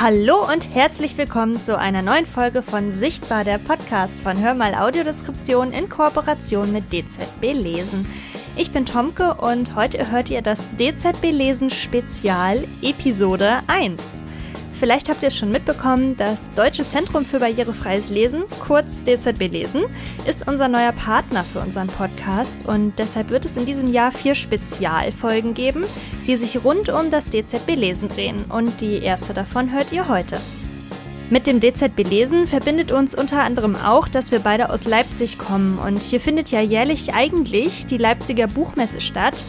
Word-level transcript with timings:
Hallo 0.00 0.48
und 0.48 0.76
herzlich 0.76 1.18
willkommen 1.18 1.58
zu 1.58 1.76
einer 1.76 2.02
neuen 2.02 2.24
Folge 2.24 2.62
von 2.62 2.92
Sichtbar, 2.92 3.42
der 3.42 3.58
Podcast 3.58 4.20
von 4.20 4.38
Hörmal 4.40 4.76
Audiodeskription 4.76 5.72
in 5.72 5.88
Kooperation 5.88 6.70
mit 6.70 6.92
DZB 6.92 7.52
Lesen. 7.52 8.06
Ich 8.56 8.70
bin 8.70 8.86
Tomke 8.86 9.34
und 9.34 9.74
heute 9.74 10.12
hört 10.12 10.30
ihr 10.30 10.40
das 10.40 10.64
DZB 10.78 11.32
Lesen 11.32 11.68
Spezial 11.70 12.62
Episode 12.80 13.58
1. 13.66 14.22
Vielleicht 14.78 15.08
habt 15.08 15.22
ihr 15.22 15.28
es 15.28 15.36
schon 15.36 15.50
mitbekommen, 15.50 16.16
das 16.16 16.52
Deutsche 16.52 16.86
Zentrum 16.86 17.24
für 17.24 17.40
barrierefreies 17.40 18.10
Lesen, 18.10 18.44
kurz 18.60 19.02
DZB 19.02 19.48
Lesen, 19.50 19.82
ist 20.24 20.46
unser 20.46 20.68
neuer 20.68 20.92
Partner 20.92 21.42
für 21.42 21.58
unseren 21.58 21.88
Podcast. 21.88 22.56
Und 22.64 22.96
deshalb 22.96 23.30
wird 23.30 23.44
es 23.44 23.56
in 23.56 23.66
diesem 23.66 23.92
Jahr 23.92 24.12
vier 24.12 24.36
Spezialfolgen 24.36 25.54
geben, 25.54 25.84
die 26.28 26.36
sich 26.36 26.64
rund 26.64 26.90
um 26.90 27.10
das 27.10 27.26
DZB 27.26 27.74
Lesen 27.74 28.08
drehen. 28.08 28.44
Und 28.48 28.80
die 28.80 29.02
erste 29.02 29.34
davon 29.34 29.72
hört 29.72 29.90
ihr 29.90 30.06
heute. 30.06 30.38
Mit 31.28 31.48
dem 31.48 31.58
DZB 31.58 32.08
Lesen 32.08 32.46
verbindet 32.46 32.92
uns 32.92 33.16
unter 33.16 33.42
anderem 33.42 33.74
auch, 33.74 34.06
dass 34.06 34.30
wir 34.30 34.38
beide 34.38 34.70
aus 34.70 34.86
Leipzig 34.86 35.38
kommen. 35.38 35.78
Und 35.78 36.04
hier 36.04 36.20
findet 36.20 36.52
ja 36.52 36.60
jährlich 36.60 37.14
eigentlich 37.14 37.86
die 37.86 37.98
Leipziger 37.98 38.46
Buchmesse 38.46 39.00
statt, 39.00 39.44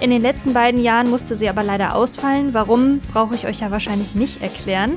in 0.00 0.10
den 0.10 0.22
letzten 0.22 0.54
beiden 0.54 0.82
Jahren 0.82 1.10
musste 1.10 1.36
sie 1.36 1.48
aber 1.48 1.62
leider 1.62 1.94
ausfallen. 1.94 2.54
Warum, 2.54 3.00
brauche 3.12 3.34
ich 3.34 3.46
euch 3.46 3.60
ja 3.60 3.70
wahrscheinlich 3.70 4.14
nicht 4.14 4.42
erklären. 4.42 4.92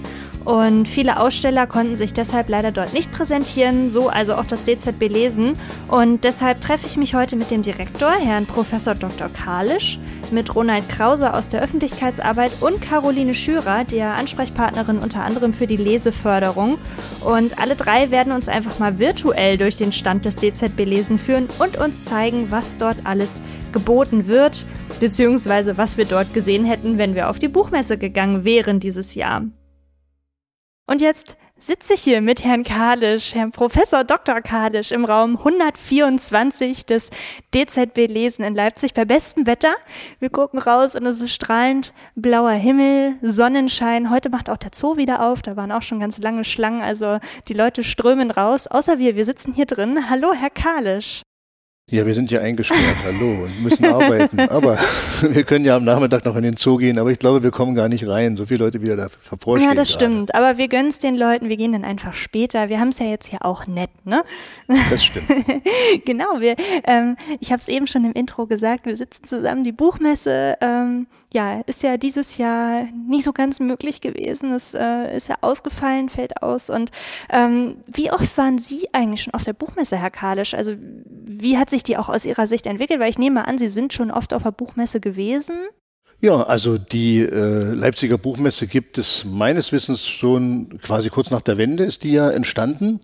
Und 0.46 0.88
viele 0.88 1.20
Aussteller 1.20 1.68
konnten 1.68 1.96
sich 1.96 2.14
deshalb 2.14 2.50
leider 2.50 2.72
dort 2.72 2.94
nicht 2.94 3.12
präsentieren, 3.12 3.88
so 3.88 4.10
also 4.10 4.36
auch 4.36 4.46
das 4.46 4.64
DZB 4.64 5.08
lesen. 5.08 5.58
Und 5.88 6.24
deshalb 6.24 6.60
treffe 6.60 6.86
ich 6.86 6.98
mich 6.98 7.16
heute 7.16 7.36
mit 7.36 7.50
dem 7.50 7.62
Direktor, 7.62 8.12
Herrn 8.12 8.46
Professor 8.46 8.94
Dr. 8.94 9.30
Kalisch, 9.30 10.00
mit 10.32 10.54
Ronald 10.54 10.90
Krause 10.90 11.34
aus 11.34 11.48
der 11.48 11.62
Öffentlichkeitsarbeit 11.62 12.52
und 12.60 12.82
Caroline 12.82 13.34
Schürer, 13.34 13.86
der 13.86 14.16
Ansprechpartnerin 14.16 14.98
unter 14.98 15.24
anderem 15.24 15.54
für 15.54 15.68
die 15.68 15.78
Leseförderung. 15.78 16.78
Und 17.24 17.60
alle 17.62 17.76
drei 17.76 18.12
werden 18.12 18.34
uns 18.34 18.50
einfach 18.50 18.80
mal 18.80 19.00
virtuell 19.00 19.58
durch 19.58 19.78
den 19.78 19.94
Stand 19.94 20.26
des 20.26 20.36
DZB 20.36 20.80
Lesen 20.80 21.20
führen 21.20 21.48
und 21.60 21.78
uns 21.78 22.04
zeigen, 22.04 22.48
was 22.50 22.78
dort 22.78 22.98
alles 23.06 23.42
geboten 23.72 24.28
wird, 24.28 24.66
beziehungsweise 25.00 25.78
was 25.78 25.98
wir 25.98 26.06
dort 26.06 26.34
gesehen 26.34 26.66
hätten, 26.66 26.98
wenn 26.98 27.16
wir 27.16 27.30
auf 27.30 27.40
die 27.40 27.48
Buchmesse 27.48 27.98
gegangen 27.98 28.44
wären 28.44 28.82
dieses 28.82 29.16
Jahr. 29.16 29.44
Und 30.86 31.00
jetzt 31.00 31.38
sitze 31.58 31.94
ich 31.94 32.02
hier 32.02 32.20
mit 32.20 32.44
Herrn 32.44 32.64
Kadisch, 32.64 33.34
Herrn 33.34 33.52
Professor 33.52 34.04
Dr. 34.04 34.42
Kadisch 34.42 34.92
im 34.92 35.06
Raum 35.06 35.38
124 35.38 36.86
des 36.86 37.10
DZB 37.56 38.08
Lesen 38.08 38.44
in 38.44 38.54
Leipzig 38.54 38.94
bei 38.94 39.06
bestem 39.06 39.48
Wetter. 39.48 39.74
Wir 40.20 40.30
gucken 40.30 40.60
raus 40.60 40.98
und 40.98 41.06
es 41.06 41.22
ist 41.22 41.34
strahlend 41.34 41.94
blauer 42.16 42.52
Himmel, 42.52 43.16
Sonnenschein. 43.22 44.10
Heute 44.10 44.30
macht 44.30 44.50
auch 44.50 44.58
der 44.58 44.72
Zoo 44.74 44.98
wieder 44.98 45.26
auf. 45.26 45.42
Da 45.42 45.56
waren 45.56 45.72
auch 45.72 45.84
schon 45.84 46.02
ganz 46.02 46.18
lange 46.18 46.44
Schlangen. 46.44 46.82
Also 46.82 47.20
die 47.48 47.54
Leute 47.54 47.86
strömen 47.86 48.30
raus. 48.30 48.68
Außer 48.68 49.00
wir, 49.00 49.16
wir 49.16 49.24
sitzen 49.24 49.54
hier 49.54 49.66
drin. 49.66 50.10
Hallo, 50.10 50.34
Herr 50.34 50.50
Kalisch. 50.50 51.22
Ja, 51.92 52.06
wir 52.06 52.14
sind 52.14 52.32
ja 52.32 52.40
eingesperrt, 52.40 52.80
hallo, 53.04 53.44
und 53.44 53.62
müssen 53.62 53.84
arbeiten. 53.84 54.40
Aber 54.40 54.78
wir 55.22 55.44
können 55.44 55.66
ja 55.66 55.76
am 55.76 55.84
Nachmittag 55.84 56.24
noch 56.24 56.38
in 56.38 56.44
den 56.44 56.56
Zoo 56.56 56.78
gehen, 56.78 56.98
aber 56.98 57.12
ich 57.12 57.20
glaube, 57.20 57.44
wir 57.44 57.52
kommen 57.52 57.76
gar 57.76 57.90
nicht 57.90 58.08
rein. 58.08 58.38
So 58.38 58.46
viele 58.46 58.64
Leute 58.64 58.82
wieder 58.82 58.96
da 58.96 59.10
verforscht. 59.20 59.66
Ja, 59.66 59.74
das 59.74 59.90
gerade. 59.90 60.06
stimmt. 60.06 60.34
Aber 60.34 60.58
wir 60.58 60.70
gönnen 60.70 60.88
es 60.88 61.00
den 61.00 61.18
Leuten, 61.18 61.50
wir 61.50 61.58
gehen 61.58 61.74
dann 61.74 61.84
einfach 61.84 62.14
später. 62.14 62.70
Wir 62.70 62.80
haben 62.80 62.88
es 62.88 63.00
ja 63.00 63.08
jetzt 63.08 63.28
hier 63.28 63.46
auch 63.46 63.68
nett, 63.68 63.90
ne? 64.06 64.24
Das 64.90 65.04
stimmt. 65.04 65.28
genau, 66.06 66.40
wir, 66.40 66.56
ähm, 66.86 67.18
ich 67.42 67.52
habe 67.52 67.60
es 67.60 67.68
eben 67.68 67.86
schon 67.86 68.06
im 68.06 68.14
Intro 68.14 68.48
gesagt, 68.48 68.86
wir 68.86 68.96
sitzen 68.96 69.26
zusammen, 69.26 69.66
die 69.66 69.74
Buchmesse, 69.74 70.56
ähm, 70.62 71.08
ja, 71.34 71.62
ist 71.66 71.82
ja 71.82 71.98
dieses 71.98 72.38
Jahr 72.38 72.86
nicht 73.08 73.24
so 73.24 73.34
ganz 73.34 73.60
möglich 73.60 74.02
gewesen. 74.02 74.52
Es 74.52 74.74
äh, 74.76 75.16
ist 75.16 75.28
ja 75.28 75.36
ausgefallen, 75.42 76.10
fällt 76.10 76.42
aus. 76.44 76.70
Und 76.70 76.92
ähm, 77.30 77.78
wie 77.88 78.12
oft 78.12 78.38
waren 78.38 78.60
Sie 78.60 78.88
eigentlich 78.94 79.24
schon 79.24 79.34
auf 79.34 79.44
der 79.44 79.54
Buchmesse, 79.54 79.98
Herr 79.98 80.12
Kalisch? 80.12 80.54
Also 80.54 80.76
wie 80.78 81.58
hat 81.58 81.72
sich 81.72 81.82
die 81.82 81.98
auch 81.98 82.10
aus 82.10 82.26
Ihrer 82.26 82.46
Sicht 82.46 82.68
entwickelt? 82.68 83.00
Weil 83.00 83.10
ich 83.10 83.18
nehme 83.18 83.48
an, 83.48 83.58
Sie 83.58 83.68
sind 83.68 83.94
schon 83.94 84.12
oft 84.12 84.34
auf 84.34 84.44
der 84.44 84.52
Buchmesse 84.52 85.00
gewesen. 85.00 85.56
Ja, 86.22 86.44
also 86.44 86.78
die 86.78 87.20
äh, 87.20 87.74
Leipziger 87.74 88.18
Buchmesse 88.18 88.68
gibt 88.68 88.98
es 88.98 89.26
meines 89.26 89.72
Wissens 89.72 90.08
schon 90.08 90.78
quasi 90.82 91.10
kurz 91.10 91.32
nach 91.32 91.42
der 91.42 91.58
Wende 91.58 91.84
ist 91.84 92.04
die 92.04 92.14
ja 92.14 92.30
entstanden. 92.30 93.02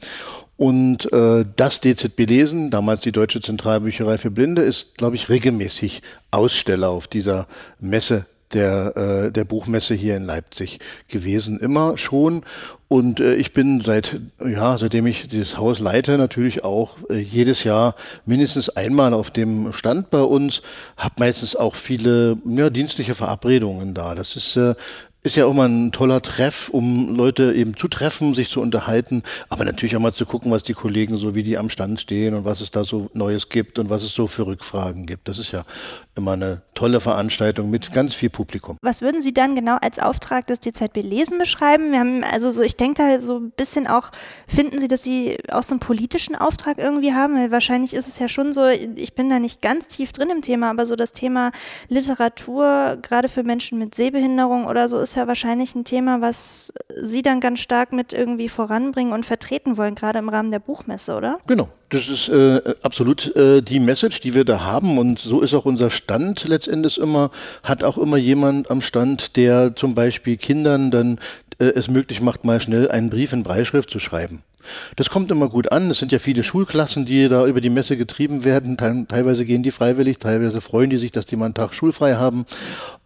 Und 0.60 1.10
äh, 1.14 1.46
das 1.56 1.80
DZB 1.80 2.26
Lesen, 2.28 2.70
damals 2.70 3.00
die 3.00 3.14
Deutsche 3.14 3.40
Zentralbücherei 3.40 4.18
für 4.18 4.30
Blinde, 4.30 4.62
ist, 4.62 4.98
glaube 4.98 5.16
ich, 5.16 5.30
regelmäßig 5.30 6.02
Aussteller 6.32 6.90
auf 6.90 7.08
dieser 7.08 7.48
Messe 7.80 8.26
der, 8.52 8.98
äh, 8.98 9.32
der 9.32 9.46
Buchmesse 9.46 9.94
hier 9.94 10.18
in 10.18 10.26
Leipzig 10.26 10.80
gewesen, 11.08 11.62
immer 11.62 11.98
schon. 11.98 12.44
Und 12.90 13.22
äh, 13.22 13.36
ich 13.36 13.54
bin 13.54 13.82
seit, 13.86 14.20
ja, 14.44 14.78
seitdem 14.78 15.08
ich 15.08 15.30
dieses 15.30 15.58
Haus 15.58 15.80
leite, 15.80 16.18
natürlich 16.18 16.66
auch 16.66 16.98
äh, 17.10 17.20
jedes 17.20 17.64
Jahr 17.64 17.96
mindestens 18.26 18.68
einmal 18.68 19.14
auf 19.14 19.32
dem 19.32 19.72
Stand 19.72 20.10
bei 20.10 20.24
uns, 20.24 20.62
habe 20.98 21.16
meistens 21.20 21.56
auch 21.56 21.76
viele 21.76 22.38
ja, 22.44 22.70
dienstliche 22.70 23.16
Verabredungen 23.16 23.94
da. 23.94 24.14
Das 24.14 24.36
ist 24.36 24.58
äh, 24.58 24.76
ist 25.22 25.36
ja 25.36 25.46
auch 25.46 25.54
mal 25.54 25.68
ein 25.68 25.92
toller 25.92 26.22
Treff, 26.22 26.70
um 26.70 27.14
Leute 27.14 27.54
eben 27.54 27.76
zu 27.76 27.90
treffen, 27.90 28.34
sich 28.34 28.50
zu 28.50 28.62
unterhalten, 28.62 29.24
aber 29.50 29.66
natürlich 29.66 29.96
auch 29.98 30.02
mal 30.02 30.14
zu 30.14 30.26
gucken, 30.26 30.52
was 30.52 30.64
die 30.64 30.74
Kollegen 30.74 31.18
so, 31.18 31.36
wie 31.36 31.44
die 31.44 31.58
am 31.58 31.70
Stand 31.70 32.00
stehen 32.00 32.34
und 32.34 32.46
was 32.46 32.62
es 32.62 32.72
da 32.72 32.86
so 32.86 33.10
Neues 33.14 33.50
gibt 33.50 33.80
und 33.80 33.90
was 33.90 34.04
es 34.04 34.14
so 34.14 34.28
für 34.28 34.48
Rückfragen 34.48 35.06
gibt. 35.06 35.28
Das 35.28 35.38
ist 35.38 35.52
ja 35.52 35.64
immer 36.16 36.34
eine 36.34 36.62
tolle 36.74 37.00
Veranstaltung 37.00 37.70
mit 37.70 37.92
ganz 37.92 38.16
viel 38.16 38.30
Publikum. 38.30 38.78
Was 38.82 39.02
würden 39.02 39.22
Sie 39.22 39.34
dann 39.34 39.56
genau 39.56 39.78
als 39.82 40.00
Auftrag 40.00 40.48
des 40.48 40.60
DZB 40.60 40.98
Lesen 40.98 41.38
beschreiben? 41.38 41.92
Wir 41.92 42.00
haben 42.00 42.24
also 42.24 42.52
so, 42.52 42.62
ich 42.62 42.78
denke 42.78 43.02
da 43.02 43.20
so 43.20 43.40
ein 43.40 43.52
bisschen 43.52 43.88
auch, 43.88 44.12
finden 44.48 44.80
Sie, 44.80 44.88
dass 44.88 45.04
Sie 45.04 45.38
auch 45.50 45.64
so 45.64 45.74
einen 45.74 45.80
politischen 45.80 46.36
Auftrag 46.36 46.78
irgendwie 46.78 47.14
haben? 47.14 47.36
Weil 47.36 47.52
wahrscheinlich 47.52 47.94
ist 47.94 48.08
es 48.08 48.20
ja 48.20 48.28
schon 48.28 48.54
so, 48.54 48.68
ich 48.68 49.14
bin 49.16 49.30
da 49.30 49.40
nicht 49.40 49.62
ganz 49.62 49.88
tief 49.88 50.12
drin 50.12 50.30
im 50.30 50.42
Thema, 50.42 50.70
aber 50.70 50.86
so 50.86 50.96
das 50.96 51.14
Thema 51.14 51.52
Literatur, 51.88 52.98
gerade 53.02 53.28
für 53.28 53.44
Menschen 53.44 53.80
mit 53.80 53.96
Sehbehinderung 53.96 54.66
oder 54.66 54.88
so, 54.88 55.00
ist 55.00 55.09
ja 55.16 55.28
wahrscheinlich 55.28 55.76
ein 55.76 55.84
Thema, 55.84 56.22
was 56.22 56.74
Sie 57.02 57.22
dann 57.22 57.40
ganz 57.40 57.60
stark 57.60 57.92
mit 57.92 58.14
irgendwie 58.14 58.50
voranbringen 58.50 59.14
und 59.14 59.26
vertreten 59.26 59.78
wollen, 59.78 59.96
gerade 59.96 60.20
im 60.20 60.30
Rahmen 60.30 60.52
der 60.52 60.60
Buchmesse, 60.60 61.16
oder? 61.16 61.38
Genau. 61.48 61.70
Das 61.90 62.08
ist 62.08 62.30
äh, 62.30 62.62
absolut 62.84 63.36
äh, 63.36 63.62
die 63.62 63.80
Message, 63.80 64.20
die 64.20 64.36
wir 64.36 64.46
da 64.46 64.64
haben. 64.64 65.00
Und 65.00 65.18
so 65.18 65.42
ist 65.42 65.56
auch 65.56 65.66
unser 65.66 65.90
Stand 65.90 66.48
letztendlich 66.48 67.00
immer, 67.00 67.32
hat 67.64 67.84
auch 67.84 67.98
immer 67.98 68.18
jemand 68.18 68.70
am 68.70 68.82
Stand, 68.82 69.36
der 69.38 69.76
zum 69.76 69.96
Beispiel 69.96 70.38
Kindern 70.38 70.92
dann 70.92 71.20
äh, 71.58 71.66
es 71.66 71.90
möglich 71.90 72.22
macht, 72.22 72.46
mal 72.46 72.62
schnell 72.62 72.90
einen 72.92 73.10
Brief 73.10 73.34
in 73.34 73.44
Breischrift 73.44 73.90
zu 73.90 74.00
schreiben. 74.00 74.44
Das 74.96 75.10
kommt 75.10 75.32
immer 75.32 75.50
gut 75.50 75.72
an. 75.72 75.90
Es 75.90 76.00
sind 76.00 76.12
ja 76.12 76.20
viele 76.20 76.44
Schulklassen, 76.44 77.06
die 77.06 77.28
da 77.28 77.46
über 77.46 77.62
die 77.62 77.70
Messe 77.70 77.98
getrieben 77.98 78.44
werden. 78.44 78.78
Teilweise 78.78 79.46
gehen 79.46 79.64
die 79.64 79.72
freiwillig, 79.72 80.20
teilweise 80.20 80.62
freuen 80.62 80.90
die 80.90 80.98
sich, 80.98 81.12
dass 81.12 81.26
die 81.26 81.36
mal 81.36 81.46
einen 81.46 81.54
Tag 81.54 81.74
schulfrei 81.74 82.16
haben. 82.16 82.46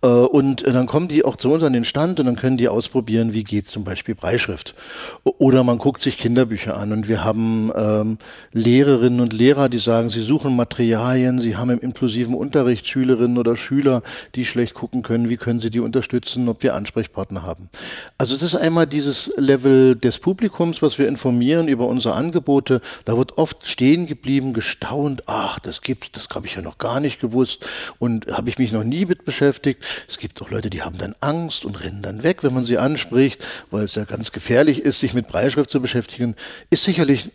Äh, 0.03 0.07
und 0.07 0.67
dann 0.67 0.85
kommen 0.85 1.07
die 1.07 1.25
auch 1.25 1.37
zu 1.37 1.49
uns 1.49 1.63
an 1.63 1.73
den 1.73 1.85
Stand 1.85 2.19
und 2.19 2.27
dann 2.27 2.35
können 2.35 2.57
die 2.57 2.67
ausprobieren, 2.67 3.33
wie 3.33 3.43
geht 3.43 3.69
zum 3.69 3.83
Beispiel 3.83 4.13
Breischrift. 4.13 4.75
Oder 5.23 5.63
man 5.63 5.77
guckt 5.77 6.03
sich 6.03 6.17
Kinderbücher 6.17 6.77
an 6.77 6.91
und 6.91 7.07
wir 7.07 7.23
haben 7.23 7.71
ähm, 7.75 8.17
Lehrerinnen 8.51 9.21
und 9.21 9.33
Lehrer, 9.33 9.69
die 9.69 9.79
sagen, 9.79 10.09
sie 10.09 10.21
suchen 10.21 10.55
Materialien, 10.55 11.41
sie 11.41 11.55
haben 11.55 11.69
im 11.69 11.79
inklusiven 11.79 12.35
Unterricht 12.35 12.87
Schülerinnen 12.87 13.37
oder 13.37 13.55
Schüler, 13.55 14.03
die 14.35 14.45
schlecht 14.45 14.73
gucken 14.73 15.01
können, 15.01 15.29
wie 15.29 15.37
können 15.37 15.61
sie 15.61 15.69
die 15.69 15.79
unterstützen, 15.79 16.49
ob 16.49 16.61
wir 16.63 16.75
Ansprechpartner 16.75 17.43
haben. 17.43 17.69
Also 18.17 18.35
das 18.35 18.43
ist 18.43 18.55
einmal 18.55 18.87
dieses 18.87 19.31
Level 19.37 19.95
des 19.95 20.19
Publikums, 20.19 20.81
was 20.81 20.99
wir 20.99 21.07
informieren 21.07 21.67
über 21.67 21.87
unsere 21.87 22.15
Angebote. 22.15 22.81
Da 23.05 23.17
wird 23.17 23.37
oft 23.37 23.67
stehen 23.67 24.05
geblieben, 24.05 24.53
gestaunt, 24.53 25.23
ach, 25.27 25.59
das 25.59 25.81
gibt's, 25.81 26.11
das 26.11 26.27
habe 26.35 26.47
ich 26.47 26.55
ja 26.55 26.61
noch 26.61 26.77
gar 26.77 26.99
nicht 26.99 27.21
gewusst 27.21 27.65
und 27.99 28.27
habe 28.31 28.49
ich 28.49 28.57
mich 28.57 28.71
noch 28.71 28.83
nie 28.83 29.05
mit 29.05 29.23
beschäftigt. 29.23 29.83
Es 30.07 30.17
gibt 30.17 30.41
auch 30.41 30.49
Leute, 30.49 30.69
die 30.69 30.81
haben 30.81 30.97
dann 30.97 31.15
Angst 31.21 31.65
und 31.65 31.83
rennen 31.83 32.01
dann 32.01 32.23
weg, 32.23 32.43
wenn 32.43 32.53
man 32.53 32.65
sie 32.65 32.77
anspricht, 32.77 33.45
weil 33.71 33.83
es 33.83 33.95
ja 33.95 34.05
ganz 34.05 34.31
gefährlich 34.31 34.81
ist, 34.81 34.99
sich 34.99 35.13
mit 35.13 35.27
Breitschrift 35.27 35.69
zu 35.69 35.81
beschäftigen. 35.81 36.35
Ist 36.69 36.83
sicherlich 36.83 37.31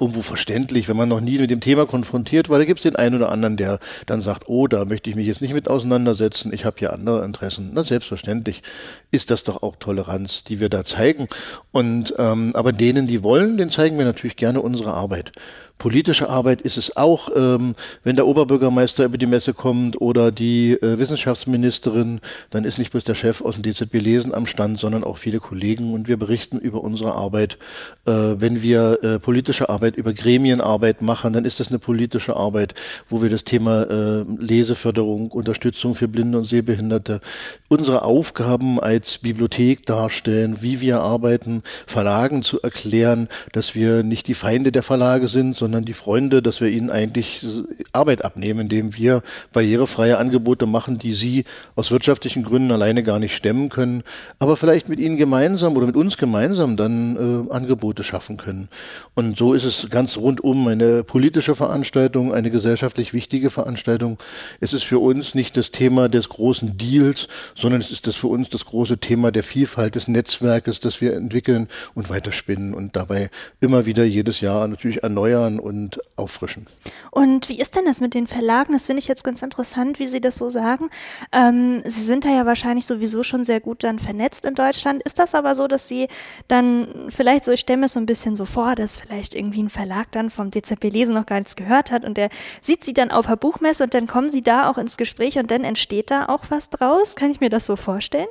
irgendwo 0.00 0.22
verständlich, 0.22 0.88
wenn 0.88 0.96
man 0.96 1.08
noch 1.08 1.20
nie 1.20 1.38
mit 1.38 1.50
dem 1.50 1.60
Thema 1.60 1.86
konfrontiert 1.86 2.48
war. 2.48 2.58
Da 2.58 2.64
gibt 2.64 2.80
es 2.80 2.82
den 2.82 2.96
einen 2.96 3.14
oder 3.14 3.30
anderen, 3.30 3.56
der 3.56 3.78
dann 4.06 4.22
sagt, 4.22 4.48
oh, 4.48 4.66
da 4.66 4.84
möchte 4.84 5.08
ich 5.08 5.14
mich 5.14 5.26
jetzt 5.26 5.40
nicht 5.40 5.54
mit 5.54 5.68
auseinandersetzen, 5.68 6.52
ich 6.52 6.64
habe 6.64 6.76
hier 6.78 6.92
andere 6.92 7.24
Interessen. 7.24 7.70
Na, 7.74 7.84
selbstverständlich 7.84 8.62
ist 9.12 9.30
das 9.30 9.44
doch 9.44 9.62
auch 9.62 9.76
Toleranz, 9.76 10.42
die 10.42 10.58
wir 10.58 10.68
da 10.68 10.84
zeigen. 10.84 11.28
Und 11.70 12.14
ähm, 12.18 12.50
aber 12.54 12.72
denen, 12.72 13.06
die 13.06 13.22
wollen, 13.22 13.56
den 13.56 13.70
zeigen 13.70 13.96
wir 13.96 14.04
natürlich 14.04 14.36
gerne 14.36 14.60
unsere 14.60 14.94
Arbeit. 14.94 15.32
Politische 15.78 16.30
Arbeit 16.30 16.62
ist 16.62 16.78
es 16.78 16.96
auch, 16.96 17.28
ähm, 17.34 17.74
wenn 18.04 18.16
der 18.16 18.26
Oberbürgermeister 18.26 19.04
über 19.04 19.18
die 19.18 19.26
Messe 19.26 19.52
kommt 19.52 20.00
oder 20.00 20.30
die 20.30 20.72
äh, 20.72 20.98
Wissenschaftsministerin, 20.98 22.20
dann 22.50 22.64
ist 22.64 22.78
nicht 22.78 22.92
bloß 22.92 23.04
der 23.04 23.14
Chef 23.14 23.42
aus 23.42 23.56
dem 23.56 23.64
DZB 23.64 23.94
Lesen 23.94 24.32
am 24.32 24.46
Stand, 24.46 24.78
sondern 24.78 25.04
auch 25.04 25.18
viele 25.18 25.40
Kollegen 25.40 25.92
und 25.92 26.08
wir 26.08 26.16
berichten 26.16 26.58
über 26.58 26.82
unsere 26.82 27.14
Arbeit. 27.14 27.58
Äh, 28.06 28.12
wenn 28.12 28.62
wir 28.62 29.02
äh, 29.02 29.18
politische 29.18 29.68
Arbeit 29.68 29.96
über 29.96 30.12
Gremienarbeit 30.14 31.02
machen, 31.02 31.32
dann 31.32 31.44
ist 31.44 31.60
das 31.60 31.68
eine 31.68 31.80
politische 31.80 32.36
Arbeit, 32.36 32.74
wo 33.10 33.20
wir 33.20 33.28
das 33.28 33.44
Thema 33.44 33.82
äh, 33.82 34.24
Leseförderung, 34.38 35.32
Unterstützung 35.32 35.96
für 35.96 36.08
Blinde 36.08 36.38
und 36.38 36.48
Sehbehinderte, 36.48 37.20
unsere 37.68 38.02
Aufgaben 38.02 38.78
als 38.80 39.18
Bibliothek 39.18 39.84
darstellen, 39.86 40.58
wie 40.60 40.80
wir 40.80 41.00
arbeiten, 41.00 41.62
Verlagen 41.86 42.42
zu 42.42 42.62
erklären, 42.62 43.28
dass 43.52 43.74
wir 43.74 44.02
nicht 44.02 44.28
die 44.28 44.34
Feinde 44.34 44.70
der 44.70 44.82
Verlage 44.82 45.28
sind, 45.28 45.56
sondern 45.64 45.86
die 45.86 45.94
Freunde, 45.94 46.42
dass 46.42 46.60
wir 46.60 46.68
ihnen 46.68 46.90
eigentlich 46.90 47.42
Arbeit 47.94 48.22
abnehmen, 48.22 48.60
indem 48.60 48.98
wir 48.98 49.22
barrierefreie 49.54 50.18
Angebote 50.18 50.66
machen, 50.66 50.98
die 50.98 51.14
sie 51.14 51.44
aus 51.74 51.90
wirtschaftlichen 51.90 52.42
Gründen 52.42 52.70
alleine 52.70 53.02
gar 53.02 53.18
nicht 53.18 53.34
stemmen 53.34 53.70
können, 53.70 54.02
aber 54.38 54.58
vielleicht 54.58 54.90
mit 54.90 55.00
ihnen 55.00 55.16
gemeinsam 55.16 55.74
oder 55.74 55.86
mit 55.86 55.96
uns 55.96 56.18
gemeinsam 56.18 56.76
dann 56.76 57.46
äh, 57.48 57.50
Angebote 57.50 58.04
schaffen 58.04 58.36
können. 58.36 58.68
Und 59.14 59.38
so 59.38 59.54
ist 59.54 59.64
es 59.64 59.88
ganz 59.88 60.18
rundum 60.18 60.68
eine 60.68 61.02
politische 61.02 61.54
Veranstaltung, 61.54 62.34
eine 62.34 62.50
gesellschaftlich 62.50 63.14
wichtige 63.14 63.48
Veranstaltung. 63.48 64.18
Es 64.60 64.74
ist 64.74 64.84
für 64.84 64.98
uns 64.98 65.34
nicht 65.34 65.56
das 65.56 65.70
Thema 65.70 66.10
des 66.10 66.28
großen 66.28 66.76
Deals, 66.76 67.26
sondern 67.54 67.80
es 67.80 67.90
ist 67.90 68.06
das 68.06 68.16
für 68.16 68.26
uns 68.26 68.50
das 68.50 68.66
große 68.66 68.98
Thema 68.98 69.32
der 69.32 69.44
Vielfalt 69.44 69.94
des 69.94 70.08
Netzwerkes, 70.08 70.80
das 70.80 71.00
wir 71.00 71.14
entwickeln 71.14 71.68
und 71.94 72.10
weiterspinnen 72.10 72.74
und 72.74 72.96
dabei 72.96 73.30
immer 73.62 73.86
wieder 73.86 74.04
jedes 74.04 74.42
Jahr 74.42 74.68
natürlich 74.68 75.02
erneuern 75.02 75.53
und 75.60 76.00
auffrischen. 76.16 76.66
Und 77.10 77.48
wie 77.48 77.60
ist 77.60 77.76
denn 77.76 77.84
das 77.84 78.00
mit 78.00 78.14
den 78.14 78.26
Verlagen? 78.26 78.72
Das 78.72 78.86
finde 78.86 79.00
ich 79.00 79.08
jetzt 79.08 79.24
ganz 79.24 79.42
interessant, 79.42 79.98
wie 79.98 80.06
Sie 80.06 80.20
das 80.20 80.36
so 80.36 80.50
sagen. 80.50 80.88
Ähm, 81.32 81.82
Sie 81.84 82.02
sind 82.02 82.24
da 82.24 82.30
ja 82.30 82.46
wahrscheinlich 82.46 82.86
sowieso 82.86 83.22
schon 83.22 83.44
sehr 83.44 83.60
gut 83.60 83.84
dann 83.84 83.98
vernetzt 83.98 84.44
in 84.44 84.54
Deutschland. 84.54 85.02
Ist 85.02 85.18
das 85.18 85.34
aber 85.34 85.54
so, 85.54 85.66
dass 85.66 85.88
Sie 85.88 86.08
dann 86.48 87.08
vielleicht 87.08 87.44
so, 87.44 87.52
ich 87.52 87.60
stelle 87.60 87.80
mir 87.80 87.88
so 87.88 88.00
ein 88.00 88.06
bisschen 88.06 88.34
so 88.34 88.44
vor, 88.44 88.74
dass 88.74 88.98
vielleicht 88.98 89.34
irgendwie 89.34 89.62
ein 89.62 89.70
Verlag 89.70 90.10
dann 90.12 90.30
vom 90.30 90.50
DZB 90.50 90.84
Lesen 90.84 91.14
noch 91.14 91.26
gar 91.26 91.38
nichts 91.38 91.56
gehört 91.56 91.90
hat 91.90 92.04
und 92.04 92.16
der 92.16 92.30
sieht 92.60 92.84
Sie 92.84 92.94
dann 92.94 93.10
auf 93.10 93.26
der 93.26 93.36
Buchmesse 93.36 93.84
und 93.84 93.94
dann 93.94 94.06
kommen 94.06 94.30
Sie 94.30 94.42
da 94.42 94.70
auch 94.70 94.78
ins 94.78 94.96
Gespräch 94.96 95.38
und 95.38 95.50
dann 95.50 95.64
entsteht 95.64 96.10
da 96.10 96.26
auch 96.26 96.44
was 96.50 96.70
draus? 96.70 97.16
Kann 97.16 97.30
ich 97.30 97.40
mir 97.40 97.50
das 97.50 97.66
so 97.66 97.76
vorstellen? 97.76 98.28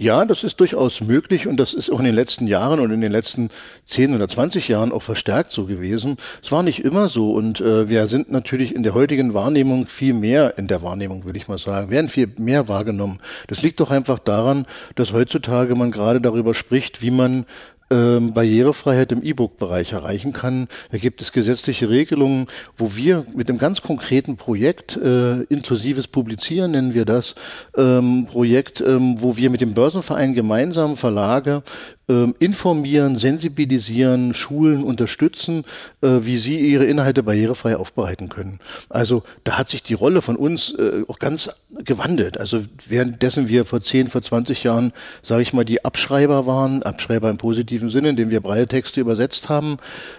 Ja, 0.00 0.24
das 0.24 0.44
ist 0.44 0.60
durchaus 0.60 1.00
möglich 1.00 1.48
und 1.48 1.56
das 1.56 1.74
ist 1.74 1.90
auch 1.90 1.98
in 1.98 2.04
den 2.04 2.14
letzten 2.14 2.46
Jahren 2.46 2.78
und 2.78 2.92
in 2.92 3.00
den 3.00 3.10
letzten 3.10 3.50
10 3.86 4.14
oder 4.14 4.28
20 4.28 4.68
Jahren 4.68 4.92
auch 4.92 5.02
verstärkt 5.02 5.52
so 5.52 5.66
gewesen. 5.66 6.18
Es 6.40 6.52
war 6.52 6.62
nicht 6.62 6.84
immer 6.84 7.08
so 7.08 7.32
und 7.32 7.60
äh, 7.60 7.88
wir 7.88 8.06
sind 8.06 8.30
natürlich 8.30 8.76
in 8.76 8.84
der 8.84 8.94
heutigen 8.94 9.34
Wahrnehmung 9.34 9.88
viel 9.88 10.14
mehr 10.14 10.56
in 10.56 10.68
der 10.68 10.82
Wahrnehmung, 10.82 11.24
würde 11.24 11.38
ich 11.38 11.48
mal 11.48 11.58
sagen, 11.58 11.90
werden 11.90 12.08
viel 12.08 12.30
mehr 12.38 12.68
wahrgenommen. 12.68 13.18
Das 13.48 13.62
liegt 13.62 13.80
doch 13.80 13.90
einfach 13.90 14.20
daran, 14.20 14.66
dass 14.94 15.12
heutzutage 15.12 15.74
man 15.74 15.90
gerade 15.90 16.20
darüber 16.20 16.54
spricht, 16.54 17.02
wie 17.02 17.10
man 17.10 17.44
ähm, 17.90 18.34
Barrierefreiheit 18.34 19.12
im 19.12 19.22
E-Book-Bereich 19.22 19.92
erreichen 19.92 20.32
kann. 20.32 20.68
Da 20.90 20.98
gibt 20.98 21.20
es 21.20 21.32
gesetzliche 21.32 21.88
Regelungen, 21.88 22.46
wo 22.76 22.94
wir 22.96 23.24
mit 23.34 23.48
einem 23.48 23.58
ganz 23.58 23.82
konkreten 23.82 24.36
Projekt, 24.36 24.96
äh, 24.96 25.42
inklusives 25.44 26.08
Publizieren 26.08 26.72
nennen 26.72 26.94
wir 26.94 27.04
das, 27.04 27.34
ähm, 27.76 28.26
Projekt, 28.30 28.80
ähm, 28.80 29.16
wo 29.18 29.36
wir 29.36 29.50
mit 29.50 29.60
dem 29.60 29.74
Börsenverein 29.74 30.34
gemeinsam 30.34 30.96
Verlage 30.96 31.62
ähm, 32.08 32.34
informieren, 32.38 33.18
sensibilisieren, 33.18 34.34
schulen, 34.34 34.82
unterstützen, 34.82 35.64
äh, 36.00 36.08
wie 36.22 36.36
sie 36.36 36.58
ihre 36.58 36.84
Inhalte 36.84 37.22
barrierefrei 37.22 37.76
aufbereiten 37.76 38.28
können. 38.28 38.60
Also 38.88 39.22
da 39.44 39.58
hat 39.58 39.68
sich 39.68 39.82
die 39.82 39.94
Rolle 39.94 40.22
von 40.22 40.36
uns 40.36 40.72
äh, 40.72 41.02
auch 41.06 41.18
ganz 41.18 41.50
gewandelt. 41.84 42.38
Also 42.38 42.62
währenddessen 42.86 43.48
wir 43.48 43.64
vor 43.64 43.80
10, 43.80 44.08
vor 44.08 44.22
20 44.22 44.64
Jahren, 44.64 44.92
sage 45.22 45.42
ich 45.42 45.52
mal, 45.52 45.64
die 45.64 45.84
Abschreiber 45.84 46.46
waren, 46.46 46.82
Abschreiber 46.82 47.28
im 47.30 47.36
positiven 47.36 47.88
Sinne, 47.90 48.10
indem 48.10 48.30
wir 48.30 48.40
Breiltexte 48.40 49.00
übersetzt 49.00 49.48
haben, 49.48 49.76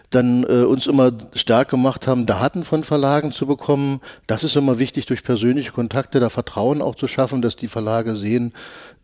dann 0.10 0.44
äh, 0.44 0.64
uns 0.64 0.88
immer 0.88 1.12
stark 1.36 1.70
gemacht 1.70 2.08
haben, 2.08 2.26
Daten 2.26 2.64
von 2.64 2.84
Verlagen 2.84 3.32
zu 3.32 3.46
bekommen. 3.46 4.02
Das 4.26 4.44
ist 4.44 4.56
immer 4.56 4.80
wichtig, 4.80 5.06
durch 5.06 5.24
persönliche 5.24 5.72
Kontakte 5.72 6.20
da 6.20 6.30
Vertrauen 6.30 6.82
auch 6.82 6.96
zu 6.96 7.08
schaffen, 7.08 7.42
dass 7.42 7.56
die 7.56 7.68
Verlage 7.68 8.16
sehen, 8.16 8.54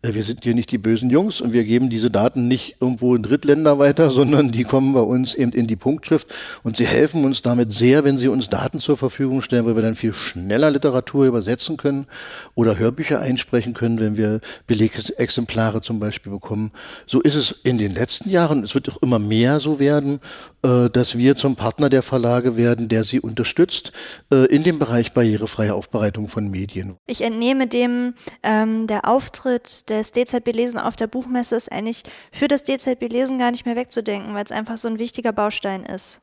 äh, 0.02 0.14
wir 0.14 0.24
sind 0.24 0.42
hier 0.42 0.54
nicht 0.54 0.72
die 0.72 0.78
bösen 0.78 1.10
Jungs 1.10 1.40
und 1.40 1.52
wir 1.52 1.64
geben 1.64 1.90
diese 1.90 2.10
Daten 2.10 2.48
nicht 2.48 2.76
irgendwo 2.80 3.14
in 3.14 3.22
Drittländer 3.22 3.78
weiter, 3.78 4.10
sondern 4.16 4.50
die 4.50 4.64
kommen 4.64 4.92
bei 4.92 5.00
uns 5.00 5.34
eben 5.34 5.52
in 5.52 5.66
die 5.66 5.76
Punktschrift 5.76 6.28
und 6.62 6.76
sie 6.76 6.86
helfen 6.86 7.24
uns 7.24 7.42
damit 7.42 7.72
sehr, 7.72 8.04
wenn 8.04 8.18
sie 8.18 8.28
uns 8.28 8.48
Daten 8.48 8.80
zur 8.80 8.96
Verfügung 8.96 9.42
stellen, 9.42 9.66
weil 9.66 9.76
wir 9.76 9.82
dann 9.82 9.96
viel 9.96 10.14
schneller 10.14 10.70
Literatur 10.70 11.26
übersetzen 11.26 11.76
können 11.76 12.06
oder 12.54 12.78
Hörbücher 12.78 13.20
einsprechen 13.20 13.74
können, 13.74 14.00
wenn 14.00 14.16
wir 14.16 14.40
Belegexemplare 14.66 15.82
zum 15.82 16.00
Beispiel 16.00 16.32
bekommen. 16.32 16.72
So 17.06 17.20
ist 17.20 17.34
es 17.36 17.52
in 17.62 17.78
den 17.78 17.94
letzten 17.94 18.28
Jahren. 18.28 18.64
Es 18.64 18.74
wird 18.74 18.88
auch 18.90 19.02
immer 19.02 19.18
mehr 19.18 19.60
so 19.60 19.78
werden, 19.78 20.20
äh, 20.62 20.90
dass 20.96 21.18
wir 21.18 21.36
zum 21.36 21.56
Partner 21.56 21.90
der 21.90 22.02
Verlage 22.02 22.56
werden, 22.56 22.88
der 22.88 23.04
sie 23.04 23.20
unterstützt 23.20 23.92
äh, 24.32 24.46
in 24.46 24.64
dem 24.64 24.78
Bereich 24.78 25.12
barrierefreie 25.12 25.74
Aufbereitung 25.74 26.28
von 26.28 26.50
Medien. 26.50 26.96
Ich 27.06 27.20
entnehme 27.20 27.66
dem 27.66 28.14
ähm, 28.42 28.86
der 28.86 29.06
Auftritt 29.06 29.90
des 29.90 30.12
DZB 30.12 30.52
Lesen 30.54 30.80
auf 30.80 30.96
der 30.96 31.06
Buchmesse 31.06 31.54
ist 31.54 31.70
eigentlich 31.70 32.02
für 32.32 32.48
das 32.48 32.62
DZB 32.62 33.12
Lesen 33.12 33.38
gar 33.38 33.50
nicht 33.50 33.66
mehr 33.66 33.76
wegzudenken, 33.76 34.34
weil 34.34 34.44
es 34.44 34.52
einfach 34.52 34.78
so 34.78 34.88
ein 34.88 34.98
wichtiger 34.98 35.32
Baustein 35.32 35.84
ist. 35.84 36.22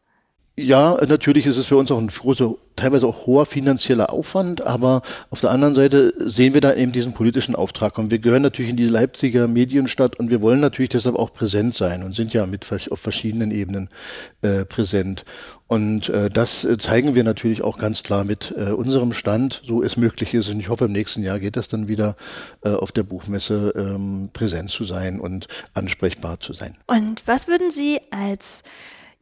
Ja, 0.56 1.00
natürlich 1.08 1.48
ist 1.48 1.58
es 1.58 1.66
für 1.66 1.78
uns 1.78 1.92
auch 1.92 1.98
ein 1.98 2.10
großer, 2.10 2.54
teilweise 2.76 3.08
auch 3.08 3.26
hoher 3.26 3.48
finanzieller 3.48 4.14
Aufwand, 4.14 4.62
aber 4.62 5.02
auf 5.32 5.42
der 5.42 5.50
anderen 5.50 5.74
Seite 5.74 6.14
sehen 6.20 6.54
wir 6.54 6.62
da 6.62 6.76
eben 6.76 6.92
diesen 6.92 7.14
politischen 7.14 7.56
Auftrag. 7.56 7.98
Und 7.98 8.12
wir 8.12 8.20
gehören 8.20 8.44
natürlich 8.44 8.70
in 8.70 8.78
die 8.78 8.88
Leipziger 8.88 9.48
Medienstadt 9.48 10.20
und 10.20 10.30
wir 10.30 10.44
wollen 10.44 10.60
natürlich 10.60 10.92
deshalb 10.92 11.16
auch 11.16 11.34
präsent 11.34 11.74
sein 11.74 12.04
und 12.04 12.14
sind 12.14 12.34
ja 12.34 12.46
mit 12.46 12.68
auf 12.92 13.00
verschiedenen 13.00 13.50
Ebenen 13.50 13.90
äh, 14.44 14.64
präsent. 14.64 15.26
Und 15.66 16.10
äh, 16.10 16.30
das 16.30 16.68
zeigen 16.78 17.16
wir 17.16 17.24
natürlich 17.24 17.64
auch 17.64 17.80
ganz 17.80 18.04
klar 18.04 18.24
mit 18.24 18.54
äh, 18.56 18.74
unserem 18.74 19.14
Stand, 19.14 19.64
so 19.66 19.82
es 19.82 19.98
möglich 19.98 20.36
ist. 20.36 20.50
Und 20.50 20.60
ich 20.60 20.70
hoffe, 20.70 20.86
im 20.86 20.92
nächsten 20.92 21.24
Jahr 21.24 21.40
geht 21.40 21.56
das 21.56 21.68
dann 21.68 21.88
wieder 21.88 22.16
äh, 22.64 22.70
auf 22.70 22.92
der 22.92 23.02
Buchmesse 23.02 23.74
ähm, 23.76 24.30
präsent 24.34 24.70
zu 24.70 24.84
sein 24.84 25.20
und 25.20 25.48
ansprechbar 25.74 26.40
zu 26.40 26.54
sein. 26.54 26.78
Und 26.86 27.28
was 27.28 27.48
würden 27.48 27.72
Sie 27.72 28.00
als 28.12 28.62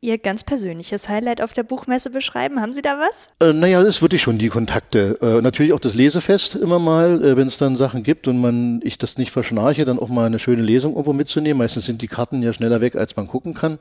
Ihr 0.03 0.17
ganz 0.17 0.43
persönliches 0.43 1.09
Highlight 1.09 1.41
auf 1.41 1.53
der 1.53 1.61
Buchmesse 1.61 2.09
beschreiben? 2.09 2.59
Haben 2.59 2.73
Sie 2.73 2.81
da 2.81 2.97
was? 2.97 3.29
Äh, 3.39 3.53
naja, 3.53 3.83
das 3.83 4.01
würde 4.01 4.15
ich 4.15 4.23
schon, 4.23 4.39
die 4.39 4.49
Kontakte. 4.49 5.19
Äh, 5.21 5.43
natürlich 5.43 5.73
auch 5.73 5.79
das 5.79 5.93
Lesefest 5.93 6.55
immer 6.55 6.79
mal, 6.79 7.23
äh, 7.23 7.37
wenn 7.37 7.47
es 7.47 7.59
dann 7.59 7.77
Sachen 7.77 8.01
gibt 8.01 8.27
und 8.27 8.41
man 8.41 8.81
ich 8.83 8.97
das 8.97 9.19
nicht 9.19 9.29
verschnarche, 9.29 9.85
dann 9.85 9.99
auch 9.99 10.07
mal 10.07 10.25
eine 10.25 10.39
schöne 10.39 10.63
Lesung 10.63 10.93
irgendwo 10.93 11.13
mitzunehmen. 11.13 11.59
Meistens 11.59 11.85
sind 11.85 12.01
die 12.01 12.07
Karten 12.07 12.41
ja 12.41 12.51
schneller 12.51 12.81
weg, 12.81 12.95
als 12.95 13.15
man 13.15 13.27
gucken 13.27 13.53
kann. 13.53 13.77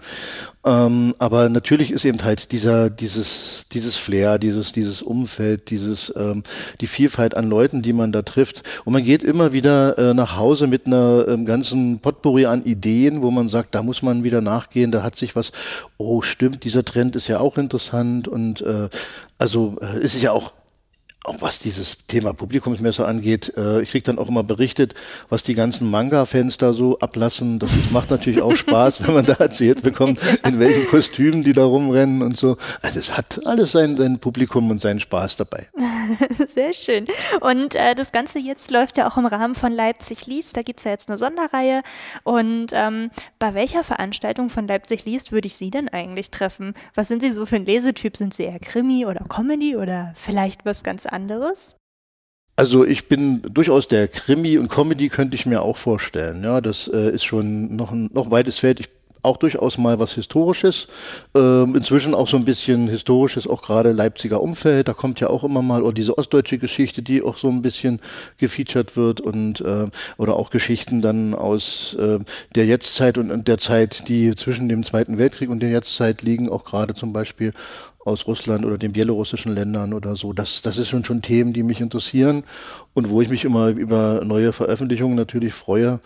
Ähm, 0.62 1.14
aber 1.18 1.48
natürlich 1.48 1.90
ist 1.90 2.04
eben 2.04 2.22
halt 2.22 2.52
dieser, 2.52 2.90
dieses, 2.90 3.64
dieses 3.72 3.96
Flair, 3.96 4.38
dieses, 4.38 4.72
dieses 4.72 5.00
Umfeld, 5.00 5.70
dieses, 5.70 6.12
ähm, 6.14 6.42
die 6.82 6.86
Vielfalt 6.86 7.34
an 7.34 7.48
Leuten, 7.48 7.80
die 7.80 7.94
man 7.94 8.12
da 8.12 8.20
trifft. 8.20 8.62
Und 8.84 8.92
man 8.92 9.04
geht 9.04 9.22
immer 9.22 9.54
wieder 9.54 9.96
äh, 9.96 10.12
nach 10.12 10.36
Hause 10.36 10.66
mit 10.66 10.84
einer 10.84 11.24
ähm, 11.28 11.46
ganzen 11.46 12.00
Potpourri 12.00 12.44
an 12.44 12.62
Ideen, 12.66 13.22
wo 13.22 13.30
man 13.30 13.48
sagt, 13.48 13.74
da 13.74 13.82
muss 13.82 14.02
man 14.02 14.22
wieder 14.22 14.42
nachgehen, 14.42 14.92
da 14.92 15.02
hat 15.02 15.16
sich 15.16 15.34
was 15.34 15.52
oh 15.96 16.09
stimmt, 16.20 16.64
dieser 16.64 16.84
Trend 16.84 17.14
ist 17.14 17.28
ja 17.28 17.38
auch 17.38 17.56
interessant 17.56 18.26
und 18.26 18.60
äh, 18.62 18.88
also 19.38 19.76
äh, 19.80 20.00
ist 20.00 20.14
es 20.14 20.22
ja 20.22 20.32
auch 20.32 20.52
auch 21.24 21.42
was 21.42 21.58
dieses 21.58 21.98
Thema 22.06 22.32
Publikumsmesser 22.32 23.06
angeht, 23.06 23.52
äh, 23.56 23.82
ich 23.82 23.90
krieg 23.90 24.04
dann 24.04 24.18
auch 24.18 24.28
immer 24.28 24.42
berichtet, 24.42 24.94
was 25.28 25.42
die 25.42 25.54
ganzen 25.54 25.90
Manga-Fans 25.90 26.56
da 26.56 26.72
so 26.72 26.98
ablassen. 26.98 27.58
Das 27.58 27.70
macht 27.90 28.10
natürlich 28.10 28.40
auch 28.40 28.56
Spaß, 28.56 29.02
wenn 29.06 29.14
man 29.14 29.26
da 29.26 29.34
erzählt 29.34 29.82
bekommt, 29.82 30.18
in 30.46 30.58
welchen 30.58 30.86
Kostümen 30.88 31.42
die 31.42 31.52
da 31.52 31.64
rumrennen 31.64 32.22
und 32.22 32.38
so. 32.38 32.56
Also 32.80 32.98
es 32.98 33.16
hat 33.16 33.40
alles 33.44 33.72
sein, 33.72 33.98
sein 33.98 34.18
Publikum 34.18 34.70
und 34.70 34.80
seinen 34.80 35.00
Spaß 35.00 35.36
dabei. 35.36 35.68
Sehr 36.46 36.72
schön. 36.72 37.06
Und 37.40 37.74
äh, 37.74 37.94
das 37.94 38.12
Ganze 38.12 38.38
jetzt 38.38 38.70
läuft 38.70 38.96
ja 38.96 39.06
auch 39.06 39.18
im 39.18 39.26
Rahmen 39.26 39.54
von 39.54 39.72
Leipzig 39.72 40.26
liest. 40.26 40.56
Da 40.56 40.62
gibt's 40.62 40.84
ja 40.84 40.92
jetzt 40.92 41.10
eine 41.10 41.18
Sonderreihe. 41.18 41.82
Und 42.24 42.68
ähm, 42.72 43.10
bei 43.38 43.52
welcher 43.52 43.84
Veranstaltung 43.84 44.48
von 44.48 44.66
Leipzig 44.66 45.04
liest 45.04 45.32
würde 45.32 45.48
ich 45.48 45.56
Sie 45.56 45.70
denn 45.70 45.90
eigentlich 45.90 46.30
treffen? 46.30 46.72
Was 46.94 47.08
sind 47.08 47.20
Sie 47.20 47.30
so 47.30 47.44
für 47.44 47.56
ein 47.56 47.66
Lesetyp? 47.66 48.16
Sind 48.16 48.32
Sie 48.32 48.44
eher 48.44 48.58
Krimi 48.58 49.04
oder 49.04 49.26
Comedy 49.28 49.76
oder 49.76 50.14
vielleicht 50.16 50.64
was 50.64 50.82
ganz 50.82 51.09
anderes? 51.12 51.76
Also 52.56 52.84
ich 52.84 53.08
bin 53.08 53.40
durchaus 53.42 53.88
der 53.88 54.06
Krimi 54.06 54.58
und 54.58 54.68
Comedy 54.68 55.08
könnte 55.08 55.34
ich 55.34 55.46
mir 55.46 55.62
auch 55.62 55.78
vorstellen. 55.78 56.42
Ja, 56.44 56.60
das 56.60 56.88
äh, 56.88 57.10
ist 57.10 57.24
schon 57.24 57.74
noch 57.74 57.90
ein 57.90 58.10
noch 58.12 58.30
weites 58.30 58.58
Feld. 58.58 58.80
Ich 58.80 58.90
auch 59.22 59.36
durchaus 59.36 59.78
mal 59.78 59.98
was 59.98 60.12
Historisches. 60.12 60.88
Ähm, 61.34 61.74
inzwischen 61.74 62.14
auch 62.14 62.28
so 62.28 62.36
ein 62.36 62.44
bisschen 62.44 62.88
Historisches, 62.88 63.46
auch 63.46 63.62
gerade 63.62 63.92
Leipziger 63.92 64.40
Umfeld. 64.40 64.88
Da 64.88 64.92
kommt 64.92 65.20
ja 65.20 65.28
auch 65.28 65.44
immer 65.44 65.62
mal 65.62 65.82
oder 65.82 65.94
diese 65.94 66.16
ostdeutsche 66.16 66.58
Geschichte, 66.58 67.02
die 67.02 67.22
auch 67.22 67.38
so 67.38 67.48
ein 67.48 67.62
bisschen 67.62 68.00
gefeatured 68.38 68.96
wird 68.96 69.20
und 69.20 69.60
äh, 69.60 69.88
oder 70.16 70.36
auch 70.36 70.50
Geschichten 70.50 71.02
dann 71.02 71.34
aus 71.34 71.94
äh, 71.94 72.18
der 72.54 72.66
Jetztzeit 72.66 73.18
und 73.18 73.48
der 73.48 73.58
Zeit, 73.58 74.08
die 74.08 74.34
zwischen 74.34 74.68
dem 74.68 74.84
Zweiten 74.84 75.18
Weltkrieg 75.18 75.50
und 75.50 75.60
der 75.60 75.70
Jetztzeit 75.70 76.22
liegen, 76.22 76.48
auch 76.48 76.64
gerade 76.64 76.94
zum 76.94 77.12
Beispiel 77.12 77.52
aus 78.04 78.26
Russland 78.26 78.64
oder 78.64 78.78
den 78.78 78.92
bielorussischen 78.92 79.54
Ländern 79.54 79.92
oder 79.92 80.16
so. 80.16 80.32
Das, 80.32 80.62
das 80.62 80.78
ist 80.78 80.88
schon, 80.88 81.04
schon 81.04 81.22
Themen, 81.22 81.52
die 81.52 81.62
mich 81.62 81.80
interessieren 81.80 82.44
und 82.94 83.10
wo 83.10 83.20
ich 83.20 83.28
mich 83.28 83.44
immer 83.44 83.68
über 83.68 84.22
neue 84.24 84.52
Veröffentlichungen 84.52 85.16
natürlich 85.16 85.52
freue 85.52 86.00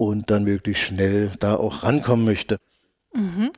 und 0.00 0.30
dann 0.30 0.44
möglichst 0.44 0.84
schnell 0.84 1.30
da 1.40 1.56
auch 1.56 1.82
rankommen 1.82 2.24
möchte. 2.24 2.58
Mhm. 3.12 3.50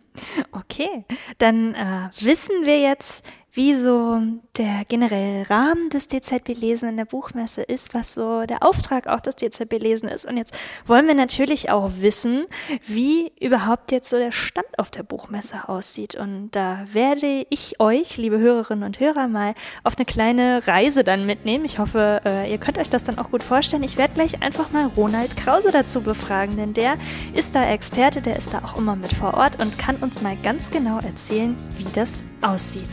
Okay, 0.51 1.05
dann 1.39 1.73
äh, 1.75 2.09
wissen 2.21 2.65
wir 2.65 2.81
jetzt, 2.81 3.25
wie 3.55 3.75
so 3.75 4.23
der 4.57 4.85
generelle 4.89 5.49
Rahmen 5.51 5.91
des 5.91 6.09
DZB-Lesen 6.09 6.89
in 6.89 6.97
der 6.97 7.05
Buchmesse 7.05 7.63
ist, 7.63 7.93
was 7.93 8.15
so 8.15 8.47
der 8.47 8.63
Auftrag 8.63 9.07
auch 9.07 9.21
des 9.21 9.37
DZB-Lesen 9.37 10.09
ist. 10.09 10.25
Und 10.25 10.39
jetzt 10.39 10.55
wollen 10.87 11.07
wir 11.07 11.15
natürlich 11.15 11.71
auch 11.71 11.91
wissen, 11.99 12.47
wie 12.87 13.31
überhaupt 13.41 13.93
jetzt 13.93 14.09
so 14.09 14.17
der 14.17 14.33
Stand 14.33 14.79
auf 14.79 14.91
der 14.91 15.03
Buchmesse 15.03 15.69
aussieht. 15.69 16.15
Und 16.15 16.53
da 16.53 16.87
werde 16.91 17.47
ich 17.51 17.79
euch, 17.79 18.17
liebe 18.17 18.39
Hörerinnen 18.39 18.85
und 18.85 19.01
Hörer, 19.01 19.29
mal 19.29 19.55
auf 19.85 19.97
eine 19.99 20.07
kleine 20.07 20.67
Reise 20.67 21.05
dann 21.05 21.27
mitnehmen. 21.27 21.67
Ich 21.67 21.79
hoffe, 21.79 22.23
äh, 22.25 22.51
ihr 22.51 22.59
könnt 22.59 22.79
euch 22.79 22.89
das 22.89 23.05
dann 23.05 23.19
auch 23.19 23.31
gut 23.31 23.43
vorstellen. 23.43 23.83
Ich 23.83 23.99
werde 23.99 24.15
gleich 24.15 24.43
einfach 24.43 24.71
mal 24.71 24.87
Ronald 24.97 25.37
Krause 25.37 25.73
dazu 25.73 26.01
befragen, 26.01 26.57
denn 26.57 26.73
der 26.73 26.95
ist 27.35 27.55
da 27.55 27.69
Experte, 27.69 28.23
der 28.23 28.37
ist 28.37 28.55
da 28.55 28.63
auch 28.65 28.79
immer 28.79 28.97
mit 28.97 29.13
vor 29.13 29.35
Ort 29.35 29.61
und 29.61 29.79
kann 29.79 29.97
uns 29.97 30.23
mal 30.23 30.37
ganz 30.43 30.71
genau 30.71 31.01
erzählen, 31.01 31.55
wie 31.77 31.87
das 31.93 32.23
aussieht. 32.41 32.89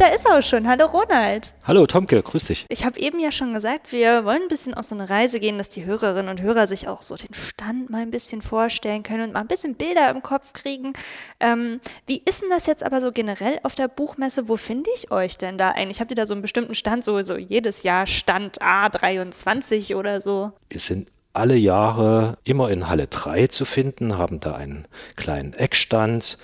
Und 0.00 0.06
da 0.06 0.14
ist 0.14 0.24
er 0.24 0.38
auch 0.38 0.42
schon. 0.42 0.66
Hallo 0.66 0.86
Ronald. 0.86 1.52
Hallo 1.62 1.86
Tomke, 1.86 2.22
grüß 2.22 2.46
dich. 2.46 2.64
Ich 2.70 2.86
habe 2.86 2.98
eben 2.98 3.20
ja 3.20 3.30
schon 3.30 3.52
gesagt, 3.52 3.92
wir 3.92 4.24
wollen 4.24 4.40
ein 4.40 4.48
bisschen 4.48 4.72
auf 4.72 4.86
so 4.86 4.94
eine 4.94 5.10
Reise 5.10 5.40
gehen, 5.40 5.58
dass 5.58 5.68
die 5.68 5.84
Hörerinnen 5.84 6.30
und 6.30 6.40
Hörer 6.40 6.66
sich 6.66 6.88
auch 6.88 7.02
so 7.02 7.16
den 7.16 7.34
Stand 7.34 7.90
mal 7.90 8.00
ein 8.00 8.10
bisschen 8.10 8.40
vorstellen 8.40 9.02
können 9.02 9.24
und 9.24 9.32
mal 9.34 9.40
ein 9.40 9.46
bisschen 9.46 9.74
Bilder 9.74 10.08
im 10.08 10.22
Kopf 10.22 10.54
kriegen. 10.54 10.94
Ähm, 11.38 11.82
wie 12.06 12.22
ist 12.24 12.40
denn 12.40 12.48
das 12.48 12.64
jetzt 12.64 12.82
aber 12.82 13.02
so 13.02 13.12
generell 13.12 13.60
auf 13.62 13.74
der 13.74 13.88
Buchmesse? 13.88 14.48
Wo 14.48 14.56
finde 14.56 14.88
ich 14.96 15.10
euch 15.10 15.36
denn 15.36 15.58
da 15.58 15.72
eigentlich? 15.72 16.00
Habt 16.00 16.10
ihr 16.12 16.16
da 16.16 16.24
so 16.24 16.32
einen 16.32 16.40
bestimmten 16.40 16.74
Stand, 16.74 17.04
so, 17.04 17.20
so 17.20 17.36
jedes 17.36 17.82
Jahr 17.82 18.06
Stand 18.06 18.62
A23 18.62 19.96
oder 19.96 20.22
so? 20.22 20.52
Wir 20.70 20.80
sind 20.80 21.12
alle 21.32 21.56
Jahre 21.56 22.38
immer 22.44 22.70
in 22.70 22.88
Halle 22.88 23.06
3 23.06 23.46
zu 23.46 23.64
finden, 23.64 24.18
haben 24.18 24.40
da 24.40 24.54
einen 24.54 24.86
kleinen 25.16 25.52
Eckstand, 25.52 26.38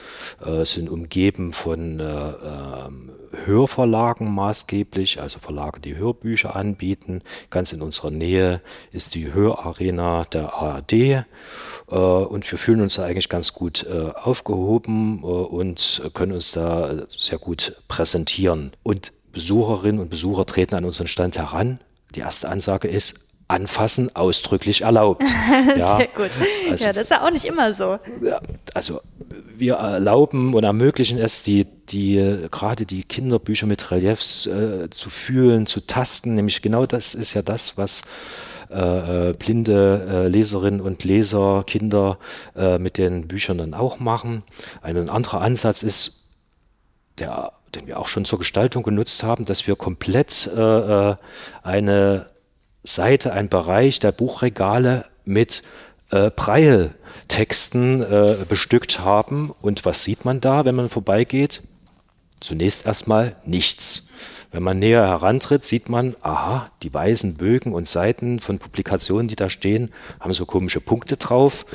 äh, 0.44 0.64
sind 0.64 0.88
umgeben 0.88 1.52
von 1.52 1.98
äh, 1.98 2.04
äh, 2.04 2.88
Hörverlagen 3.44 4.32
maßgeblich, 4.32 5.20
also 5.20 5.40
Verlage, 5.40 5.80
die 5.80 5.96
Hörbücher 5.96 6.54
anbieten. 6.54 7.22
Ganz 7.50 7.72
in 7.72 7.82
unserer 7.82 8.10
Nähe 8.10 8.62
ist 8.92 9.14
die 9.14 9.32
Hörarena 9.32 10.24
der 10.24 10.54
ARD 10.54 10.92
äh, 10.92 11.24
und 11.88 12.50
wir 12.50 12.58
fühlen 12.58 12.80
uns 12.80 12.94
da 12.94 13.04
eigentlich 13.04 13.28
ganz 13.28 13.52
gut 13.52 13.84
äh, 13.90 14.10
aufgehoben 14.12 15.20
äh, 15.22 15.26
und 15.26 16.02
können 16.14 16.32
uns 16.32 16.52
da 16.52 17.06
sehr 17.08 17.38
gut 17.38 17.76
präsentieren. 17.88 18.72
Und 18.84 19.12
Besucherinnen 19.32 20.00
und 20.00 20.10
Besucher 20.10 20.46
treten 20.46 20.76
an 20.76 20.84
unseren 20.84 21.08
Stand 21.08 21.36
heran. 21.36 21.80
Die 22.14 22.20
erste 22.20 22.48
Ansage 22.48 22.88
ist, 22.88 23.25
Anfassen 23.48 24.14
ausdrücklich 24.14 24.82
erlaubt. 24.82 25.24
Ja, 25.76 25.98
Sehr 25.98 26.08
gut. 26.08 26.38
Also, 26.70 26.84
ja, 26.84 26.92
das 26.92 27.04
ist 27.04 27.10
ja 27.10 27.24
auch 27.24 27.30
nicht 27.30 27.44
immer 27.44 27.72
so. 27.72 27.98
Also 28.74 29.00
wir 29.56 29.74
erlauben 29.74 30.54
und 30.54 30.64
ermöglichen 30.64 31.18
es, 31.18 31.42
die, 31.42 31.64
die 31.64 32.46
gerade 32.50 32.86
die 32.86 33.04
Kinderbücher 33.04 33.66
mit 33.66 33.90
Reliefs 33.90 34.46
äh, 34.46 34.90
zu 34.90 35.10
fühlen, 35.10 35.66
zu 35.66 35.86
tasten. 35.86 36.34
Nämlich 36.34 36.62
genau 36.62 36.86
das 36.86 37.14
ist 37.14 37.34
ja 37.34 37.42
das, 37.42 37.78
was 37.78 38.02
äh, 38.70 39.30
äh 39.30 39.32
blinde 39.32 40.06
äh, 40.08 40.28
Leserinnen 40.28 40.80
und 40.80 41.04
Leser, 41.04 41.64
Kinder 41.66 42.18
äh, 42.56 42.78
mit 42.78 42.98
den 42.98 43.28
Büchern 43.28 43.58
dann 43.58 43.74
auch 43.74 43.98
machen. 43.98 44.42
Ein 44.82 45.08
anderer 45.08 45.40
Ansatz 45.40 45.82
ist, 45.82 46.30
der, 47.18 47.52
den 47.74 47.86
wir 47.86 47.98
auch 47.98 48.08
schon 48.08 48.24
zur 48.24 48.38
Gestaltung 48.38 48.82
genutzt 48.82 49.22
haben, 49.22 49.44
dass 49.44 49.66
wir 49.66 49.76
komplett 49.76 50.48
äh, 50.48 51.16
eine 51.62 52.35
Seite, 52.86 53.32
ein 53.32 53.48
Bereich 53.48 54.00
der 54.00 54.12
Buchregale 54.12 55.04
mit 55.24 55.62
äh, 56.10 56.30
Braille-Texten 56.30 58.02
äh, 58.02 58.36
bestückt 58.48 59.00
haben. 59.00 59.52
Und 59.60 59.84
was 59.84 60.04
sieht 60.04 60.24
man 60.24 60.40
da, 60.40 60.64
wenn 60.64 60.74
man 60.74 60.88
vorbeigeht? 60.88 61.62
Zunächst 62.40 62.86
erstmal 62.86 63.36
nichts. 63.44 64.08
Wenn 64.52 64.62
man 64.62 64.78
näher 64.78 65.06
herantritt, 65.06 65.64
sieht 65.64 65.88
man, 65.88 66.14
aha, 66.22 66.70
die 66.82 66.92
weißen 66.94 67.34
Bögen 67.34 67.74
und 67.74 67.88
Seiten 67.88 68.40
von 68.40 68.58
Publikationen, 68.58 69.28
die 69.28 69.36
da 69.36 69.50
stehen, 69.50 69.92
haben 70.20 70.32
so 70.32 70.46
komische 70.46 70.80
Punkte 70.80 71.16
drauf. 71.16 71.66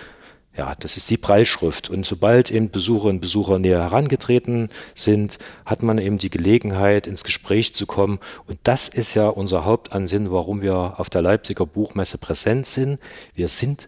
Ja, 0.56 0.76
das 0.78 0.98
ist 0.98 1.10
die 1.10 1.18
Preisschrift. 1.18 1.90
Und 1.90 2.06
sobald 2.06 2.52
eben 2.52 2.70
Besucherinnen 2.70 3.18
und 3.18 3.22
Besucher 3.22 3.58
näher 3.58 3.80
herangetreten 3.80 4.70
sind, 4.96 5.40
hat 5.66 5.82
man 5.82 5.98
eben 5.98 6.18
die 6.18 6.30
Gelegenheit, 6.30 7.08
ins 7.08 7.24
Gespräch 7.24 7.74
zu 7.74 7.86
kommen. 7.86 8.20
Und 8.48 8.60
das 8.64 8.90
ist 8.90 9.14
ja 9.14 9.30
unser 9.30 9.64
Hauptansinn, 9.64 10.30
warum 10.30 10.62
wir 10.62 11.00
auf 11.00 11.10
der 11.10 11.22
Leipziger 11.22 11.66
Buchmesse 11.66 12.18
präsent 12.18 12.66
sind. 12.66 13.00
Wir 13.34 13.48
sind 13.48 13.88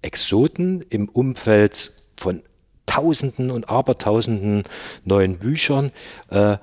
Exoten 0.00 0.82
im 0.88 1.08
Umfeld 1.08 1.92
von 2.16 2.42
Tausenden 2.86 3.50
und 3.50 3.68
Abertausenden 3.68 4.64
neuen 5.04 5.38
Büchern. 5.38 5.92
Äh, 6.30 6.56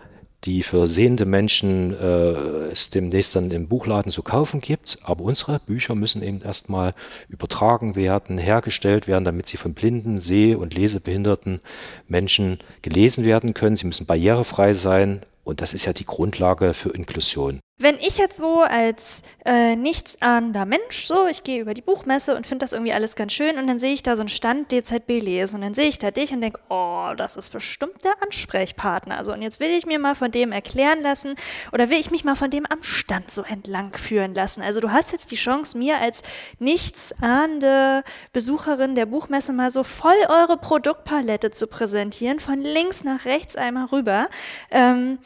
die 0.46 0.64
für 0.64 0.88
sehende 0.88 1.26
Menschen 1.26 1.94
äh, 1.94 2.70
es 2.72 2.90
demnächst 2.90 3.36
dann 3.36 3.52
im 3.52 3.68
Buchladen 3.68 4.12
zu 4.12 4.24
kaufen 4.24 4.62
gibt. 4.62 5.00
Aber 5.04 5.24
unsere 5.24 5.60
Bücher 5.60 5.96
müssen 5.96 6.24
eben 6.24 6.42
erstmal 6.42 6.94
übertragen 7.28 7.96
werden, 7.96 8.38
hergestellt 8.38 9.08
werden, 9.08 9.26
damit 9.26 9.48
sie 9.48 9.58
von 9.58 9.74
blinden, 9.74 10.20
seh- 10.20 10.56
und 10.56 10.74
lesebehinderten 10.74 11.60
Menschen 12.08 12.60
gelesen 12.82 13.26
werden 13.26 13.54
können. 13.54 13.76
Sie 13.76 13.88
müssen 13.88 14.06
barrierefrei 14.06 14.74
sein. 14.74 15.22
Und 15.44 15.62
das 15.62 15.74
ist 15.74 15.86
ja 15.86 15.94
die 15.94 16.06
Grundlage 16.06 16.74
für 16.74 16.90
Inklusion. 16.90 17.60
Wenn 17.82 17.98
ich 18.00 18.18
jetzt 18.18 18.36
so 18.36 18.60
als 18.60 19.22
äh, 19.46 19.78
nichtsahnender 19.78 20.66
Mensch 20.66 21.06
so, 21.06 21.28
ich 21.28 21.44
gehe 21.44 21.62
über 21.62 21.74
die 21.74 21.82
Buchmesse 21.82 22.36
und 22.36 22.46
finde 22.46 22.64
das 22.64 22.74
irgendwie 22.74 22.92
alles 22.92 23.16
ganz 23.16 23.32
schön 23.32 23.58
und 23.58 23.68
dann 23.68 23.80
sehe 23.80 23.94
ich 23.94 24.04
da 24.04 24.18
so 24.18 24.22
einen 24.22 24.28
Stand 24.28 24.70
DZB 24.74 25.22
lesen 25.22 25.56
und 25.56 25.62
dann 25.62 25.74
sehe 25.74 25.88
ich 25.88 25.98
da 25.98 26.12
dich 26.12 26.34
und 26.34 26.42
denke, 26.42 26.60
oh, 26.68 27.14
das 27.16 27.38
ist 27.38 27.52
bestimmt 27.52 28.04
der 28.04 28.22
Ansprechpartner. 28.22 29.18
Also 29.18 29.32
und 29.32 29.42
jetzt 29.42 29.62
will 29.62 29.70
ich 29.70 29.86
mir 29.86 29.98
mal 29.98 30.14
von 30.14 30.30
dem 30.30 30.52
erklären 30.52 31.02
lassen 31.02 31.36
oder 31.72 31.90
will 31.90 31.98
ich 31.98 32.12
mich 32.12 32.26
mal 32.26 32.36
von 32.36 32.52
dem 32.52 32.66
am 32.66 32.84
Stand 32.84 33.32
so 33.32 33.44
entlang 33.44 33.94
führen 33.94 34.34
lassen. 34.34 34.62
Also 34.62 34.82
du 34.82 34.92
hast 34.92 35.14
jetzt 35.14 35.32
die 35.32 35.38
Chance, 35.38 35.78
mir 35.78 36.00
als 36.00 36.22
nichtsahnende 36.60 38.04
Besucherin 38.34 38.96
der 38.96 39.06
Buchmesse 39.06 39.54
mal 39.54 39.72
so 39.72 39.86
voll 39.86 40.12
eure 40.28 40.58
Produktpalette 40.58 41.52
zu 41.52 41.66
präsentieren, 41.68 42.42
von 42.42 42.62
links 42.62 43.06
nach 43.06 43.24
rechts 43.24 43.56
einmal 43.56 43.86
rüber. 43.86 44.28
Ähm, 44.70 45.20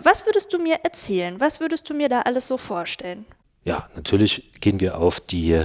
was 0.00 0.26
würdest 0.26 0.52
du 0.52 0.58
mir 0.58 0.76
erzählen? 0.82 1.40
Was 1.40 1.60
würdest 1.60 1.88
du 1.88 1.94
mir 1.94 2.08
da 2.08 2.22
alles 2.22 2.48
so 2.48 2.58
vorstellen? 2.58 3.24
Ja, 3.64 3.88
natürlich 3.94 4.52
gehen 4.60 4.80
wir 4.80 4.98
auf 4.98 5.20
die 5.20 5.64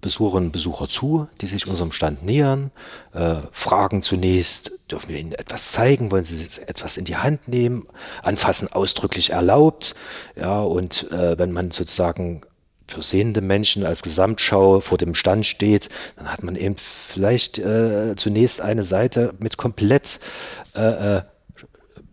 Besucherinnen 0.00 0.48
und 0.48 0.52
Besucher 0.52 0.88
zu, 0.88 1.28
die 1.40 1.46
sich 1.46 1.66
unserem 1.66 1.92
Stand 1.92 2.22
nähern, 2.22 2.70
äh, 3.12 3.36
fragen 3.50 4.02
zunächst, 4.02 4.72
dürfen 4.90 5.08
wir 5.08 5.18
ihnen 5.18 5.32
etwas 5.32 5.72
zeigen, 5.72 6.12
wollen 6.12 6.24
sie 6.24 6.36
etwas 6.66 6.96
in 6.96 7.04
die 7.04 7.16
Hand 7.16 7.48
nehmen, 7.48 7.86
anfassen 8.22 8.72
ausdrücklich 8.72 9.30
erlaubt, 9.30 9.94
ja, 10.36 10.60
und 10.60 11.10
äh, 11.10 11.36
wenn 11.38 11.50
man 11.50 11.72
sozusagen 11.72 12.42
für 12.86 13.02
sehende 13.02 13.40
Menschen 13.40 13.84
als 13.84 14.02
Gesamtschau 14.02 14.80
vor 14.80 14.98
dem 14.98 15.14
Stand 15.14 15.46
steht, 15.46 15.88
dann 16.16 16.32
hat 16.32 16.42
man 16.42 16.56
eben 16.56 16.76
vielleicht 16.76 17.58
äh, 17.58 18.14
zunächst 18.16 18.60
eine 18.60 18.82
Seite 18.82 19.34
mit 19.38 19.56
komplett 19.56 20.20
äh, 20.74 21.16
äh 21.16 21.22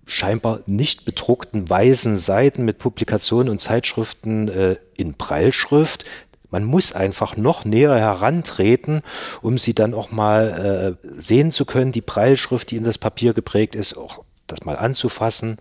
scheinbar 0.05 0.61
nicht 0.65 1.05
bedruckten 1.05 1.69
weißen 1.69 2.17
Seiten 2.17 2.63
mit 2.65 2.77
Publikationen 2.77 3.49
und 3.49 3.59
Zeitschriften 3.59 4.47
äh, 4.47 4.77
in 4.95 5.13
Breilschrift. 5.13 6.05
Man 6.51 6.63
muss 6.63 6.93
einfach 6.93 7.35
noch 7.37 7.65
näher 7.65 7.95
herantreten, 7.95 9.01
um 9.41 9.57
sie 9.57 9.73
dann 9.73 9.93
auch 9.93 10.11
mal 10.11 10.97
äh, 11.03 11.19
sehen 11.19 11.51
zu 11.51 11.65
können, 11.65 11.91
die 11.91 12.01
Breilschrift, 12.01 12.71
die 12.71 12.77
in 12.77 12.83
das 12.83 12.97
Papier 12.97 13.33
geprägt 13.33 13.75
ist, 13.75 13.97
auch 13.97 14.23
das 14.47 14.63
mal 14.63 14.77
anzufassen. 14.77 15.57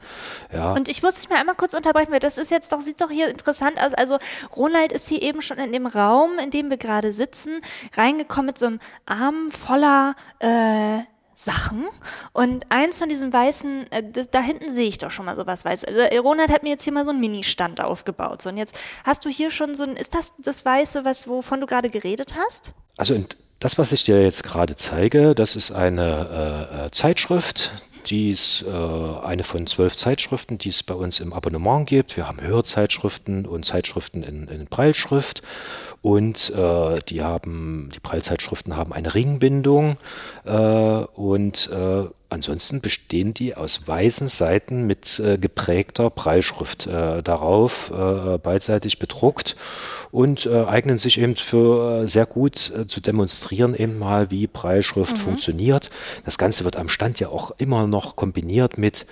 Ja. 0.53 0.73
Und 0.73 0.89
ich 0.89 1.03
muss 1.03 1.17
dich 1.17 1.31
mal 1.31 1.41
einmal 1.41 1.55
kurz 1.55 1.75
unterbrechen, 1.75 2.13
weil 2.13 2.21
das 2.21 2.39
ist 2.39 2.51
jetzt 2.51 2.73
doch, 2.73 2.81
sieht 2.81 3.01
doch 3.01 3.11
hier 3.11 3.29
interessant 3.29 3.81
aus. 3.81 3.95
Also 3.95 4.19
Ronald 4.55 4.93
ist 4.93 5.09
hier 5.09 5.23
eben 5.23 5.43
schon 5.43 5.59
in 5.59 5.73
dem 5.73 5.87
Raum, 5.87 6.33
in 6.43 6.51
dem 6.51 6.71
wir 6.71 6.77
gerade 6.77 7.13
sitzen, 7.13 7.61
reingekommen 7.97 8.47
mit 8.47 8.59
so 8.59 8.67
einem 8.67 8.81
Arm 9.07 9.51
voller 9.51 10.15
äh, 10.39 10.99
Sachen. 11.35 11.87
Und 12.33 12.65
eins 12.69 12.99
von 12.99 13.09
diesen 13.09 13.33
weißen, 13.33 13.91
äh, 13.91 14.03
da 14.31 14.41
hinten 14.41 14.73
sehe 14.73 14.89
ich 14.89 14.99
doch 14.99 15.11
schon 15.11 15.27
mal 15.27 15.37
sowas 15.37 15.65
weiß. 15.65 15.85
Also 15.85 16.01
Ronald 16.21 16.51
hat 16.51 16.63
mir 16.63 16.71
jetzt 16.71 16.85
hier 16.85 16.93
mal 16.93 17.05
so 17.05 17.11
einen 17.11 17.21
Mini-Stand 17.21 17.81
aufgebaut. 17.81 18.43
So, 18.43 18.51
und 18.51 18.57
jetzt 18.57 18.77
hast 19.05 19.25
du 19.25 19.29
hier 19.29 19.51
schon 19.51 19.75
so 19.75 19.85
ein, 19.85 19.97
ist 19.97 20.15
das 20.15 20.35
das 20.39 20.65
Weiße, 20.65 21.05
was, 21.05 21.29
wovon 21.29 21.61
du 21.61 21.67
gerade 21.67 21.91
geredet 21.91 22.35
hast? 22.37 22.73
Also 22.97 23.23
das, 23.61 23.79
was 23.79 23.93
ich 23.93 24.05
dir 24.05 24.23
jetzt 24.23 24.43
gerade 24.43 24.77
zeige, 24.77 25.35
das 25.35 25.57
ist 25.57 25.71
eine 25.71 26.69
äh, 26.73 26.87
äh 26.87 26.91
Zeitschrift, 26.91 27.73
die 28.07 28.31
ist 28.31 28.65
äh, 28.67 28.71
eine 28.71 29.45
von 29.45 29.67
zwölf 29.67 29.95
Zeitschriften, 29.95 30.59
die 30.59 30.69
es 30.69 30.83
bei 30.83 30.95
uns 30.95 31.21
im 31.21 31.33
Abonnement 31.33 31.87
gibt. 31.87 32.17
Wir 32.17 32.29
haben 32.29 32.41
Hörzeitschriften 32.41 33.47
und 33.47 33.65
Zeitschriften 33.65 34.23
in, 34.23 34.49
in 34.49 34.67
Breilschrift. 34.67 35.43
Und 36.05 36.51
äh, 36.55 37.01
die 37.09 37.23
haben, 37.23 37.89
die 37.95 37.99
Prallzeitschriften 37.99 38.77
haben 38.77 38.93
eine 38.93 39.15
Ringbindung 39.15 39.97
äh, 40.45 40.53
und 40.53 41.71
äh, 41.73 42.05
ansonsten 42.29 42.83
bestehen 42.83 43.33
die 43.33 43.55
aus 43.55 43.89
weißen 43.89 44.29
Seiten 44.29 44.87
mit 44.87 45.19
äh, 45.19 45.39
geprägter 45.39 46.11
Prallschrift 46.11 46.87
äh, 46.87 47.23
darauf, 47.23 47.91
äh, 47.91 48.37
beidseitig 48.37 48.99
bedruckt 48.99 49.57
und 50.11 50.47
eignen 50.47 50.99
sich 50.99 51.19
eben 51.19 51.37
für 51.37 52.07
sehr 52.07 52.27
gut 52.27 52.73
zu 52.87 53.01
demonstrieren 53.01 53.75
eben 53.75 53.99
mal, 53.99 54.31
wie 54.31 54.47
Prallschrift 54.47 55.17
mhm. 55.17 55.21
funktioniert. 55.21 55.89
Das 56.27 56.37
Ganze 56.37 56.65
wird 56.65 56.77
am 56.77 56.89
Stand 56.89 57.19
ja 57.19 57.31
auch 57.31 57.51
immer 57.57 57.87
noch 57.87 58.15
kombiniert 58.15 58.79
mit 58.79 59.07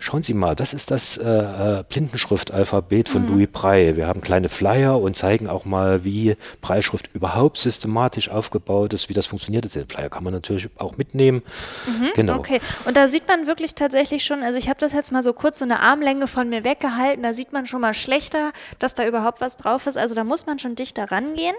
Schauen 0.00 0.22
Sie 0.22 0.32
mal, 0.32 0.54
das 0.54 0.74
ist 0.74 0.92
das 0.92 1.16
äh, 1.16 1.28
äh, 1.28 1.84
Blindenschriftalphabet 1.88 3.08
von 3.08 3.22
mhm. 3.22 3.32
Louis 3.32 3.48
Braille. 3.50 3.96
Wir 3.96 4.06
haben 4.06 4.20
kleine 4.20 4.48
Flyer 4.48 5.00
und 5.00 5.16
zeigen 5.16 5.48
auch 5.48 5.64
mal, 5.64 6.04
wie 6.04 6.36
Brailleschrift 6.60 7.10
überhaupt 7.14 7.58
systematisch 7.58 8.28
aufgebaut 8.28 8.94
ist, 8.94 9.08
wie 9.08 9.12
das 9.12 9.26
funktioniert. 9.26 9.74
Den 9.74 9.88
Flyer 9.88 10.08
kann 10.08 10.22
man 10.22 10.32
natürlich 10.32 10.68
auch 10.76 10.96
mitnehmen. 10.98 11.42
Mhm, 11.86 12.10
genau. 12.14 12.36
Okay, 12.36 12.60
und 12.84 12.96
da 12.96 13.08
sieht 13.08 13.26
man 13.26 13.48
wirklich 13.48 13.74
tatsächlich 13.74 14.24
schon, 14.24 14.44
also 14.44 14.56
ich 14.56 14.68
habe 14.68 14.78
das 14.78 14.92
jetzt 14.92 15.10
mal 15.10 15.24
so 15.24 15.32
kurz 15.32 15.58
so 15.58 15.64
eine 15.64 15.80
Armlänge 15.80 16.28
von 16.28 16.48
mir 16.48 16.62
weggehalten, 16.62 17.24
da 17.24 17.34
sieht 17.34 17.52
man 17.52 17.66
schon 17.66 17.80
mal 17.80 17.92
schlechter, 17.92 18.52
dass 18.78 18.94
da 18.94 19.04
überhaupt 19.04 19.40
was 19.40 19.56
drauf 19.56 19.88
ist. 19.88 19.98
Also 19.98 20.14
da 20.14 20.22
muss 20.22 20.46
man 20.46 20.60
schon 20.60 20.76
dichter 20.76 21.10
rangehen 21.10 21.56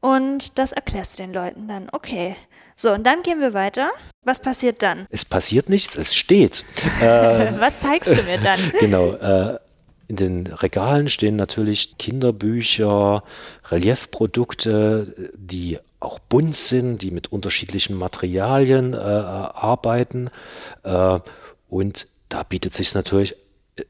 und 0.00 0.58
das 0.58 0.72
erklärst 0.72 1.18
du 1.18 1.22
den 1.22 1.32
Leuten 1.32 1.68
dann. 1.68 1.88
Okay. 1.92 2.34
So, 2.80 2.92
und 2.92 3.04
dann 3.04 3.22
gehen 3.22 3.40
wir 3.40 3.54
weiter. 3.54 3.90
Was 4.22 4.40
passiert 4.40 4.84
dann? 4.84 5.06
Es 5.10 5.24
passiert 5.24 5.68
nichts, 5.68 5.96
es 5.96 6.14
steht. 6.14 6.64
Äh, 7.02 7.60
Was 7.60 7.80
zeigst 7.80 8.16
du 8.16 8.22
mir 8.22 8.38
dann? 8.38 8.60
genau. 8.80 9.12
Äh, 9.14 9.58
in 10.06 10.16
den 10.16 10.46
Regalen 10.46 11.08
stehen 11.08 11.36
natürlich 11.36 11.98
Kinderbücher, 11.98 13.24
Reliefprodukte, 13.70 15.32
die 15.34 15.78
auch 16.00 16.20
bunt 16.20 16.54
sind, 16.54 17.02
die 17.02 17.10
mit 17.10 17.32
unterschiedlichen 17.32 17.96
Materialien 17.96 18.94
äh, 18.94 18.96
arbeiten. 18.96 20.30
Äh, 20.84 21.18
und 21.68 22.06
da 22.28 22.44
bietet 22.44 22.74
sich 22.74 22.94
natürlich 22.94 23.34
äh, 23.76 23.84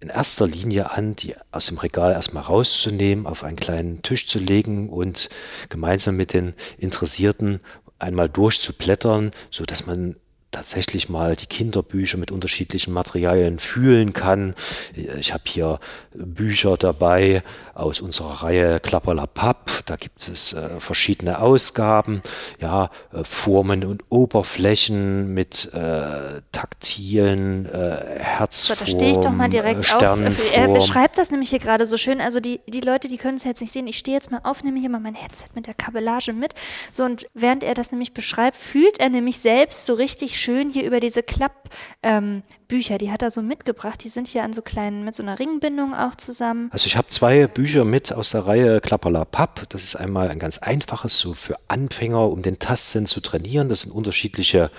in 0.00 0.08
erster 0.08 0.46
Linie 0.46 0.90
an, 0.90 1.14
die 1.14 1.34
aus 1.52 1.66
dem 1.66 1.78
Regal 1.78 2.12
erstmal 2.12 2.42
rauszunehmen, 2.42 3.26
auf 3.26 3.44
einen 3.44 3.56
kleinen 3.56 4.02
Tisch 4.02 4.26
zu 4.26 4.38
legen 4.40 4.90
und 4.90 5.30
gemeinsam 5.68 6.16
mit 6.16 6.32
den 6.34 6.54
Interessierten 6.78 7.60
einmal 8.04 8.28
durchzublättern, 8.28 9.32
so 9.50 9.64
dass 9.64 9.86
man 9.86 10.16
tatsächlich 10.54 11.08
mal 11.08 11.36
die 11.36 11.46
Kinderbücher 11.46 12.16
mit 12.16 12.30
unterschiedlichen 12.30 12.92
Materialien 12.92 13.58
fühlen 13.58 14.12
kann. 14.12 14.54
Ich 14.94 15.32
habe 15.32 15.42
hier 15.46 15.80
Bücher 16.14 16.76
dabei 16.76 17.42
aus 17.74 18.00
unserer 18.00 18.44
Reihe 18.44 18.78
Klapperla 18.78 19.26
Papp. 19.26 19.82
Da 19.86 19.96
gibt 19.96 20.28
es 20.28 20.52
äh, 20.52 20.78
verschiedene 20.78 21.40
Ausgaben, 21.40 22.22
ja, 22.60 22.90
äh, 23.12 23.24
Formen 23.24 23.84
und 23.84 24.04
Oberflächen 24.10 25.34
mit 25.34 25.72
äh, 25.74 26.40
taktilen 26.52 27.66
äh, 27.66 28.20
Herzformen. 28.20 28.78
So, 28.78 28.84
da 28.84 28.86
stehe 28.86 29.10
ich 29.10 29.18
doch 29.18 29.32
mal 29.32 29.48
direkt 29.48 29.92
auf. 29.92 30.20
Er 30.54 30.68
beschreibt 30.68 31.18
das 31.18 31.32
nämlich 31.32 31.50
hier 31.50 31.58
gerade 31.58 31.86
so 31.86 31.96
schön. 31.96 32.20
Also 32.20 32.38
die, 32.38 32.60
die 32.68 32.80
Leute, 32.80 33.08
die 33.08 33.16
können 33.16 33.36
es 33.36 33.44
jetzt 33.44 33.60
nicht 33.60 33.72
sehen. 33.72 33.88
Ich 33.88 33.98
stehe 33.98 34.16
jetzt 34.16 34.30
mal 34.30 34.40
auf, 34.44 34.62
nehme 34.62 34.78
hier 34.78 34.88
mal 34.90 35.00
mein 35.00 35.16
Headset 35.16 35.46
mit 35.54 35.66
der 35.66 35.74
Kabellage 35.74 36.32
mit. 36.32 36.54
So, 36.92 37.04
und 37.04 37.26
während 37.34 37.64
er 37.64 37.74
das 37.74 37.90
nämlich 37.90 38.14
beschreibt, 38.14 38.56
fühlt 38.56 39.00
er 39.00 39.08
nämlich 39.08 39.38
selbst 39.38 39.84
so 39.86 39.94
richtig 39.94 40.38
schön 40.44 40.70
hier 40.70 40.84
über 40.84 41.00
diese 41.00 41.22
Klappbücher, 41.22 41.72
ähm, 42.02 42.42
die 42.70 43.10
hat 43.10 43.22
er 43.22 43.30
so 43.30 43.40
mitgebracht. 43.40 44.04
Die 44.04 44.10
sind 44.10 44.28
hier 44.28 44.44
an 44.44 44.52
so 44.52 44.60
kleinen, 44.62 45.04
mit 45.04 45.14
so 45.14 45.22
einer 45.22 45.38
Ringbindung 45.38 45.94
auch 45.94 46.16
zusammen. 46.16 46.68
Also 46.70 46.86
ich 46.86 46.98
habe 46.98 47.08
zwei 47.08 47.46
Bücher 47.46 47.84
mit 47.84 48.12
aus 48.12 48.30
der 48.30 48.46
Reihe 48.46 48.80
Klapperla 48.80 49.24
Papp. 49.24 49.68
Das 49.70 49.82
ist 49.82 49.96
einmal 49.96 50.28
ein 50.28 50.38
ganz 50.38 50.58
einfaches, 50.58 51.18
so 51.18 51.32
für 51.34 51.56
Anfänger, 51.68 52.28
um 52.30 52.42
den 52.42 52.58
Tastsinn 52.58 53.06
zu 53.06 53.20
trainieren. 53.20 53.70
Das 53.70 53.82
sind 53.82 53.92
unterschiedliche 53.92 54.70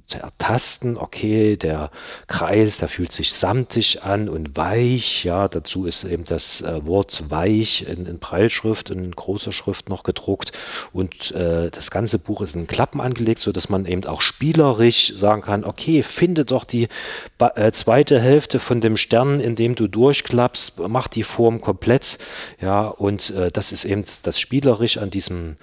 zu 0.06 0.20
ertasten, 0.20 0.98
okay, 0.98 1.58
der 1.58 1.90
Kreis, 2.28 2.78
der 2.78 2.88
fühlt 2.88 3.12
sich 3.12 3.34
samtig 3.34 4.04
an 4.04 4.30
und 4.30 4.56
weich, 4.56 5.24
ja, 5.24 5.48
dazu 5.48 5.86
ist 5.86 6.04
eben 6.04 6.26
das 6.26 6.62
äh, 6.62 6.86
Wort 6.86 7.24
weich 7.30 7.88
in, 7.88 8.06
in 8.06 8.20
Breilschrift, 8.20 8.90
in 8.90 9.12
großer 9.12 9.52
Schrift 9.52 9.90
noch 9.90 10.04
gedruckt. 10.04 10.52
Und 10.94 11.32
äh, 11.32 11.72
das 11.72 11.90
ganze 11.90 12.20
Buch 12.20 12.42
ist 12.42 12.56
in 12.56 12.68
Klappen 12.68 13.02
angelegt, 13.02 13.40
so 13.40 13.52
dass 13.52 13.70
man 13.70 13.86
eben 13.86 14.06
auch 14.06 14.22
spielerisch 14.22 15.14
sagen 15.16 15.42
kann, 15.42 15.66
okay, 15.66 16.04
finde 16.04 16.46
doch 16.46 16.64
die 16.64 16.88
äh, 17.40 17.72
zweite 17.72 18.20
Hälfte 18.20 18.60
von 18.60 18.82
dem 18.82 18.98
Stern, 18.98 19.40
in 19.40 19.56
dem 19.56 19.76
du 19.76 19.88
durchklappst, 19.88 20.80
mach 20.88 21.08
die 21.08 21.24
Form 21.24 21.62
komplett, 21.62 22.20
ja, 22.62 22.88
und 22.88 23.32
äh, 23.32 23.52
das 23.52 23.72
ist 23.72 23.86
eben 23.86 24.06
das 24.24 24.40
spielerisch 24.40 24.98
an 24.98 25.10
diesem 25.10 25.58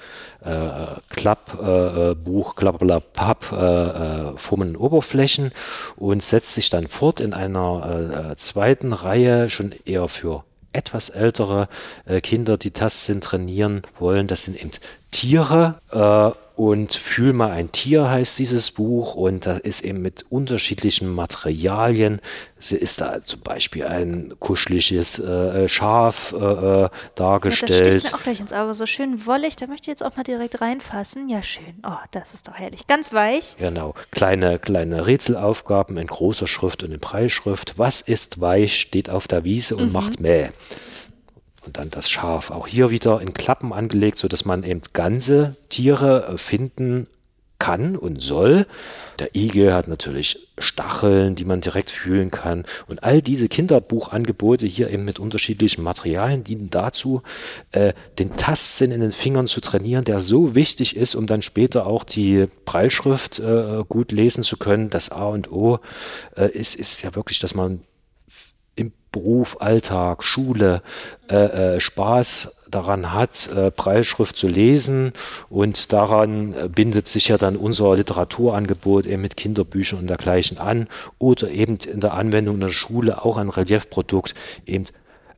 äh, 0.44 1.00
Klappbuch, 1.08 2.52
äh, 2.52 2.56
Klappelapapp, 2.56 3.52
äh, 3.52 4.38
Formen 4.38 4.76
Oberflächen 4.76 5.52
und 5.96 6.22
setzt 6.22 6.54
sich 6.54 6.70
dann 6.70 6.88
fort 6.88 7.20
in 7.20 7.34
einer 7.34 8.30
äh, 8.32 8.36
zweiten 8.36 8.92
Reihe 8.92 9.48
schon 9.50 9.74
eher 9.84 10.08
für 10.08 10.44
etwas 10.72 11.10
ältere 11.10 11.68
äh, 12.06 12.20
Kinder, 12.20 12.56
die 12.56 12.70
Tastsinn 12.70 13.20
trainieren 13.20 13.82
wollen. 13.98 14.26
Das 14.26 14.44
sind 14.44 14.60
eben 14.60 14.70
Tiere 15.12 15.78
äh, 15.90 16.36
und 16.56 16.94
Fühl 16.94 17.32
mal 17.32 17.50
ein 17.50 17.72
Tier 17.72 18.10
heißt 18.10 18.38
dieses 18.38 18.72
Buch 18.72 19.14
und 19.14 19.46
das 19.46 19.58
ist 19.60 19.82
eben 19.82 20.02
mit 20.02 20.26
unterschiedlichen 20.28 21.12
Materialien. 21.12 22.20
Es 22.58 22.72
ist 22.72 23.00
da 23.00 23.22
zum 23.22 23.40
Beispiel 23.40 23.86
ein 23.86 24.34
kuscheliges 24.38 25.18
äh, 25.18 25.66
Schaf 25.68 26.32
äh, 26.32 26.88
dargestellt. 27.14 27.70
Ja, 27.70 27.78
das 27.78 27.94
sticht 27.94 28.12
mir 28.12 28.18
auch 28.18 28.22
gleich 28.22 28.40
ins 28.40 28.52
Auge. 28.52 28.74
So 28.74 28.86
schön 28.86 29.26
wollig, 29.26 29.56
da 29.56 29.66
möchte 29.66 29.84
ich 29.84 29.88
jetzt 29.88 30.04
auch 30.04 30.16
mal 30.16 30.24
direkt 30.24 30.60
reinfassen. 30.60 31.28
Ja, 31.28 31.42
schön. 31.42 31.74
Oh, 31.86 31.96
das 32.10 32.34
ist 32.34 32.48
doch 32.48 32.54
herrlich. 32.54 32.86
Ganz 32.86 33.12
weich. 33.12 33.56
Genau. 33.58 33.94
Kleine, 34.10 34.58
kleine 34.58 35.06
Rätselaufgaben 35.06 35.96
in 35.96 36.06
großer 36.06 36.46
Schrift 36.46 36.82
und 36.82 36.92
in 36.92 37.00
Preisschrift. 37.00 37.78
Was 37.78 38.02
ist 38.02 38.40
weich, 38.40 38.80
steht 38.80 39.08
auf 39.08 39.26
der 39.26 39.44
Wiese 39.44 39.76
und 39.76 39.86
mhm. 39.86 39.92
macht 39.92 40.20
Mäh. 40.20 40.50
Und 41.64 41.76
dann 41.76 41.90
das 41.90 42.08
Schaf. 42.08 42.50
Auch 42.50 42.66
hier 42.66 42.90
wieder 42.90 43.20
in 43.20 43.34
Klappen 43.34 43.72
angelegt, 43.72 44.18
sodass 44.18 44.44
man 44.44 44.64
eben 44.64 44.80
ganze 44.92 45.56
Tiere 45.68 46.26
äh, 46.26 46.38
finden 46.38 47.06
kann 47.62 47.94
und 47.94 48.20
soll. 48.20 48.66
Der 49.20 49.36
Igel 49.36 49.72
hat 49.72 49.86
natürlich 49.86 50.48
Stacheln, 50.58 51.36
die 51.36 51.44
man 51.44 51.60
direkt 51.60 51.92
fühlen 51.92 52.32
kann. 52.32 52.64
Und 52.88 53.04
all 53.04 53.22
diese 53.22 53.46
Kinderbuchangebote 53.46 54.66
hier 54.66 54.90
eben 54.90 55.04
mit 55.04 55.20
unterschiedlichen 55.20 55.84
Materialien 55.84 56.42
dienen 56.42 56.70
dazu, 56.70 57.22
äh, 57.70 57.92
den 58.18 58.34
Tastsinn 58.36 58.90
in 58.90 59.00
den 59.00 59.12
Fingern 59.12 59.46
zu 59.46 59.60
trainieren, 59.60 60.02
der 60.02 60.18
so 60.18 60.56
wichtig 60.56 60.96
ist, 60.96 61.14
um 61.14 61.28
dann 61.28 61.40
später 61.40 61.86
auch 61.86 62.02
die 62.02 62.48
Breilschrift 62.64 63.38
äh, 63.38 63.84
gut 63.88 64.10
lesen 64.10 64.42
zu 64.42 64.56
können. 64.56 64.90
Das 64.90 65.10
A 65.10 65.26
und 65.26 65.52
O 65.52 65.78
äh, 66.36 66.50
ist, 66.50 66.74
ist 66.74 67.02
ja 67.02 67.14
wirklich, 67.14 67.38
dass 67.38 67.54
man 67.54 67.82
Beruf, 69.12 69.58
Alltag, 69.60 70.24
Schule 70.24 70.82
äh, 71.28 71.76
äh, 71.76 71.80
Spaß 71.80 72.62
daran 72.70 73.12
hat, 73.12 73.48
äh, 73.54 73.70
Preisschrift 73.70 74.36
zu 74.36 74.48
lesen. 74.48 75.12
Und 75.50 75.92
daran 75.92 76.54
äh, 76.54 76.68
bindet 76.68 77.06
sich 77.06 77.28
ja 77.28 77.38
dann 77.38 77.56
unser 77.56 77.94
Literaturangebot 77.94 79.06
eben 79.06 79.22
mit 79.22 79.36
Kinderbüchern 79.36 80.00
und 80.00 80.06
dergleichen 80.08 80.58
an. 80.58 80.88
Oder 81.18 81.50
eben 81.50 81.76
in 81.76 82.00
der 82.00 82.14
Anwendung 82.14 82.56
in 82.56 82.62
der 82.62 82.68
Schule 82.70 83.24
auch 83.24 83.36
ein 83.36 83.50
Reliefprodukt 83.50 84.34
eben 84.66 84.86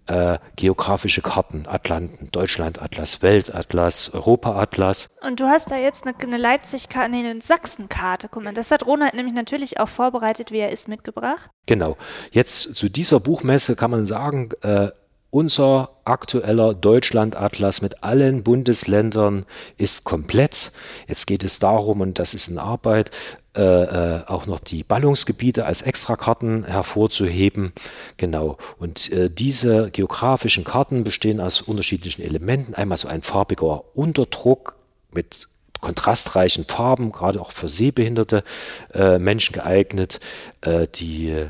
äh, 0.07 0.39
geografische 0.57 1.23
Karten, 1.23 1.67
Atlanten, 1.67 2.31
Deutschlandatlas, 2.31 3.23
Weltatlas, 3.23 4.13
Europaatlas. 4.13 5.09
Und 5.27 5.41
du 5.41 5.45
hast 5.45 5.71
da 5.71 5.77
jetzt 5.77 6.07
eine, 6.07 6.17
eine 6.19 6.37
Leipzig-Karte, 6.37 7.11
nee, 7.11 7.29
eine 7.29 7.41
Sachsen-Karte. 7.41 8.29
Guck 8.31 8.43
mal, 8.43 8.55
das 8.55 8.71
hat 8.71 8.87
Ronald 8.87 9.15
nämlich 9.15 9.35
natürlich 9.35 9.81
auch 9.81 9.89
vorbereitet, 9.89 10.51
wie 10.51 10.59
er 10.59 10.71
ist, 10.71 10.89
mitgebracht. 10.89 11.51
Genau. 11.67 11.97
Jetzt 12.31 12.77
zu 12.77 12.89
dieser 12.89 13.21
Buchmesse 13.21 13.77
kann 13.77 13.91
man 13.91 14.07
sagen, 14.07 14.51
äh, 14.63 14.91
unser 15.35 15.91
aktueller 16.05 16.75
Deutschlandatlas 16.75 17.83
mit 17.83 18.05
allen 18.05 18.45
Bundesländern 18.45 19.47
ist 19.77 20.05
komplett. 20.05 20.71
Jetzt 21.09 21.27
geht 21.27 21.43
es 21.43 21.59
darum, 21.59 22.03
und 22.03 22.21
das 22.21 22.35
ist 22.35 22.47
in 22.47 22.61
Arbeit, 22.61 23.11
äh, 23.57 23.63
äh, 23.63 24.27
auch 24.27 24.47
noch 24.47 24.61
die 24.61 24.85
Ballungsgebiete 24.85 25.67
als 25.67 25.83
Extrakarten 25.83 26.63
hervorzuheben. 26.65 27.73
Genau. 28.17 28.59
Und 28.79 29.11
äh, 29.11 29.29
diese 29.29 29.91
geografischen 29.91 30.63
Karten 30.63 31.03
bestehen 31.03 31.41
aus 31.41 31.61
unterschiedlichen 31.61 32.23
Elementen. 32.23 32.75
Einmal 32.75 32.99
so 32.99 33.09
ein 33.09 33.23
farbiger 33.23 33.83
Unterdruck 33.97 34.77
mit 35.11 35.49
kontrastreichen 35.81 36.65
Farben, 36.65 37.11
gerade 37.11 37.41
auch 37.41 37.51
für 37.51 37.69
sehbehinderte 37.69 38.45
äh, 38.93 39.19
Menschen 39.19 39.55
geeignet, 39.55 40.21
äh, 40.61 40.87
die 40.87 41.31
äh, 41.31 41.49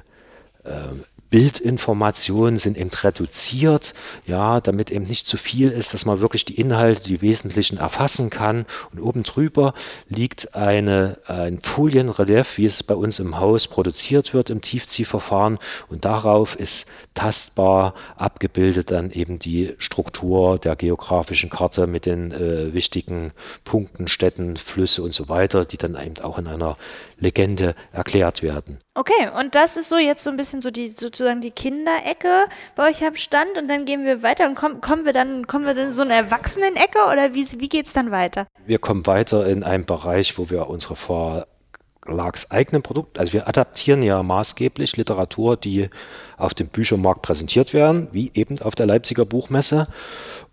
Bildinformationen 1.35 2.59
sind 2.59 2.79
eben 2.79 2.91
reduziert, 2.91 3.95
ja, 4.25 4.61
damit 4.61 4.93
eben 4.93 5.05
nicht 5.05 5.27
zu 5.27 5.37
viel 5.37 5.73
ist, 5.73 5.93
dass 5.93 6.07
man 6.07 6.21
wirklich 6.21 6.45
die 6.45 6.61
Inhalte, 6.61 7.03
die 7.03 7.23
wesentlichen 7.23 7.77
erfassen 7.77 8.31
kann. 8.31 8.67
Und 8.93 9.01
oben 9.01 9.25
drüber 9.25 9.75
liegt 10.09 10.55
eine, 10.55 11.19
ein 11.27 11.59
Folienrelief, 11.61 12.57
wie 12.57 12.67
es 12.67 12.85
bei 12.85 12.95
uns 12.95 13.19
im 13.19 13.41
Haus 13.41 13.67
produziert 13.67 14.33
wird 14.33 14.49
im 14.49 14.61
Tiefziehverfahren. 14.61 15.59
Und 15.89 16.05
darauf 16.05 16.55
ist 16.55 16.87
tastbar 17.15 17.95
abgebildet 18.15 18.93
dann 18.93 19.11
eben 19.11 19.41
die 19.41 19.75
Struktur 19.79 20.61
der 20.61 20.77
geografischen 20.77 21.51
Karte 21.51 21.89
mit 21.89 22.07
den 22.07 22.31
äh, 22.31 22.73
wichtigen 22.75 23.33
Punkten, 23.65 24.07
Städten, 24.07 24.55
Flüsse 24.57 25.03
und 25.03 25.13
so 25.13 25.29
weiter, 25.29 25.65
die 25.65 25.79
dann 25.79 25.97
eben 25.97 26.21
auch 26.23 26.39
in 26.39 26.47
einer 26.47 26.77
Legende 27.19 27.75
erklärt 27.91 28.41
werden. 28.45 28.79
Okay, 28.97 29.29
und 29.37 29.57
das 29.57 29.77
ist 29.77 29.89
so 29.89 29.99
jetzt 29.99 30.23
so 30.23 30.31
ein 30.31 30.37
bisschen 30.37 30.61
so 30.61 30.71
die 30.71 30.87
sozusagen 30.87 31.41
die 31.41 31.51
Kinderecke 31.51 32.47
bei 32.77 32.89
euch 32.89 33.05
am 33.05 33.17
Stand 33.17 33.59
und 33.59 33.67
dann 33.67 33.87
gehen 33.87 34.05
wir 34.05 34.23
weiter 34.23 34.47
und 34.47 34.55
kommen, 34.55 34.81
kommen 34.81 35.05
wir 35.05 35.13
dann 35.13 35.49
kommen 35.49 35.67
wir 35.67 35.75
dann 35.75 35.91
so 35.91 36.03
eine 36.03 36.15
Erwachsenenecke 36.15 37.01
oder 37.11 37.35
wie, 37.35 37.45
wie 37.59 37.69
geht 37.69 37.87
es 37.87 37.93
dann 37.93 38.13
weiter? 38.13 38.47
Wir 38.67 38.79
kommen 38.79 39.05
weiter 39.09 39.47
in 39.49 39.65
einen 39.65 39.85
Bereich, 39.85 40.39
wo 40.39 40.49
wir 40.49 40.69
unsere 40.69 40.95
verlagseigenen 40.95 42.83
Produkte, 42.83 43.19
also 43.19 43.33
wir 43.33 43.49
adaptieren 43.49 44.05
ja 44.05 44.23
maßgeblich 44.23 44.97
Literatur, 44.97 45.57
die 45.57 45.91
auf 46.37 46.55
dem 46.55 46.69
Büchermarkt 46.69 47.23
präsentiert 47.23 47.73
werden, 47.75 48.07
wie 48.13 48.31
eben 48.35 48.61
auf 48.61 48.77
der 48.77 48.87
Leipziger 48.87 49.25
Buchmesse 49.25 49.89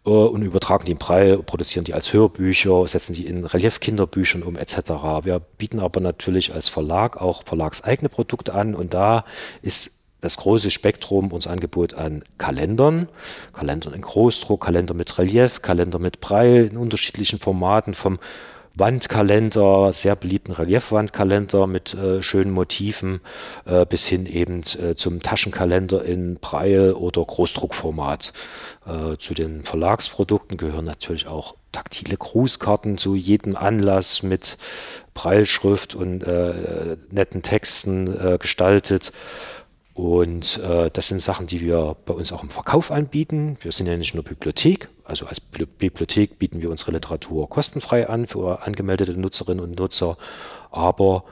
und 0.03 0.41
übertragen 0.41 0.85
die 0.85 0.93
in 0.93 0.97
Preil, 0.97 1.37
produzieren 1.37 1.85
die 1.85 1.93
als 1.93 2.11
Hörbücher, 2.11 2.87
setzen 2.87 3.13
die 3.13 3.27
in 3.27 3.45
Relief-Kinderbüchern 3.45 4.41
um 4.41 4.55
etc. 4.55 4.75
Wir 5.23 5.39
bieten 5.39 5.79
aber 5.79 5.99
natürlich 5.99 6.53
als 6.53 6.69
Verlag 6.69 7.17
auch 7.17 7.43
verlagseigene 7.43 8.09
Produkte 8.09 8.53
an 8.53 8.73
und 8.73 8.93
da 8.93 9.25
ist 9.61 9.91
das 10.21 10.37
große 10.37 10.69
Spektrum, 10.69 11.31
unser 11.31 11.49
Angebot 11.49 11.95
an 11.95 12.23
Kalendern, 12.37 13.09
Kalendern 13.53 13.93
in 13.93 14.01
Großdruck, 14.01 14.63
Kalender 14.63 14.93
mit 14.93 15.17
Relief, 15.17 15.61
Kalender 15.61 15.99
mit 15.99 16.21
Preil 16.21 16.67
in 16.67 16.77
unterschiedlichen 16.77 17.39
Formaten, 17.39 17.95
vom 17.95 18.19
Wandkalender, 18.75 19.91
sehr 19.91 20.15
beliebten 20.15 20.53
Reliefwandkalender 20.53 21.67
mit 21.67 21.93
äh, 21.93 22.21
schönen 22.21 22.51
Motiven, 22.51 23.21
äh, 23.65 23.85
bis 23.85 24.05
hin 24.05 24.25
eben 24.25 24.61
äh, 24.79 24.95
zum 24.95 25.21
Taschenkalender 25.21 26.03
in 26.05 26.35
Breil 26.35 26.93
oder 26.93 27.23
Großdruckformat. 27.23 28.33
Äh, 28.85 29.17
zu 29.17 29.33
den 29.33 29.65
Verlagsprodukten 29.65 30.57
gehören 30.57 30.85
natürlich 30.85 31.27
auch 31.27 31.55
taktile 31.71 32.17
Grußkarten 32.17 32.97
zu 32.97 33.15
jedem 33.15 33.55
Anlass 33.55 34.23
mit 34.23 34.57
Breilschrift 35.13 35.95
und 35.95 36.23
äh, 36.23 36.97
netten 37.09 37.41
Texten 37.41 38.07
äh, 38.07 38.37
gestaltet. 38.37 39.11
Und 39.93 40.57
äh, 40.59 40.89
das 40.91 41.09
sind 41.09 41.19
Sachen, 41.19 41.47
die 41.47 41.61
wir 41.61 41.97
bei 42.05 42.13
uns 42.13 42.31
auch 42.31 42.43
im 42.43 42.49
Verkauf 42.49 42.91
anbieten. 42.91 43.57
Wir 43.61 43.71
sind 43.71 43.87
ja 43.87 43.97
nicht 43.97 44.15
nur 44.15 44.23
Bibliothek, 44.23 44.87
also 45.03 45.25
als 45.25 45.41
Bibliothek 45.41 46.39
bieten 46.39 46.61
wir 46.61 46.69
unsere 46.69 46.91
Literatur 46.91 47.49
kostenfrei 47.49 48.07
an 48.07 48.27
für 48.27 48.61
angemeldete 48.65 49.19
Nutzerinnen 49.19 49.63
und 49.63 49.77
Nutzer, 49.77 50.17
aber 50.71 51.25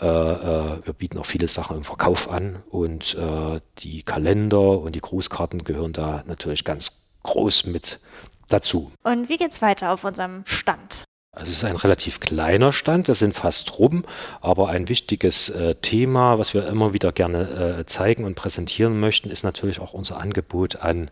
äh, 0.00 0.06
äh, 0.06 0.86
wir 0.86 0.92
bieten 0.94 1.18
auch 1.18 1.26
viele 1.26 1.48
Sachen 1.48 1.76
im 1.76 1.84
Verkauf 1.84 2.30
an 2.30 2.62
und 2.70 3.14
äh, 3.16 3.60
die 3.78 4.02
Kalender 4.02 4.80
und 4.80 4.94
die 4.94 5.00
Grußkarten 5.00 5.64
gehören 5.64 5.92
da 5.92 6.22
natürlich 6.26 6.64
ganz 6.64 7.04
groß 7.24 7.66
mit 7.66 8.00
dazu. 8.48 8.92
Und 9.02 9.28
wie 9.28 9.36
geht's 9.36 9.60
weiter 9.60 9.92
auf 9.92 10.04
unserem 10.04 10.42
Stand? 10.46 11.04
Also 11.32 11.50
es 11.50 11.58
ist 11.58 11.64
ein 11.64 11.76
relativ 11.76 12.20
kleiner 12.20 12.72
Stand, 12.72 13.06
wir 13.06 13.14
sind 13.14 13.34
fast 13.34 13.78
rum, 13.78 14.04
aber 14.40 14.70
ein 14.70 14.88
wichtiges 14.88 15.50
äh, 15.50 15.74
Thema, 15.74 16.38
was 16.38 16.54
wir 16.54 16.66
immer 16.66 16.94
wieder 16.94 17.12
gerne 17.12 17.78
äh, 17.80 17.86
zeigen 17.86 18.24
und 18.24 18.34
präsentieren 18.34 18.98
möchten, 18.98 19.30
ist 19.30 19.44
natürlich 19.44 19.78
auch 19.80 19.92
unser 19.92 20.18
Angebot 20.18 20.76
an 20.76 21.10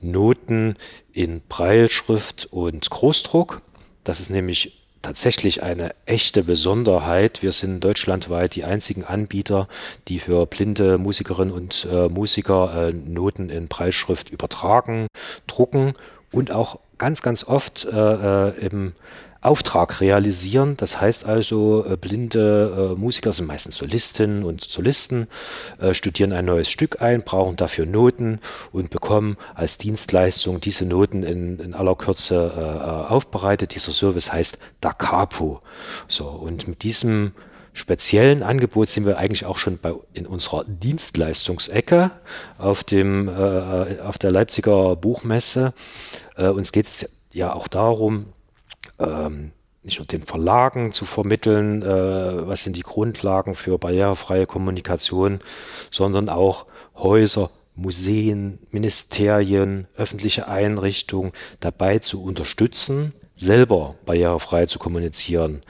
Noten 0.00 0.76
in 1.12 1.42
Breilschrift 1.48 2.46
und 2.52 2.88
Großdruck. 2.88 3.60
Das 4.04 4.20
ist 4.20 4.30
nämlich 4.30 4.78
tatsächlich 5.02 5.64
eine 5.64 5.94
echte 6.06 6.44
Besonderheit. 6.44 7.42
Wir 7.42 7.52
sind 7.52 7.82
deutschlandweit 7.82 8.54
die 8.54 8.64
einzigen 8.64 9.04
Anbieter, 9.04 9.68
die 10.06 10.20
für 10.20 10.46
blinde 10.46 10.96
Musikerinnen 10.96 11.52
und 11.52 11.86
äh, 11.90 12.08
Musiker 12.08 12.88
äh, 12.88 12.92
Noten 12.92 13.50
in 13.50 13.66
Breilschrift 13.66 14.30
übertragen, 14.30 15.08
drucken 15.48 15.94
und 16.30 16.52
auch 16.52 16.78
ganz, 16.98 17.20
ganz 17.20 17.44
oft 17.44 17.84
äh, 17.84 17.90
äh 17.90 18.66
im 18.66 18.92
Auftrag 19.46 20.00
realisieren. 20.00 20.76
Das 20.76 21.00
heißt 21.00 21.24
also, 21.24 21.84
äh, 21.86 21.96
blinde 21.96 22.94
äh, 22.94 23.00
Musiker 23.00 23.32
sind 23.32 23.46
meistens 23.46 23.76
Solistinnen 23.76 24.42
und 24.44 24.62
Solisten, 24.62 25.28
äh, 25.78 25.94
studieren 25.94 26.32
ein 26.32 26.44
neues 26.44 26.68
Stück 26.68 27.00
ein, 27.00 27.22
brauchen 27.22 27.56
dafür 27.56 27.86
Noten 27.86 28.40
und 28.72 28.90
bekommen 28.90 29.36
als 29.54 29.78
Dienstleistung 29.78 30.60
diese 30.60 30.84
Noten 30.84 31.22
in, 31.22 31.58
in 31.60 31.74
aller 31.74 31.94
Kürze 31.94 33.06
aufbereitet. 33.08 33.74
Dieser 33.74 33.92
Service 33.92 34.32
heißt 34.32 34.58
Da 34.80 34.92
Capo. 34.92 35.62
So, 36.08 36.26
und 36.26 36.68
mit 36.68 36.82
diesem 36.82 37.32
speziellen 37.76 38.42
Angebot 38.42 38.88
sind 38.88 39.06
wir 39.06 39.18
eigentlich 39.18 39.44
auch 39.44 39.58
schon 39.58 39.78
bei, 39.78 39.94
in 40.14 40.26
unserer 40.26 40.64
Dienstleistungsecke 40.64 42.10
auf, 42.58 42.84
dem, 42.84 43.28
äh, 43.28 44.00
auf 44.00 44.18
der 44.18 44.30
Leipziger 44.30 44.96
Buchmesse. 44.96 45.74
Äh, 46.36 46.48
uns 46.48 46.72
geht 46.72 46.86
es 46.86 47.08
ja 47.32 47.52
auch 47.52 47.68
darum, 47.68 48.32
ähm, 48.98 49.52
nicht 49.82 49.98
nur 49.98 50.06
den 50.06 50.24
Verlagen 50.24 50.92
zu 50.92 51.04
vermitteln, 51.04 51.82
äh, 51.82 52.46
was 52.46 52.64
sind 52.64 52.76
die 52.76 52.82
Grundlagen 52.82 53.54
für 53.54 53.78
barrierefreie 53.78 54.46
Kommunikation, 54.46 55.40
sondern 55.90 56.28
auch 56.28 56.66
Häuser, 56.96 57.50
Museen, 57.76 58.58
Ministerien, 58.70 59.86
öffentliche 59.96 60.48
Einrichtungen 60.48 61.32
dabei 61.60 61.98
zu 62.00 62.22
unterstützen, 62.22 63.12
selber 63.36 63.94
barrierefrei 64.06 64.66
zu 64.66 64.78
kommunizieren. 64.78 65.62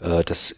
Äh, 0.00 0.22
das 0.22 0.54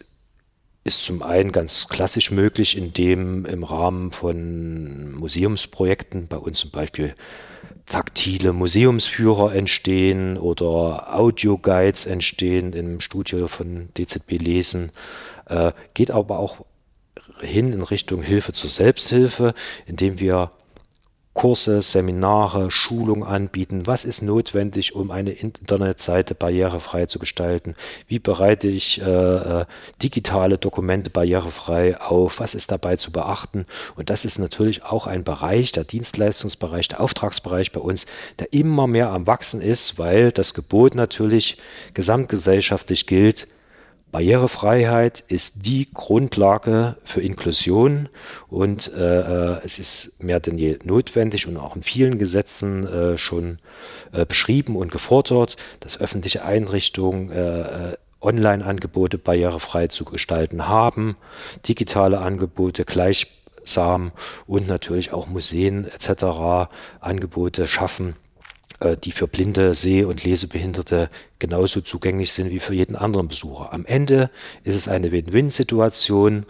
ist 0.83 1.03
zum 1.03 1.23
einen 1.23 1.51
ganz 1.51 1.87
klassisch 1.87 2.31
möglich, 2.31 2.77
indem 2.77 3.45
im 3.45 3.63
Rahmen 3.63 4.11
von 4.11 5.13
Museumsprojekten, 5.13 6.27
bei 6.27 6.37
uns 6.37 6.59
zum 6.59 6.71
Beispiel 6.71 7.15
taktile 7.85 8.53
Museumsführer 8.53 9.53
entstehen 9.53 10.37
oder 10.37 11.15
Audioguides 11.15 12.05
entstehen 12.05 12.73
im 12.73 13.01
Studio 13.01 13.47
von 13.47 13.89
DZB 13.97 14.33
Lesen, 14.33 14.91
äh, 15.45 15.71
geht 15.93 16.11
aber 16.11 16.39
auch 16.39 16.65
hin 17.41 17.73
in 17.73 17.81
Richtung 17.81 18.21
Hilfe 18.21 18.53
zur 18.53 18.69
Selbsthilfe, 18.69 19.53
indem 19.85 20.19
wir 20.19 20.51
Kurse, 21.33 21.81
Seminare, 21.81 22.69
Schulung 22.71 23.23
anbieten. 23.23 23.85
Was 23.85 24.03
ist 24.03 24.21
notwendig, 24.21 24.95
um 24.95 25.11
eine 25.11 25.31
Internetseite 25.31 26.35
barrierefrei 26.35 27.05
zu 27.05 27.19
gestalten? 27.19 27.75
Wie 28.07 28.19
bereite 28.19 28.67
ich 28.67 28.99
äh, 28.99 29.05
äh, 29.61 29.65
digitale 30.01 30.57
Dokumente 30.57 31.09
barrierefrei 31.09 32.01
auf? 32.01 32.39
Was 32.39 32.55
ist 32.55 32.71
dabei 32.71 32.95
zu 32.95 33.11
beachten? 33.11 33.65
Und 33.95 34.09
das 34.09 34.25
ist 34.25 34.39
natürlich 34.39 34.83
auch 34.83 35.07
ein 35.07 35.23
Bereich, 35.23 35.71
der 35.71 35.83
Dienstleistungsbereich, 35.83 36.87
der 36.87 36.99
Auftragsbereich 36.99 37.71
bei 37.71 37.79
uns, 37.79 38.05
der 38.39 38.51
immer 38.51 38.87
mehr 38.87 39.09
am 39.09 39.27
Wachsen 39.27 39.61
ist, 39.61 39.97
weil 39.99 40.31
das 40.31 40.53
Gebot 40.53 40.95
natürlich 40.95 41.57
gesamtgesellschaftlich 41.93 43.05
gilt, 43.05 43.47
Barrierefreiheit 44.11 45.23
ist 45.27 45.65
die 45.67 45.87
Grundlage 45.93 46.97
für 47.03 47.21
Inklusion 47.21 48.09
und 48.47 48.91
äh, 48.93 49.55
äh, 49.55 49.61
es 49.63 49.77
ist 49.77 50.21
mehr 50.23 50.39
denn 50.39 50.57
je 50.57 50.79
notwendig 50.83 51.47
und 51.47 51.57
auch 51.57 51.75
in 51.75 51.83
vielen 51.83 52.17
Gesetzen 52.17 52.87
äh, 52.87 53.17
schon 53.17 53.59
äh, 54.11 54.25
beschrieben 54.25 54.75
und 54.75 54.91
gefordert, 54.91 55.57
dass 55.79 55.99
öffentliche 55.99 56.43
Einrichtungen 56.43 57.31
äh, 57.31 57.91
äh, 57.91 57.97
Online-Angebote 58.21 59.17
barrierefrei 59.17 59.87
zu 59.87 60.05
gestalten 60.05 60.67
haben, 60.67 61.15
digitale 61.67 62.19
Angebote 62.19 62.85
gleichsam 62.85 64.11
und 64.47 64.67
natürlich 64.67 65.13
auch 65.13 65.27
Museen 65.27 65.85
etc. 65.85 66.69
Angebote 66.99 67.67
schaffen 67.67 68.15
die 69.03 69.11
für 69.11 69.27
blinde, 69.27 69.73
seh- 69.73 70.03
und 70.05 70.23
lesebehinderte 70.23 71.09
genauso 71.37 71.81
zugänglich 71.81 72.33
sind 72.33 72.49
wie 72.49 72.59
für 72.59 72.73
jeden 72.73 72.95
anderen 72.95 73.27
Besucher. 73.27 73.73
Am 73.73 73.85
Ende 73.85 74.29
ist 74.63 74.75
es 74.75 74.87
eine 74.87 75.11
Win-Win-Situation 75.11 76.45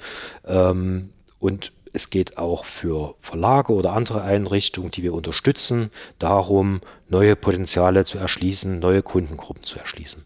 ähm, 0.45 1.09
und 1.39 1.71
es 1.93 2.09
geht 2.09 2.37
auch 2.37 2.65
für 2.65 3.15
Verlage 3.19 3.73
oder 3.73 3.93
andere 3.93 4.21
Einrichtungen, 4.21 4.91
die 4.91 5.03
wir 5.03 5.13
unterstützen, 5.13 5.91
darum, 6.19 6.81
neue 7.07 7.35
Potenziale 7.35 8.05
zu 8.05 8.17
erschließen, 8.17 8.79
neue 8.79 9.01
Kundengruppen 9.01 9.63
zu 9.63 9.79
erschließen. 9.79 10.25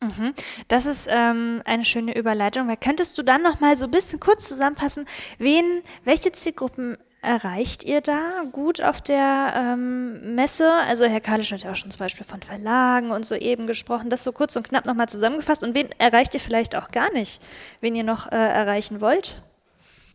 Mhm. 0.00 0.32
Das 0.68 0.86
ist 0.86 1.08
ähm, 1.10 1.62
eine 1.64 1.84
schöne 1.84 2.16
Überleitung. 2.16 2.74
Könntest 2.80 3.18
du 3.18 3.22
dann 3.22 3.42
noch 3.42 3.60
mal 3.60 3.76
so 3.76 3.84
ein 3.84 3.90
bisschen 3.90 4.18
kurz 4.18 4.48
zusammenfassen, 4.48 5.04
wen, 5.38 5.82
welche 6.04 6.32
Zielgruppen 6.32 6.96
erreicht 7.22 7.84
ihr 7.84 8.00
da 8.00 8.44
gut 8.52 8.82
auf 8.82 9.00
der 9.00 9.52
ähm, 9.56 10.34
Messe? 10.34 10.70
Also 10.86 11.04
Herr 11.04 11.20
Kalisch 11.20 11.52
hat 11.52 11.62
ja 11.62 11.72
auch 11.72 11.76
schon 11.76 11.90
zum 11.90 11.98
Beispiel 11.98 12.24
von 12.24 12.42
Verlagen 12.42 13.10
und 13.10 13.26
so 13.26 13.34
eben 13.34 13.66
gesprochen. 13.66 14.10
Das 14.10 14.24
so 14.24 14.32
kurz 14.32 14.56
und 14.56 14.68
knapp 14.68 14.86
nochmal 14.86 15.08
zusammengefasst. 15.08 15.62
Und 15.62 15.74
wen 15.74 15.90
erreicht 15.98 16.34
ihr 16.34 16.40
vielleicht 16.40 16.76
auch 16.76 16.88
gar 16.88 17.12
nicht, 17.12 17.42
wen 17.80 17.94
ihr 17.94 18.04
noch 18.04 18.30
äh, 18.30 18.36
erreichen 18.36 19.00
wollt? 19.00 19.42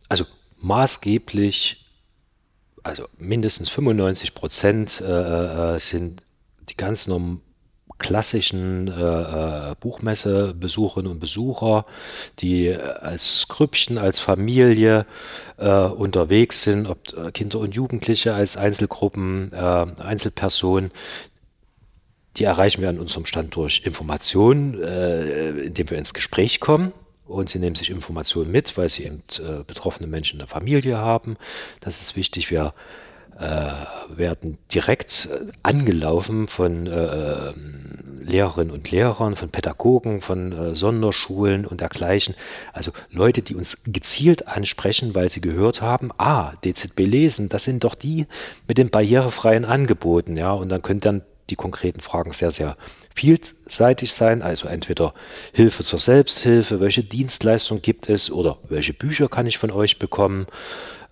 Also 0.08 0.24
maßgeblich, 0.58 1.86
also 2.82 3.08
mindestens 3.18 3.68
95 3.68 4.34
Prozent 4.34 5.00
äh, 5.00 5.74
äh, 5.74 5.78
sind 5.78 6.22
die 6.68 6.76
ganz 6.76 7.06
normalen 7.06 7.45
klassischen 7.98 8.88
äh, 8.88 9.70
äh, 9.70 9.74
Buchmessebesucherinnen 9.80 11.12
und 11.12 11.18
Besucher, 11.18 11.86
die 12.40 12.74
als 12.74 13.46
Grüppchen, 13.48 13.98
als 13.98 14.18
Familie 14.18 15.06
äh, 15.56 15.68
unterwegs 15.68 16.62
sind, 16.62 16.86
ob 16.86 16.98
äh, 17.16 17.32
Kinder 17.32 17.58
und 17.58 17.74
Jugendliche 17.74 18.34
als 18.34 18.56
Einzelgruppen, 18.56 19.52
äh, 19.52 19.86
Einzelpersonen, 20.02 20.90
die 22.36 22.44
erreichen 22.44 22.82
wir 22.82 22.90
an 22.90 23.00
unserem 23.00 23.24
Stand 23.24 23.56
durch 23.56 23.82
Informationen, 23.84 24.82
äh, 24.82 25.50
indem 25.50 25.90
wir 25.90 25.98
ins 25.98 26.14
Gespräch 26.14 26.60
kommen. 26.60 26.92
Und 27.24 27.48
sie 27.48 27.58
nehmen 27.58 27.74
sich 27.74 27.90
Informationen 27.90 28.52
mit, 28.52 28.76
weil 28.76 28.88
sie 28.88 29.04
eben 29.04 29.22
äh, 29.40 29.64
betroffene 29.66 30.06
Menschen 30.06 30.34
in 30.34 30.38
der 30.40 30.48
Familie 30.48 30.98
haben. 30.98 31.36
Das 31.80 32.00
ist 32.00 32.14
wichtig. 32.14 32.50
Wir 32.50 32.72
äh, 33.38 33.74
werden 34.08 34.58
direkt 34.72 35.28
angelaufen 35.62 36.48
von 36.48 36.86
äh, 36.86 37.50
ähm, 37.50 38.22
Lehrerinnen 38.22 38.72
und 38.72 38.90
Lehrern, 38.90 39.36
von 39.36 39.50
Pädagogen, 39.50 40.20
von 40.20 40.52
äh, 40.52 40.74
Sonderschulen 40.74 41.66
und 41.66 41.80
dergleichen. 41.80 42.34
Also 42.72 42.92
Leute, 43.10 43.42
die 43.42 43.54
uns 43.54 43.78
gezielt 43.84 44.48
ansprechen, 44.48 45.14
weil 45.14 45.28
sie 45.28 45.40
gehört 45.40 45.82
haben, 45.82 46.10
ah, 46.18 46.54
DZB 46.64 47.00
lesen, 47.00 47.48
das 47.48 47.64
sind 47.64 47.84
doch 47.84 47.94
die 47.94 48.26
mit 48.66 48.78
den 48.78 48.90
barrierefreien 48.90 49.64
Angeboten, 49.64 50.36
ja, 50.36 50.52
und 50.52 50.68
dann 50.68 50.82
können 50.82 51.00
dann 51.00 51.22
die 51.50 51.56
konkreten 51.56 52.00
Fragen 52.00 52.32
sehr, 52.32 52.50
sehr 52.50 52.76
vielseitig 53.14 54.12
sein, 54.12 54.42
also 54.42 54.66
entweder 54.68 55.14
Hilfe 55.52 55.84
zur 55.84 55.98
Selbsthilfe, 55.98 56.80
welche 56.80 57.04
Dienstleistung 57.04 57.80
gibt 57.80 58.08
es 58.08 58.30
oder 58.30 58.58
welche 58.68 58.92
Bücher 58.92 59.28
kann 59.28 59.46
ich 59.46 59.58
von 59.58 59.70
euch 59.70 59.98
bekommen. 59.98 60.46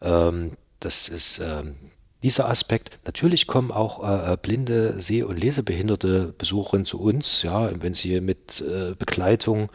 Ähm, 0.02 0.52
das 0.80 1.08
ist 1.08 1.40
ähm, 1.42 1.76
dieser 2.24 2.48
Aspekt. 2.48 2.98
Natürlich 3.04 3.46
kommen 3.46 3.70
auch 3.70 4.02
äh, 4.02 4.32
äh, 4.32 4.36
blinde, 4.36 4.94
seh- 4.98 5.22
und 5.22 5.38
lesebehinderte 5.38 6.34
Besucherinnen 6.36 6.86
zu 6.86 7.00
uns, 7.00 7.42
ja, 7.42 7.70
wenn 7.80 7.94
sie 7.94 8.20
mit 8.20 8.62
äh, 8.62 8.94
Begleitung 8.98 9.70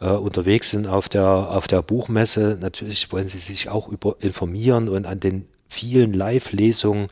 äh, 0.00 0.10
unterwegs 0.10 0.70
sind 0.70 0.86
auf 0.86 1.08
der, 1.08 1.26
auf 1.26 1.66
der 1.66 1.82
Buchmesse. 1.82 2.58
Natürlich 2.60 3.10
wollen 3.12 3.28
sie 3.28 3.38
sich 3.38 3.70
auch 3.70 3.88
über 3.88 4.16
informieren 4.20 4.88
und 4.88 5.06
an 5.06 5.20
den 5.20 5.46
vielen 5.68 6.12
Live-Lesungen 6.12 7.08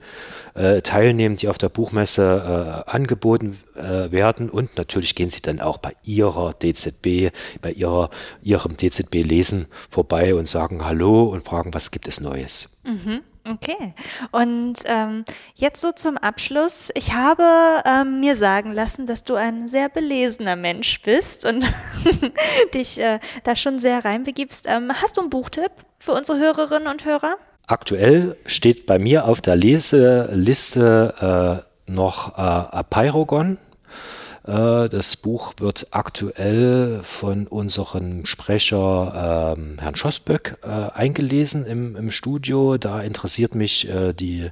äh, 0.55 0.83
teilnehmen, 0.83 1.37
die 1.37 1.49
auf 1.49 1.59
der 1.59 1.69
Buchmesse 1.69 2.85
äh, 2.87 2.91
angeboten 2.91 3.59
äh, 3.75 4.11
werden. 4.11 4.51
Und 4.51 4.77
natürlich 4.77 5.15
gehen 5.15 5.31
sie 5.31 5.43
dann 5.43 5.61
auch 5.61 5.79
bei 5.79 5.95
ihrer 6.05 6.55
DZB, 6.55 7.33
bei 7.61 7.73
ihrer, 7.73 8.11
ihrem 8.43 8.77
DZB-Lesen 8.77 9.67
vorbei 9.91 10.35
und 10.35 10.47
sagen 10.49 10.85
Hallo 10.85 11.25
und 11.25 11.45
fragen, 11.45 11.75
was 11.75 11.91
gibt 11.91 12.09
es 12.09 12.21
Neues. 12.21 12.81
Mhm. 12.85 13.21
Okay. 13.47 13.93
Und 14.31 14.77
ähm, 14.87 15.27
jetzt 15.55 15.83
so 15.83 15.93
zum 15.93 16.17
Abschluss. 16.17 16.91
Ich 16.95 17.13
habe 17.13 17.45
ähm, 17.85 18.21
mir 18.21 18.37
sagen 18.37 18.73
lassen, 18.73 19.05
dass 19.05 19.23
du 19.23 19.35
ein 19.35 19.69
sehr 19.69 19.91
belesener 19.91 20.57
Mensch 20.57 21.03
bist 21.03 21.45
und 21.45 21.63
dich 22.75 22.99
äh, 23.01 23.21
da 23.43 23.55
schon 23.55 23.79
sehr 23.79 24.03
reinbegibst. 24.03 24.67
Ähm, 24.67 24.91
hast 24.95 25.19
du 25.19 25.21
einen 25.21 25.31
Buchtipp 25.31 25.73
für 25.99 26.13
unsere 26.13 26.39
Hörerinnen 26.39 26.89
und 26.89 27.05
Hörer? 27.05 27.37
Aktuell 27.67 28.37
steht 28.47 28.87
bei 28.87 28.99
mir 28.99 29.27
auf 29.27 29.41
der 29.41 29.57
Leseliste 29.57 31.65
äh, 31.89 31.91
noch 31.91 32.37
äh, 32.37 32.41
Apeirogon 32.41 33.59
äh, 34.47 34.89
das 34.89 35.17
Buch 35.17 35.55
wird 35.59 35.89
aktuell 35.91 37.01
von 37.03 37.47
unserem 37.47 38.27
Sprecher 38.27 39.55
ähm, 39.57 39.77
Herrn 39.81 39.97
Schossböck 39.97 40.59
äh, 40.63 40.69
eingelesen 40.69 41.67
im, 41.67 41.97
im, 41.97 42.11
Studio. 42.11 42.77
Da 42.77 43.01
interessiert 43.01 43.55
mich 43.55 43.89
äh, 43.89 44.13
die 44.13 44.51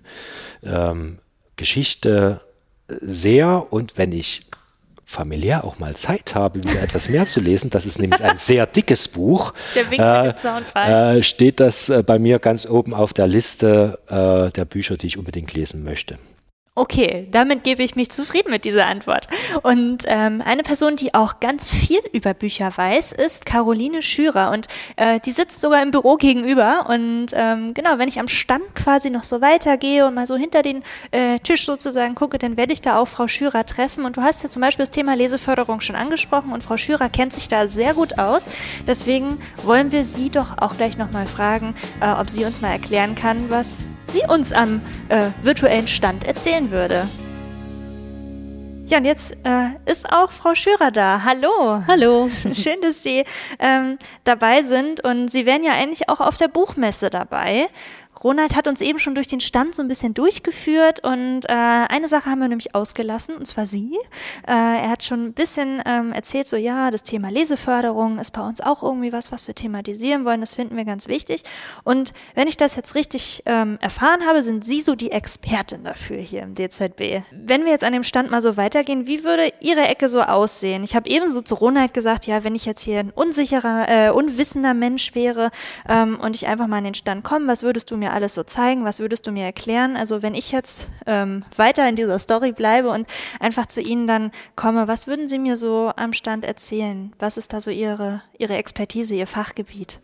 ähm, 0.62 1.18
Geschichte 1.56 2.40
sehr 2.88 3.72
und 3.72 3.98
wenn 3.98 4.12
ich 4.12 4.42
familiär 5.12 5.64
auch 5.64 5.78
mal 5.78 5.94
Zeit 5.94 6.34
habe, 6.34 6.58
wieder 6.64 6.82
etwas 6.82 7.08
mehr 7.08 7.26
zu 7.26 7.40
lesen, 7.40 7.70
das 7.70 7.86
ist 7.86 7.98
nämlich 7.98 8.20
ein 8.20 8.38
sehr 8.38 8.66
dickes 8.66 9.08
Buch, 9.08 9.52
äh, 9.92 10.32
äh, 10.74 11.22
steht 11.22 11.60
das 11.60 11.88
äh, 11.88 12.02
bei 12.04 12.18
mir 12.18 12.38
ganz 12.38 12.66
oben 12.66 12.94
auf 12.94 13.12
der 13.12 13.26
Liste 13.26 13.98
äh, 14.08 14.50
der 14.50 14.64
Bücher, 14.64 14.96
die 14.96 15.06
ich 15.06 15.18
unbedingt 15.18 15.52
lesen 15.54 15.84
möchte. 15.84 16.18
Okay, 16.74 17.28
damit 17.30 17.64
gebe 17.64 17.82
ich 17.82 17.96
mich 17.96 18.10
zufrieden 18.10 18.50
mit 18.50 18.64
dieser 18.64 18.86
Antwort. 18.86 19.26
Und 19.62 20.04
ähm, 20.06 20.40
eine 20.42 20.62
Person, 20.62 20.96
die 20.96 21.12
auch 21.12 21.38
ganz 21.38 21.70
viel 21.70 22.00
über 22.14 22.32
Bücher 22.32 22.72
weiß, 22.74 23.12
ist 23.12 23.44
Caroline 23.44 24.00
Schürer. 24.00 24.50
Und 24.52 24.68
äh, 24.96 25.20
die 25.20 25.32
sitzt 25.32 25.60
sogar 25.60 25.82
im 25.82 25.90
Büro 25.90 26.16
gegenüber. 26.16 26.86
Und 26.88 27.26
ähm, 27.34 27.74
genau, 27.74 27.98
wenn 27.98 28.08
ich 28.08 28.18
am 28.18 28.26
Stand 28.26 28.74
quasi 28.74 29.10
noch 29.10 29.24
so 29.24 29.42
weitergehe 29.42 30.06
und 30.06 30.14
mal 30.14 30.26
so 30.26 30.34
hinter 30.34 30.62
den 30.62 30.82
äh, 31.10 31.40
Tisch 31.40 31.66
sozusagen 31.66 32.14
gucke, 32.14 32.38
dann 32.38 32.56
werde 32.56 32.72
ich 32.72 32.80
da 32.80 32.96
auch 32.96 33.06
Frau 33.06 33.28
Schürer 33.28 33.66
treffen. 33.66 34.06
Und 34.06 34.16
du 34.16 34.22
hast 34.22 34.42
ja 34.42 34.48
zum 34.48 34.62
Beispiel 34.62 34.84
das 34.84 34.90
Thema 34.90 35.14
Leseförderung 35.14 35.82
schon 35.82 35.94
angesprochen. 35.94 36.54
Und 36.54 36.64
Frau 36.64 36.78
Schürer 36.78 37.10
kennt 37.10 37.34
sich 37.34 37.48
da 37.48 37.68
sehr 37.68 37.92
gut 37.92 38.18
aus. 38.18 38.46
Deswegen 38.86 39.36
wollen 39.62 39.92
wir 39.92 40.04
sie 40.04 40.30
doch 40.30 40.56
auch 40.56 40.78
gleich 40.78 40.96
nochmal 40.96 41.26
fragen, 41.26 41.74
äh, 42.00 42.10
ob 42.18 42.30
sie 42.30 42.46
uns 42.46 42.62
mal 42.62 42.70
erklären 42.70 43.14
kann, 43.14 43.50
was 43.50 43.84
sie 44.06 44.22
uns 44.26 44.54
am 44.54 44.80
äh, 45.10 45.28
virtuellen 45.42 45.86
Stand 45.86 46.24
erzählen 46.24 46.61
würde. 46.70 47.06
Ja, 48.92 48.98
und 48.98 49.06
jetzt 49.06 49.36
äh, 49.44 49.70
ist 49.90 50.12
auch 50.12 50.30
Frau 50.30 50.54
Schürer 50.54 50.90
da. 50.90 51.22
Hallo. 51.24 51.82
Hallo. 51.86 52.28
Schön, 52.52 52.80
dass 52.82 53.02
Sie 53.02 53.24
ähm, 53.58 53.96
dabei 54.24 54.62
sind. 54.62 55.02
Und 55.02 55.28
Sie 55.28 55.46
wären 55.46 55.64
ja 55.64 55.72
eigentlich 55.72 56.10
auch 56.10 56.20
auf 56.20 56.36
der 56.36 56.48
Buchmesse 56.48 57.08
dabei. 57.08 57.68
Ronald 58.22 58.54
hat 58.54 58.68
uns 58.68 58.80
eben 58.80 58.98
schon 58.98 59.14
durch 59.14 59.26
den 59.26 59.40
Stand 59.40 59.74
so 59.74 59.82
ein 59.82 59.88
bisschen 59.88 60.14
durchgeführt 60.14 61.00
und 61.04 61.42
äh, 61.48 61.52
eine 61.52 62.08
Sache 62.08 62.30
haben 62.30 62.40
wir 62.40 62.48
nämlich 62.48 62.74
ausgelassen, 62.74 63.36
und 63.36 63.46
zwar 63.46 63.66
sie. 63.66 63.96
Äh, 64.46 64.52
er 64.52 64.90
hat 64.90 65.02
schon 65.02 65.26
ein 65.26 65.32
bisschen 65.32 65.82
ähm, 65.86 66.12
erzählt, 66.12 66.46
so 66.46 66.56
ja, 66.56 66.90
das 66.90 67.02
Thema 67.02 67.30
Leseförderung 67.30 68.18
ist 68.18 68.32
bei 68.32 68.40
uns 68.40 68.60
auch 68.60 68.82
irgendwie 68.82 69.12
was, 69.12 69.32
was 69.32 69.48
wir 69.48 69.54
thematisieren 69.54 70.24
wollen. 70.24 70.40
Das 70.40 70.54
finden 70.54 70.76
wir 70.76 70.84
ganz 70.84 71.08
wichtig. 71.08 71.42
Und 71.84 72.12
wenn 72.34 72.48
ich 72.48 72.56
das 72.56 72.76
jetzt 72.76 72.94
richtig 72.94 73.42
ähm, 73.46 73.78
erfahren 73.80 74.26
habe, 74.26 74.42
sind 74.42 74.64
Sie 74.64 74.80
so 74.80 74.94
die 74.94 75.10
Expertin 75.10 75.84
dafür 75.84 76.18
hier 76.18 76.42
im 76.42 76.54
DZB. 76.54 77.22
Wenn 77.30 77.64
wir 77.64 77.72
jetzt 77.72 77.84
an 77.84 77.92
dem 77.92 78.04
Stand 78.04 78.30
mal 78.30 78.42
so 78.42 78.56
weitergehen, 78.56 79.06
wie 79.06 79.24
würde 79.24 79.52
Ihre 79.60 79.88
Ecke 79.88 80.08
so 80.08 80.22
aussehen? 80.22 80.84
Ich 80.84 80.94
habe 80.94 81.10
ebenso 81.10 81.42
zu 81.42 81.54
Ronald 81.54 81.94
gesagt, 81.94 82.26
ja, 82.26 82.44
wenn 82.44 82.54
ich 82.54 82.66
jetzt 82.66 82.82
hier 82.82 83.00
ein 83.00 83.10
unsicherer, 83.10 83.88
äh, 83.88 84.10
unwissender 84.10 84.74
Mensch 84.74 85.14
wäre 85.14 85.50
ähm, 85.88 86.20
und 86.20 86.36
ich 86.36 86.46
einfach 86.46 86.66
mal 86.66 86.78
an 86.78 86.84
den 86.84 86.94
Stand 86.94 87.24
komme, 87.24 87.46
was 87.48 87.62
würdest 87.62 87.90
du 87.90 87.96
mir 87.96 88.11
alles 88.12 88.34
so 88.34 88.42
zeigen? 88.42 88.84
Was 88.84 89.00
würdest 89.00 89.26
du 89.26 89.32
mir 89.32 89.44
erklären? 89.44 89.96
Also 89.96 90.22
wenn 90.22 90.34
ich 90.34 90.52
jetzt 90.52 90.88
ähm, 91.06 91.44
weiter 91.56 91.88
in 91.88 91.96
dieser 91.96 92.18
Story 92.18 92.52
bleibe 92.52 92.90
und 92.90 93.06
einfach 93.40 93.66
zu 93.66 93.80
Ihnen 93.80 94.06
dann 94.06 94.32
komme, 94.56 94.88
was 94.88 95.06
würden 95.06 95.28
Sie 95.28 95.38
mir 95.38 95.56
so 95.56 95.92
am 95.96 96.12
Stand 96.12 96.44
erzählen? 96.44 97.12
Was 97.18 97.36
ist 97.36 97.52
da 97.52 97.60
so 97.60 97.70
Ihre, 97.70 98.22
Ihre 98.38 98.56
Expertise, 98.56 99.14
Ihr 99.14 99.26
Fachgebiet? 99.26 100.00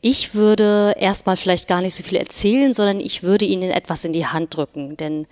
Ich 0.00 0.34
würde 0.34 0.94
erstmal 0.98 1.36
vielleicht 1.36 1.68
gar 1.68 1.80
nicht 1.80 1.94
so 1.94 2.02
viel 2.02 2.18
erzählen, 2.18 2.72
sondern 2.72 3.00
ich 3.00 3.22
würde 3.22 3.44
Ihnen 3.44 3.70
etwas 3.70 4.04
in 4.04 4.12
die 4.12 4.26
Hand 4.26 4.56
drücken. 4.56 4.96
Denn 4.96 5.26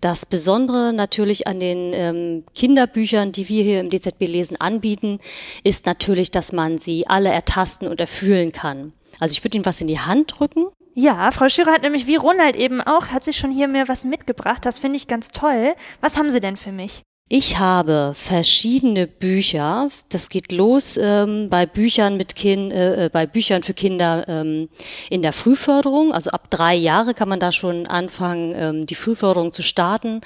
das 0.00 0.26
Besondere 0.26 0.92
natürlich 0.92 1.46
an 1.46 1.58
den 1.58 1.92
ähm, 1.94 2.44
Kinderbüchern, 2.54 3.32
die 3.32 3.48
wir 3.48 3.62
hier 3.62 3.80
im 3.80 3.88
DZB 3.88 4.22
Lesen 4.22 4.60
anbieten, 4.60 5.20
ist 5.64 5.86
natürlich, 5.86 6.30
dass 6.30 6.52
man 6.52 6.78
sie 6.78 7.06
alle 7.06 7.30
ertasten 7.30 7.88
und 7.88 7.98
erfühlen 7.98 8.52
kann. 8.52 8.92
Also 9.20 9.32
ich 9.32 9.44
würde 9.44 9.56
Ihnen 9.56 9.66
was 9.66 9.80
in 9.80 9.88
die 9.88 10.00
Hand 10.00 10.38
drücken. 10.38 10.66
Ja, 10.94 11.30
Frau 11.30 11.48
Schürer 11.50 11.72
hat 11.72 11.82
nämlich 11.82 12.06
wie 12.06 12.16
Ronald 12.16 12.56
eben 12.56 12.80
auch, 12.80 13.08
hat 13.08 13.22
sie 13.22 13.34
schon 13.34 13.50
hier 13.50 13.68
mir 13.68 13.86
was 13.86 14.06
mitgebracht. 14.06 14.64
Das 14.64 14.78
finde 14.78 14.96
ich 14.96 15.06
ganz 15.06 15.30
toll. 15.30 15.74
Was 16.00 16.16
haben 16.16 16.30
Sie 16.30 16.40
denn 16.40 16.56
für 16.56 16.72
mich? 16.72 17.02
Ich 17.28 17.58
habe 17.58 18.12
verschiedene 18.14 19.08
Bücher. 19.08 19.88
Das 20.10 20.28
geht 20.28 20.52
los 20.52 20.96
ähm, 20.96 21.48
bei 21.50 21.66
Büchern 21.66 22.16
mit 22.16 22.36
kind, 22.36 22.72
äh, 22.72 23.06
äh, 23.06 23.08
bei 23.08 23.26
Büchern 23.26 23.64
für 23.64 23.74
Kinder 23.74 24.28
ähm, 24.28 24.68
in 25.10 25.22
der 25.22 25.32
Frühförderung. 25.32 26.12
Also 26.12 26.30
ab 26.30 26.48
drei 26.50 26.76
Jahre 26.76 27.14
kann 27.14 27.28
man 27.28 27.40
da 27.40 27.50
schon 27.50 27.86
anfangen, 27.86 28.54
ähm, 28.56 28.86
die 28.86 28.94
Frühförderung 28.94 29.50
zu 29.50 29.62
starten. 29.62 30.20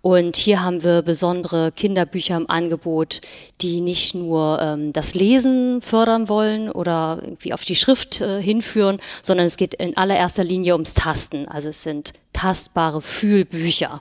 Und 0.00 0.36
hier 0.36 0.62
haben 0.62 0.84
wir 0.84 1.02
besondere 1.02 1.72
Kinderbücher 1.72 2.36
im 2.36 2.48
Angebot, 2.48 3.20
die 3.60 3.80
nicht 3.80 4.14
nur 4.14 4.60
ähm, 4.60 4.92
das 4.92 5.14
Lesen 5.14 5.82
fördern 5.82 6.28
wollen 6.28 6.70
oder 6.70 7.18
irgendwie 7.20 7.52
auf 7.52 7.64
die 7.64 7.74
Schrift 7.74 8.20
äh, 8.20 8.40
hinführen, 8.40 9.00
sondern 9.22 9.46
es 9.46 9.56
geht 9.56 9.74
in 9.74 9.96
allererster 9.96 10.44
Linie 10.44 10.74
ums 10.74 10.94
Tasten. 10.94 11.48
Also 11.48 11.70
es 11.70 11.82
sind 11.82 12.12
tastbare 12.32 13.02
Fühlbücher. 13.02 14.00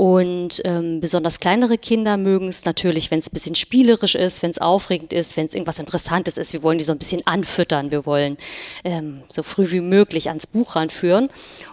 Und 0.00 0.62
ähm, 0.64 1.00
besonders 1.00 1.40
kleinere 1.40 1.76
Kinder 1.76 2.16
mögen 2.16 2.48
es 2.48 2.64
natürlich, 2.64 3.10
wenn 3.10 3.18
es 3.18 3.28
ein 3.28 3.34
bisschen 3.34 3.54
spielerisch 3.54 4.14
ist, 4.14 4.42
wenn 4.42 4.50
es 4.50 4.56
aufregend 4.56 5.12
ist, 5.12 5.36
wenn 5.36 5.44
es 5.44 5.52
irgendwas 5.52 5.78
Interessantes 5.78 6.38
ist. 6.38 6.54
Wir 6.54 6.62
wollen 6.62 6.78
die 6.78 6.84
so 6.84 6.92
ein 6.92 6.98
bisschen 6.98 7.26
anfüttern. 7.26 7.90
Wir 7.90 8.06
wollen 8.06 8.38
ähm, 8.82 9.20
so 9.28 9.42
früh 9.42 9.70
wie 9.72 9.82
möglich 9.82 10.30
ans 10.30 10.46
Buch 10.46 10.74
ranführen. 10.74 11.28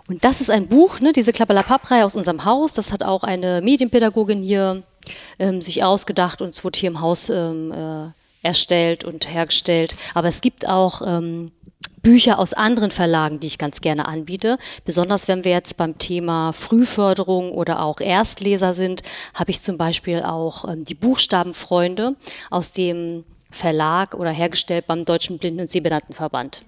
Und 0.10 0.26
das 0.26 0.42
ist 0.42 0.50
ein 0.50 0.68
Buch, 0.68 1.00
ne, 1.00 1.14
diese 1.14 1.32
Klappalapapp-Reihe 1.32 2.04
aus 2.04 2.18
unserem 2.18 2.44
Haus. 2.44 2.74
Das 2.74 2.92
hat 2.92 3.02
auch 3.02 3.24
eine 3.24 3.62
Medienpädagogin 3.62 4.44
hier 4.44 4.84
ähm, 5.40 5.62
sich 5.62 5.86
ausgedacht 5.86 6.42
und 6.42 6.50
es 6.50 6.66
wurde 6.66 6.78
hier 6.78 6.90
im 6.90 7.00
Haus 7.00 7.30
ähm, 7.30 7.72
äh, 7.72 8.46
erstellt 8.46 9.06
und 9.06 9.34
hergestellt. 9.34 9.96
Aber 10.14 10.28
es 10.28 10.42
gibt 10.42 10.68
auch 10.68 11.02
ähm, 11.02 11.54
Bücher 12.08 12.40
aus 12.40 12.54
anderen 12.54 12.92
Verlagen, 12.92 13.42
die 13.42 13.48
ich 13.48 13.58
ganz 13.58 13.82
gerne 13.82 14.08
anbiete. 14.08 14.58
Besonders 14.86 15.28
wenn 15.28 15.44
wir 15.44 15.52
jetzt 15.52 15.76
beim 15.76 15.98
Thema 15.98 16.54
Frühförderung 16.54 17.52
oder 17.52 17.82
auch 17.82 18.00
Erstleser 18.00 18.74
sind, 18.74 19.04
habe 19.34 19.52
ich 19.52 19.60
zum 19.62 19.78
Beispiel 19.78 20.22
auch 20.22 20.64
ähm, 20.70 20.86
die 20.86 20.96
Buchstabenfreunde 20.96 22.16
aus 22.50 22.72
dem 22.72 23.26
Verlag 23.52 24.14
oder 24.14 24.32
hergestellt 24.32 24.88
beim 24.88 25.04
Deutschen 25.04 25.38
Blinden- 25.38 25.60
und 25.60 25.70
Sehbehindertenverband. 25.70 26.64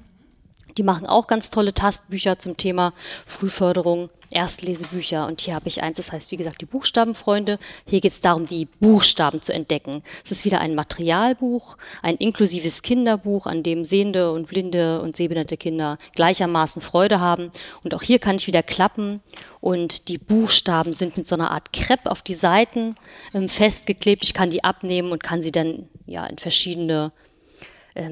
Die 0.79 0.83
machen 0.83 1.07
auch 1.07 1.27
ganz 1.27 1.49
tolle 1.49 1.73
Tastbücher 1.73 2.39
zum 2.39 2.55
Thema 2.55 2.93
Frühförderung. 3.25 4.09
Erstlesebücher 4.31 5.25
und 5.25 5.41
hier 5.41 5.55
habe 5.55 5.67
ich 5.67 5.81
eins, 5.81 5.97
das 5.97 6.11
heißt 6.11 6.31
wie 6.31 6.37
gesagt 6.37 6.61
die 6.61 6.67
Buchstabenfreunde. 6.67 7.57
Hier 7.85 7.99
geht 7.99 8.11
es 8.11 8.21
darum, 8.21 8.45
die 8.45 8.65
Buchstaben 8.79 9.41
zu 9.41 9.51
entdecken. 9.51 10.03
Es 10.23 10.31
ist 10.31 10.45
wieder 10.45 10.61
ein 10.61 10.75
Materialbuch, 10.75 11.77
ein 12.01 12.15
inklusives 12.15 12.83
Kinderbuch, 12.83 13.47
an 13.47 13.63
dem 13.63 13.83
sehende 13.83 14.31
und 14.31 14.47
blinde 14.47 15.01
und 15.01 15.17
sehbehinderte 15.17 15.57
Kinder 15.57 15.97
gleichermaßen 16.15 16.81
Freude 16.81 17.19
haben. 17.19 17.49
Und 17.83 17.93
auch 17.93 18.03
hier 18.03 18.19
kann 18.19 18.35
ich 18.35 18.47
wieder 18.47 18.63
klappen 18.63 19.21
und 19.61 20.07
die 20.07 20.19
Buchstaben 20.19 20.93
sind 20.93 21.17
mit 21.17 21.27
so 21.27 21.35
einer 21.35 21.51
Art 21.51 21.73
Krepp 21.73 22.05
auf 22.05 22.21
die 22.21 22.35
Seiten 22.35 22.95
ähm, 23.33 23.49
festgeklebt. 23.49 24.23
Ich 24.23 24.35
kann 24.35 24.51
die 24.51 24.63
abnehmen 24.63 25.11
und 25.11 25.23
kann 25.23 25.41
sie 25.41 25.51
dann 25.51 25.89
ja 26.05 26.25
in 26.27 26.37
verschiedene 26.37 27.11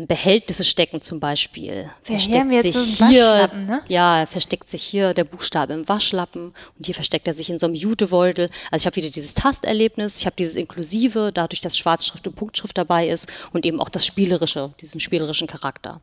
Behältnisse 0.07 0.63
stecken 0.63 1.01
zum 1.01 1.19
Beispiel. 1.19 1.89
Versteckt 2.03 2.49
wir 2.49 2.61
sich 2.61 2.73
so 2.73 3.05
hier, 3.07 3.49
ne? 3.53 3.81
ja, 3.87 4.25
versteckt 4.25 4.69
sich 4.69 4.83
hier 4.83 5.13
der 5.13 5.23
Buchstabe 5.23 5.73
im 5.73 5.87
Waschlappen 5.87 6.53
und 6.77 6.85
hier 6.85 6.95
versteckt 6.95 7.27
er 7.27 7.33
sich 7.33 7.49
in 7.49 7.59
so 7.59 7.67
einem 7.67 7.75
Jutebeutel. 7.75 8.49
Also 8.71 8.83
ich 8.83 8.85
habe 8.87 8.95
wieder 8.95 9.09
dieses 9.09 9.33
Tasterlebnis, 9.33 10.19
ich 10.19 10.25
habe 10.25 10.35
dieses 10.35 10.55
Inklusive, 10.55 11.31
dadurch, 11.33 11.61
dass 11.61 11.77
Schwarzschrift 11.77 12.27
und 12.27 12.35
Punktschrift 12.35 12.77
dabei 12.77 13.07
ist 13.07 13.31
und 13.53 13.65
eben 13.65 13.79
auch 13.79 13.89
das 13.89 14.05
Spielerische, 14.05 14.73
diesen 14.81 14.99
spielerischen 14.99 15.47
Charakter. 15.47 16.01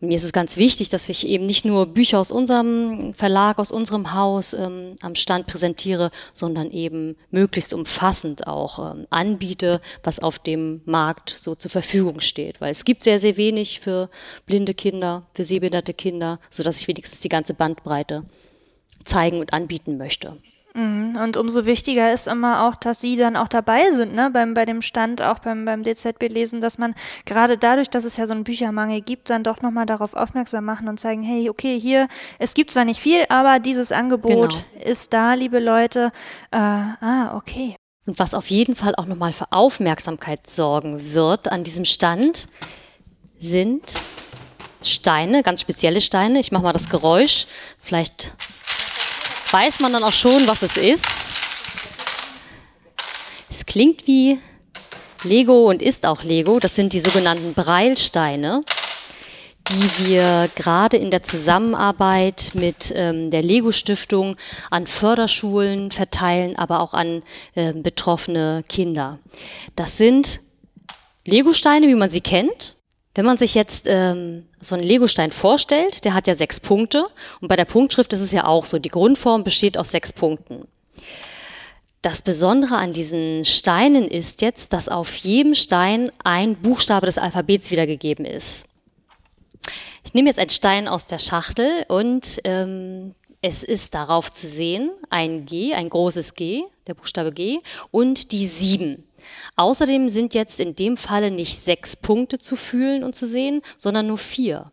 Und 0.00 0.08
mir 0.08 0.16
ist 0.16 0.24
es 0.24 0.32
ganz 0.32 0.56
wichtig, 0.56 0.90
dass 0.90 1.08
ich 1.08 1.26
eben 1.26 1.46
nicht 1.46 1.64
nur 1.64 1.86
Bücher 1.86 2.18
aus 2.18 2.30
unserem 2.30 3.14
Verlag, 3.14 3.58
aus 3.58 3.70
unserem 3.70 4.14
Haus 4.14 4.52
ähm, 4.52 4.96
am 5.00 5.14
Stand 5.14 5.46
präsentiere, 5.46 6.10
sondern 6.34 6.70
eben 6.70 7.16
möglichst 7.30 7.72
umfassend 7.72 8.46
auch 8.46 8.94
ähm, 8.94 9.06
anbiete, 9.10 9.80
was 10.02 10.18
auf 10.18 10.38
dem 10.38 10.82
Markt 10.84 11.30
so 11.30 11.54
zur 11.54 11.70
Verfügung 11.70 12.20
steht. 12.20 12.60
Weil 12.60 12.72
es 12.72 12.84
gibt 12.84 13.04
sehr, 13.04 13.20
sehr 13.20 13.36
wenig 13.36 13.80
für 13.80 14.10
blinde 14.44 14.74
Kinder, 14.74 15.26
für 15.32 15.44
sehbehinderte 15.44 15.94
Kinder, 15.94 16.40
sodass 16.50 16.80
ich 16.80 16.88
wenigstens 16.88 17.20
die 17.20 17.28
ganze 17.28 17.54
Bandbreite 17.54 18.24
zeigen 19.04 19.40
und 19.40 19.52
anbieten 19.52 19.96
möchte. 19.96 20.36
Mhm. 20.76 21.16
Und 21.16 21.38
umso 21.38 21.64
wichtiger 21.64 22.12
ist 22.12 22.28
immer 22.28 22.68
auch, 22.68 22.76
dass 22.76 23.00
Sie 23.00 23.16
dann 23.16 23.34
auch 23.34 23.48
dabei 23.48 23.90
sind, 23.90 24.14
ne, 24.14 24.30
beim, 24.30 24.52
bei 24.52 24.66
dem 24.66 24.82
Stand, 24.82 25.22
auch 25.22 25.38
beim, 25.38 25.64
beim 25.64 25.82
DZB-Lesen, 25.82 26.60
dass 26.60 26.76
man 26.76 26.94
gerade 27.24 27.56
dadurch, 27.56 27.88
dass 27.88 28.04
es 28.04 28.18
ja 28.18 28.26
so 28.26 28.34
einen 28.34 28.44
Büchermangel 28.44 29.00
gibt, 29.00 29.30
dann 29.30 29.42
doch 29.42 29.62
nochmal 29.62 29.86
darauf 29.86 30.12
aufmerksam 30.12 30.66
machen 30.66 30.88
und 30.88 31.00
zeigen, 31.00 31.22
hey, 31.22 31.48
okay, 31.48 31.80
hier, 31.80 32.08
es 32.38 32.52
gibt 32.52 32.70
zwar 32.70 32.84
nicht 32.84 33.00
viel, 33.00 33.24
aber 33.30 33.58
dieses 33.58 33.90
Angebot 33.90 34.50
genau. 34.50 34.84
ist 34.84 35.14
da, 35.14 35.32
liebe 35.32 35.60
Leute. 35.60 36.12
Äh, 36.50 36.58
ah, 36.58 37.34
okay. 37.34 37.76
Und 38.04 38.18
was 38.18 38.34
auf 38.34 38.50
jeden 38.50 38.76
Fall 38.76 38.94
auch 38.96 39.06
nochmal 39.06 39.32
für 39.32 39.50
Aufmerksamkeit 39.52 40.46
sorgen 40.46 41.14
wird 41.14 41.50
an 41.50 41.64
diesem 41.64 41.86
Stand, 41.86 42.48
sind 43.40 44.00
Steine, 44.82 45.42
ganz 45.42 45.62
spezielle 45.62 46.02
Steine. 46.02 46.38
Ich 46.38 46.52
mache 46.52 46.64
mal 46.64 46.72
das 46.72 46.90
Geräusch. 46.90 47.46
Vielleicht 47.80 48.32
weiß 49.52 49.80
man 49.80 49.92
dann 49.92 50.04
auch 50.04 50.12
schon, 50.12 50.46
was 50.46 50.62
es 50.62 50.76
ist. 50.76 51.06
Es 53.50 53.64
klingt 53.64 54.06
wie 54.06 54.38
Lego 55.24 55.68
und 55.68 55.82
ist 55.82 56.06
auch 56.06 56.22
Lego. 56.22 56.60
Das 56.60 56.74
sind 56.74 56.92
die 56.92 57.00
sogenannten 57.00 57.54
Breilsteine, 57.54 58.64
die 59.68 60.06
wir 60.06 60.48
gerade 60.54 60.96
in 60.96 61.10
der 61.10 61.22
Zusammenarbeit 61.22 62.52
mit 62.54 62.92
ähm, 62.94 63.30
der 63.30 63.42
Lego-Stiftung 63.42 64.36
an 64.70 64.86
Förderschulen 64.86 65.90
verteilen, 65.90 66.56
aber 66.56 66.80
auch 66.80 66.94
an 66.94 67.22
äh, 67.54 67.72
betroffene 67.72 68.64
Kinder. 68.68 69.18
Das 69.74 69.96
sind 69.96 70.40
Lego-Steine, 71.24 71.88
wie 71.88 71.94
man 71.94 72.10
sie 72.10 72.20
kennt. 72.20 72.75
Wenn 73.16 73.24
man 73.24 73.38
sich 73.38 73.54
jetzt 73.54 73.86
ähm, 73.88 74.44
so 74.60 74.74
einen 74.74 74.84
Legostein 74.84 75.32
vorstellt, 75.32 76.04
der 76.04 76.12
hat 76.12 76.26
ja 76.26 76.34
sechs 76.34 76.60
Punkte 76.60 77.06
und 77.40 77.48
bei 77.48 77.56
der 77.56 77.64
Punktschrift 77.64 78.12
ist 78.12 78.20
es 78.20 78.30
ja 78.30 78.46
auch 78.46 78.66
so, 78.66 78.78
die 78.78 78.90
Grundform 78.90 79.42
besteht 79.42 79.78
aus 79.78 79.90
sechs 79.90 80.12
Punkten. 80.12 80.68
Das 82.02 82.20
Besondere 82.20 82.76
an 82.76 82.92
diesen 82.92 83.46
Steinen 83.46 84.06
ist 84.06 84.42
jetzt, 84.42 84.74
dass 84.74 84.90
auf 84.90 85.16
jedem 85.16 85.54
Stein 85.54 86.12
ein 86.24 86.56
Buchstabe 86.56 87.06
des 87.06 87.16
Alphabets 87.16 87.70
wiedergegeben 87.70 88.26
ist. 88.26 88.66
Ich 90.04 90.12
nehme 90.12 90.28
jetzt 90.28 90.38
einen 90.38 90.50
Stein 90.50 90.86
aus 90.86 91.06
der 91.06 91.18
Schachtel 91.18 91.86
und 91.88 92.42
ähm, 92.44 93.14
es 93.40 93.62
ist 93.62 93.94
darauf 93.94 94.30
zu 94.30 94.46
sehen 94.46 94.90
ein 95.08 95.46
G, 95.46 95.72
ein 95.72 95.88
großes 95.88 96.34
G, 96.34 96.64
der 96.86 96.92
Buchstabe 96.92 97.32
G 97.32 97.60
und 97.90 98.30
die 98.32 98.46
sieben. 98.46 99.05
Außerdem 99.56 100.08
sind 100.08 100.34
jetzt 100.34 100.60
in 100.60 100.74
dem 100.74 100.96
Falle 100.96 101.30
nicht 101.30 101.60
sechs 101.60 101.96
Punkte 101.96 102.38
zu 102.38 102.56
fühlen 102.56 103.04
und 103.04 103.14
zu 103.14 103.26
sehen, 103.26 103.62
sondern 103.76 104.06
nur 104.06 104.18
vier, 104.18 104.72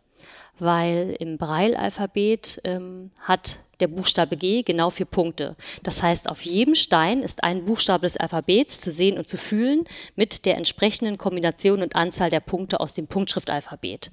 weil 0.58 1.16
im 1.18 1.38
Braille-Alphabet 1.38 2.60
ähm, 2.64 3.10
hat 3.18 3.58
der 3.80 3.88
Buchstabe 3.88 4.36
G 4.36 4.62
genau 4.62 4.90
vier 4.90 5.06
Punkte. 5.06 5.56
Das 5.82 6.02
heißt, 6.02 6.28
auf 6.28 6.42
jedem 6.42 6.74
Stein 6.74 7.22
ist 7.22 7.42
ein 7.42 7.64
Buchstabe 7.64 8.06
des 8.06 8.16
Alphabets 8.16 8.80
zu 8.80 8.90
sehen 8.90 9.18
und 9.18 9.28
zu 9.28 9.36
fühlen 9.36 9.84
mit 10.16 10.46
der 10.46 10.56
entsprechenden 10.56 11.18
Kombination 11.18 11.82
und 11.82 11.96
Anzahl 11.96 12.30
der 12.30 12.40
Punkte 12.40 12.80
aus 12.80 12.94
dem 12.94 13.06
Punktschriftalphabet. 13.06 14.10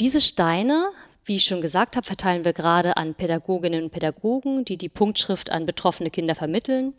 Diese 0.00 0.20
Steine 0.20 0.90
wie 1.24 1.36
ich 1.36 1.44
schon 1.44 1.60
gesagt 1.60 1.96
habe, 1.96 2.06
verteilen 2.06 2.44
wir 2.44 2.52
gerade 2.52 2.96
an 2.96 3.14
Pädagoginnen 3.14 3.84
und 3.84 3.90
Pädagogen, 3.90 4.64
die 4.64 4.76
die 4.76 4.88
Punktschrift 4.88 5.50
an 5.50 5.66
betroffene 5.66 6.10
Kinder 6.10 6.34
vermitteln. 6.34 6.94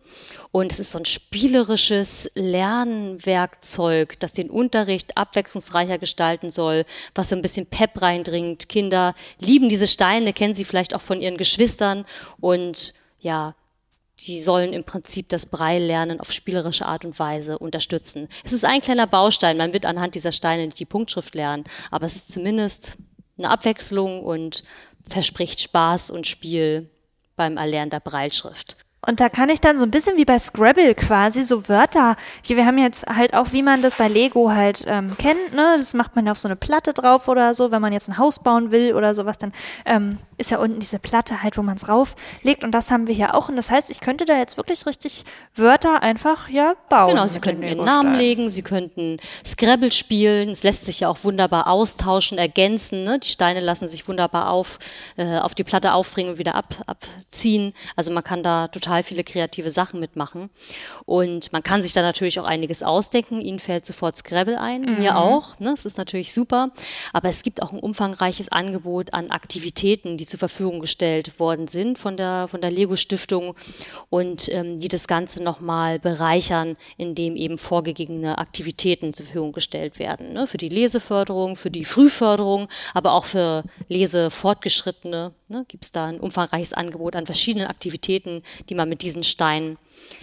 Und 0.52 0.72
es 0.72 0.80
ist 0.80 0.92
so 0.92 1.00
ein 1.00 1.06
spielerisches 1.06 2.32
Lernwerkzeug, 2.34 4.18
das 4.20 4.32
den 4.32 4.50
Unterricht 4.50 5.18
abwechslungsreicher 5.18 5.98
gestalten 5.98 6.52
soll, 6.52 6.86
was 7.14 7.30
so 7.30 7.36
ein 7.36 7.42
bisschen 7.42 7.66
Pep 7.66 8.02
reindringt. 8.02 8.70
Kinder 8.70 9.14
lieben 9.40 9.68
diese 9.68 9.88
Steine, 9.88 10.32
kennen 10.32 10.56
sie 10.56 10.66
vielleicht 10.66 10.96
auch 10.96 11.02
von 11.02 11.20
ihren 11.20 11.38
Geschwistern 11.38 12.06
und 12.40 12.94
ja, 13.20 13.56
die 14.20 14.42
sollen 14.42 14.74
im 14.74 14.84
Prinzip 14.84 15.28
das 15.30 15.48
Breillernen 15.48 16.20
auf 16.20 16.32
spielerische 16.32 16.86
Art 16.86 17.04
und 17.04 17.18
Weise 17.20 17.58
unterstützen. 17.58 18.30
Es 18.44 18.54
ist 18.54 18.64
ein 18.64 18.80
kleiner 18.80 19.08
Baustein, 19.08 19.58
man 19.58 19.74
wird 19.74 19.86
anhand 19.86 20.16
dieser 20.16 20.32
Steine 20.32 20.66
nicht 20.66 20.80
die 20.80 20.86
Punktschrift 20.86 21.36
lernen, 21.36 21.66
aber 21.92 22.06
es 22.06 22.16
ist 22.16 22.32
zumindest 22.32 22.98
eine 23.38 23.50
Abwechslung 23.50 24.24
und 24.24 24.64
verspricht 25.08 25.62
Spaß 25.62 26.12
und 26.12 26.28
Spiel 26.28 26.90
beim 27.36 27.58
Erlernen 27.58 27.90
der 27.90 28.00
Breilschrift. 28.00 28.78
Und 29.06 29.20
da 29.20 29.30
kann 29.30 29.50
ich 29.50 29.60
dann 29.60 29.78
so 29.78 29.86
ein 29.86 29.92
bisschen 29.92 30.16
wie 30.18 30.26
bei 30.26 30.40
Scrabble 30.40 30.96
quasi 30.96 31.44
so 31.44 31.68
Wörter. 31.68 32.16
Wir 32.48 32.66
haben 32.66 32.78
jetzt 32.78 33.06
halt 33.08 33.34
auch, 33.34 33.52
wie 33.52 33.62
man 33.62 33.82
das 33.82 33.98
bei 33.98 34.08
Lego 34.08 34.52
halt 34.52 34.86
ähm, 34.88 35.16
kennt, 35.18 35.54
ne? 35.54 35.76
Das 35.78 35.94
macht 35.94 36.16
man 36.16 36.26
ja 36.26 36.32
auf 36.32 36.40
so 36.40 36.48
eine 36.48 36.56
Platte 36.56 36.94
drauf 36.94 37.28
oder 37.28 37.54
so, 37.54 37.72
wenn 37.72 37.82
man 37.82 37.92
jetzt 37.92 38.08
ein 38.08 38.18
Haus 38.18 38.40
bauen 38.40 38.72
will 38.72 38.94
oder 38.94 39.14
sowas, 39.14 39.38
dann 39.38 39.52
ähm, 39.86 40.20
ist 40.38 40.52
ja 40.52 40.60
unten 40.60 40.80
diese 40.80 41.00
Platte 41.00 41.44
halt, 41.44 41.58
wo 41.58 41.62
man 41.62 41.76
es 41.76 41.90
rauflegt. 41.90 42.64
Und 42.64 42.72
das 42.72 42.92
haben 42.92 43.08
wir 43.08 43.14
hier 43.14 43.36
auch. 43.36 43.50
Und 43.50 43.56
das 43.56 43.70
heißt, 43.70 43.90
ich 43.90 44.00
könnte 44.00 44.26
da 44.26 44.38
jetzt 44.38 44.58
wirklich 44.58 44.86
richtig 44.86 45.26
Wörter 45.56 46.02
einfach 46.02 46.50
ja 46.50 46.74
bauen. 46.90 47.10
Genau, 47.10 47.28
Sie 47.28 47.40
könnten 47.40 47.64
Ihren 47.64 47.84
Namen 47.84 48.16
legen, 48.16 48.50
Sie 48.50 48.62
könnten 48.62 49.18
Scrabble 49.46 49.92
spielen. 49.92 50.50
Es 50.50 50.64
lässt 50.64 50.86
sich 50.86 51.02
ja 51.02 51.10
auch 51.10 51.24
wunderbar 51.24 51.68
austauschen, 51.68 52.38
ergänzen. 52.38 53.04
Ne? 53.04 53.20
Die 53.20 53.30
Steine 53.30 53.60
lassen 53.60 53.88
sich 53.88 54.08
wunderbar 54.08 54.50
auf, 54.50 54.80
äh, 55.18 55.40
auf 55.40 55.56
die 55.56 55.64
Platte 55.64 55.94
aufbringen 55.94 56.32
und 56.32 56.38
wieder 56.38 56.56
ab, 56.56 56.68
abziehen. 56.88 57.74
Also 57.96 58.12
man 58.12 58.24
kann 58.24 58.44
da 58.44 58.68
total 58.68 58.93
total 58.94 59.04
viele 59.04 59.24
kreative 59.24 59.72
Sachen 59.72 60.00
mitmachen. 60.00 60.50
Und 61.06 61.52
man 61.52 61.64
kann 61.64 61.82
sich 61.82 61.94
da 61.94 62.02
natürlich 62.02 62.40
auch 62.40 62.46
einiges 62.46 62.84
ausdenken. 62.84 63.42
Ihnen 63.42 63.60
fällt 63.60 63.86
sofort 63.86 64.18
Scrabble 64.18 64.60
ein, 64.60 64.82
mhm. 64.82 65.00
mir 65.00 65.18
auch. 65.18 65.60
Ne? 65.60 65.72
Das 65.72 65.86
ist 65.86 65.98
natürlich 65.98 66.34
super. 66.34 66.72
Aber 67.12 67.30
es 67.30 67.42
gibt 67.44 67.62
auch 67.62 67.74
ein 67.74 67.80
umfangreiches 67.80 68.50
Angebot 68.50 69.14
an 69.14 69.32
Aktivitäten, 69.32 70.18
die 70.18 70.26
zur 70.26 70.40
Verfügung 70.40 70.80
gestellt 70.80 71.40
worden 71.40 71.68
sind 71.68 71.98
von 71.98 72.18
der, 72.18 72.48
von 72.50 72.62
der 72.62 72.72
Lego-Stiftung 72.72 73.56
und 74.10 74.50
ähm, 74.54 74.80
die 74.80 74.88
das 74.88 75.08
Ganze 75.08 75.42
nochmal 75.42 76.00
bereichern, 76.00 76.78
indem 76.98 77.36
eben 77.36 77.58
vorgegebene 77.58 78.38
Aktivitäten 78.38 79.14
zur 79.14 79.26
Verfügung 79.26 79.54
gestellt 79.54 79.98
werden. 79.98 80.34
Ne? 80.34 80.46
Für 80.46 80.58
die 80.58 80.70
Leseförderung, 80.70 81.56
für 81.56 81.72
die 81.72 81.86
Frühförderung, 81.86 82.68
aber 82.94 83.14
auch 83.14 83.26
für 83.26 83.64
Lesefortgeschrittene 83.88 85.34
ne? 85.54 85.66
gibt 85.68 85.86
es 85.86 85.92
da 85.92 86.08
ein 86.08 86.20
umfangreiches 86.20 86.74
Angebot 86.74 87.16
an 87.16 87.26
verschiedenen 87.26 87.68
Aktivitäten, 87.68 88.44
die 88.70 88.76
man 88.76 88.83
man 88.84 88.90
mit 88.90 89.02
diesen 89.02 89.24
Steinen 89.24 89.78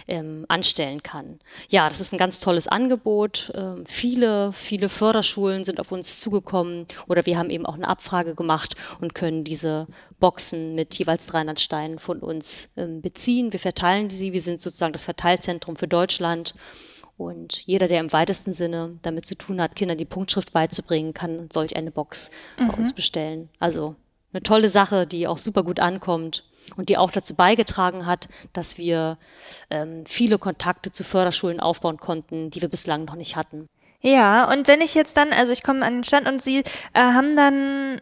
ähm, 0.07 0.45
anstellen 0.47 1.03
kann. 1.03 1.39
Ja, 1.69 1.87
das 1.87 1.99
ist 1.99 2.13
ein 2.13 2.17
ganz 2.17 2.39
tolles 2.39 2.67
Angebot. 2.67 3.51
Ähm, 3.55 3.83
viele, 3.85 4.53
viele 4.53 4.89
Förderschulen 4.89 5.63
sind 5.63 5.79
auf 5.79 5.91
uns 5.91 6.19
zugekommen 6.19 6.85
oder 7.07 7.25
wir 7.25 7.37
haben 7.37 7.49
eben 7.49 7.65
auch 7.65 7.75
eine 7.75 7.87
Abfrage 7.87 8.35
gemacht 8.35 8.75
und 8.99 9.15
können 9.15 9.43
diese 9.43 9.87
Boxen 10.19 10.75
mit 10.75 10.93
jeweils 10.95 11.27
300 11.27 11.59
Steinen 11.59 11.99
von 11.99 12.19
uns 12.19 12.71
ähm, 12.77 13.01
beziehen. 13.01 13.51
Wir 13.51 13.59
verteilen 13.59 14.09
sie. 14.09 14.33
Wir 14.33 14.41
sind 14.41 14.61
sozusagen 14.61 14.93
das 14.93 15.05
Verteilzentrum 15.05 15.75
für 15.75 15.87
Deutschland. 15.87 16.53
Und 17.17 17.67
jeder, 17.67 17.87
der 17.87 17.99
im 17.99 18.13
weitesten 18.13 18.53
Sinne 18.53 18.97
damit 19.03 19.25
zu 19.25 19.35
tun 19.35 19.61
hat, 19.61 19.75
Kindern 19.75 19.97
die 19.97 20.05
Punktschrift 20.05 20.53
beizubringen, 20.53 21.13
kann 21.13 21.49
solch 21.51 21.75
eine 21.75 21.91
Box 21.91 22.31
mhm. 22.57 22.67
bei 22.67 22.73
uns 22.75 22.93
bestellen. 22.93 23.49
Also 23.59 23.95
eine 24.33 24.41
tolle 24.41 24.69
Sache, 24.69 25.05
die 25.05 25.27
auch 25.27 25.37
super 25.37 25.63
gut 25.63 25.79
ankommt 25.79 26.45
und 26.75 26.89
die 26.89 26.97
auch 26.97 27.11
dazu 27.11 27.35
beigetragen 27.35 28.05
hat, 28.05 28.29
dass 28.53 28.77
wir 28.77 29.17
ähm, 29.69 30.05
viele 30.05 30.37
Kontakte 30.37 30.91
zu 30.91 31.03
Förderschulen 31.03 31.59
aufbauen 31.59 31.97
konnten, 31.97 32.49
die 32.49 32.61
wir 32.61 32.69
bislang 32.69 33.05
noch 33.05 33.15
nicht 33.15 33.35
hatten. 33.35 33.67
Ja, 34.03 34.51
und 34.51 34.67
wenn 34.67 34.81
ich 34.81 34.95
jetzt 34.95 35.15
dann, 35.17 35.31
also 35.31 35.53
ich 35.53 35.61
komme 35.61 35.85
an 35.85 35.97
den 35.97 36.03
Stand 36.03 36.27
und 36.27 36.41
Sie 36.41 36.59
äh, 36.59 36.63
haben 36.95 37.35
dann, 37.35 37.99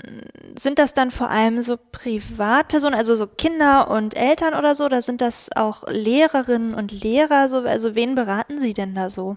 sind 0.58 0.80
das 0.80 0.94
dann 0.94 1.12
vor 1.12 1.30
allem 1.30 1.62
so 1.62 1.76
Privatpersonen, 1.92 2.98
also 2.98 3.16
so 3.16 3.28
Kinder 3.28 3.90
und 3.90 4.16
Eltern 4.16 4.54
oder 4.54 4.76
so, 4.76 4.86
oder 4.86 5.02
sind 5.02 5.20
das 5.20 5.50
auch 5.54 5.84
Lehrerinnen 5.88 6.74
und 6.74 7.04
Lehrer, 7.04 7.50
so, 7.50 7.58
also 7.58 7.96
wen 7.96 8.16
beraten 8.16 8.60
Sie 8.60 8.74
denn 8.74 8.96
da 8.96 9.10
so? 9.10 9.36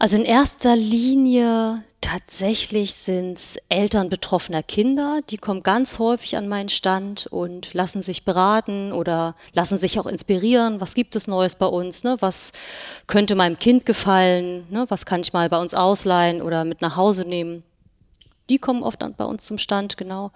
Also 0.00 0.16
in 0.16 0.24
erster 0.24 0.74
Linie 0.74 1.84
tatsächlich 2.02 2.92
sind 2.92 3.38
es 3.38 3.56
Eltern 3.70 4.10
betroffener 4.10 4.62
Kinder, 4.62 5.20
die 5.30 5.38
kommen 5.38 5.62
ganz 5.62 5.98
häufig 5.98 6.36
an 6.36 6.48
meinen 6.48 6.68
Stand 6.68 7.26
und 7.28 7.72
lassen 7.72 8.02
sich 8.02 8.26
beraten 8.26 8.92
oder 8.92 9.34
lassen 9.54 9.78
sich 9.78 9.98
auch 9.98 10.06
inspirieren. 10.06 10.82
Was 10.82 10.94
gibt 10.94 11.16
es 11.16 11.26
Neues 11.26 11.54
bei 11.54 11.66
uns? 11.66 12.04
Ne? 12.04 12.16
Was 12.20 12.52
könnte 13.06 13.34
meinem 13.34 13.58
Kind 13.58 13.86
gefallen? 13.86 14.66
Ne? 14.68 14.84
Was 14.90 15.06
kann 15.06 15.22
ich 15.22 15.32
mal 15.32 15.48
bei 15.48 15.60
uns 15.60 15.72
ausleihen 15.72 16.42
oder 16.42 16.64
mit 16.64 16.82
nach 16.82 16.96
Hause 16.96 17.26
nehmen? 17.26 17.64
Die 18.50 18.58
kommen 18.58 18.82
oft 18.82 18.98
bei 19.16 19.24
uns 19.24 19.44
zum 19.44 19.58
Stand, 19.58 19.96
genau. 19.96 20.32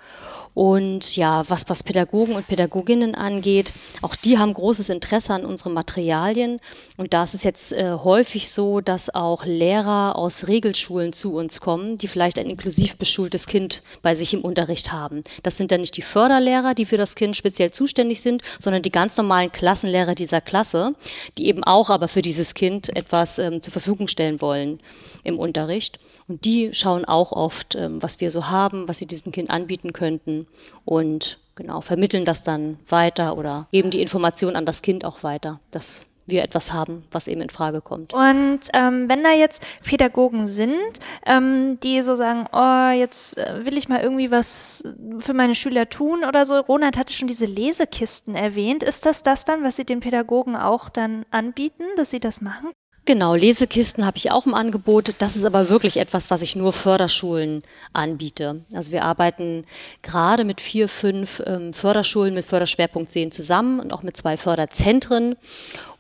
Und 0.55 1.17
ja, 1.17 1.45
was, 1.49 1.69
was 1.69 1.83
Pädagogen 1.83 2.35
und 2.35 2.47
Pädagoginnen 2.47 3.15
angeht, 3.15 3.73
auch 4.01 4.17
die 4.17 4.39
haben 4.39 4.55
großes 4.55 4.89
Interesse 4.89 5.35
an 5.35 5.45
unseren 5.45 5.75
Materialien. 5.75 6.61
Und 6.97 7.13
da 7.13 7.25
ist 7.25 7.35
es 7.35 7.43
jetzt 7.43 7.73
äh, 7.73 7.93
häufig 7.93 8.51
so, 8.51 8.81
dass 8.81 9.15
auch 9.15 9.45
Lehrer 9.45 10.17
aus 10.17 10.49
Regelschulen 10.49 11.13
zu 11.13 11.35
uns 11.35 11.61
kommen, 11.61 11.99
die 11.99 12.09
vielleicht 12.09 12.39
ein 12.39 12.49
inklusiv 12.49 12.97
beschultes 12.97 13.47
Kind 13.47 13.83
bei 14.03 14.15
sich 14.15 14.33
im 14.33 14.43
Unterricht 14.43 14.93
haben. 14.93 15.23
Das 15.43 15.57
sind 15.57 15.71
dann 15.73 15.81
nicht 15.81 15.97
die 15.97 16.03
Förderlehrer, 16.03 16.75
die 16.75 16.87
für 16.87 16.97
das 16.97 17.17
Kind 17.17 17.37
speziell 17.37 17.71
zuständig 17.71 18.23
sind, 18.23 18.43
sondern 18.59 18.83
die 18.83 18.93
ganz 18.93 19.17
normalen 19.17 19.53
Klassenlehrer 19.53 20.15
dieser 20.15 20.41
Klasse, 20.41 20.95
die 21.37 21.49
eben 21.49 21.65
auch 21.65 21.91
aber 21.91 22.09
für 22.09 22.23
dieses 22.23 22.55
Kind 22.55 22.95
etwas 22.97 23.39
ähm, 23.39 23.61
zur 23.61 23.73
Verfügung 23.73 24.09
stellen 24.09 24.41
wollen 24.41 24.81
im 25.25 25.39
Unterricht. 25.39 25.99
Und 26.29 26.45
die 26.45 26.73
schauen 26.73 27.05
auch 27.05 27.33
oft, 27.33 27.75
ähm, 27.75 27.96
was 28.03 28.21
wir 28.21 28.31
so 28.31 28.49
haben, 28.49 28.89
was 28.89 28.99
sie 28.99 29.07
diesem 29.07 29.33
Kind 29.33 29.51
anbieten 29.51 29.93
könnten 29.93 30.47
und 30.85 31.39
genau 31.55 31.81
vermitteln 31.81 32.25
das 32.25 32.45
dann 32.45 32.79
weiter 32.89 33.37
oder 33.37 33.67
geben 33.73 33.91
die 33.91 34.03
Information 34.03 34.57
an 34.57 34.67
das 34.67 34.83
Kind 34.83 35.05
auch 35.05 35.23
weiter, 35.23 35.61
dass 35.71 36.07
wir 36.27 36.43
etwas 36.43 36.73
haben, 36.73 37.05
was 37.11 37.29
eben 37.29 37.41
in 37.41 37.51
Frage 37.51 37.81
kommt. 37.81 38.13
Und 38.13 38.61
ähm, 38.75 39.09
wenn 39.09 39.23
da 39.23 39.33
jetzt 39.33 39.65
Pädagogen 39.85 40.47
sind, 40.47 40.77
ähm, 41.25 41.79
die 41.83 42.03
so 42.03 42.17
sagen, 42.17 42.47
oh, 42.53 42.91
jetzt 42.91 43.39
äh, 43.39 43.65
will 43.65 43.77
ich 43.77 43.89
mal 43.89 44.01
irgendwie 44.01 44.31
was 44.31 44.85
für 45.19 45.35
meine 45.35 45.55
Schüler 45.55 45.89
tun 45.89 46.25
oder 46.25 46.45
so. 46.45 46.59
Ronald 46.59 46.97
hatte 46.97 47.13
schon 47.13 47.29
diese 47.29 47.47
Lesekisten 47.47 48.35
erwähnt. 48.35 48.83
Ist 48.83 49.07
das 49.07 49.23
das 49.23 49.45
dann, 49.45 49.63
was 49.63 49.77
Sie 49.77 49.85
den 49.85 50.01
Pädagogen 50.01 50.57
auch 50.57 50.89
dann 50.89 51.25
anbieten, 51.31 51.85
dass 51.97 52.11
sie 52.11 52.21
das 52.21 52.41
machen? 52.41 52.73
Genau, 53.07 53.37
Lesekisten 53.37 54.05
habe 54.05 54.17
ich 54.17 54.33
auch 54.33 54.47
im 54.47 54.55
Angebot. 54.55 55.15
Das 55.19 55.37
ist 55.37 55.45
aber 55.45 55.69
wirklich 55.69 55.99
etwas, 55.99 56.29
was 56.33 56.43
ich 56.43 56.57
nur 56.57 56.73
Förderschulen 56.73 57.63
anbiete. 57.93 58.65
Also 58.73 58.91
wir 58.91 59.05
arbeiten 59.05 59.65
gerade 60.03 60.45
mit 60.45 60.61
vier, 60.61 60.89
fünf 60.89 61.41
ähm, 61.47 61.73
Förderschulen 61.73 62.35
mit 62.35 62.45
Förderschwerpunkt 62.45 63.13
Sehen 63.13 63.31
zusammen 63.31 63.79
und 63.79 63.93
auch 63.93 64.03
mit 64.03 64.17
zwei 64.17 64.37
Förderzentren. 64.37 65.37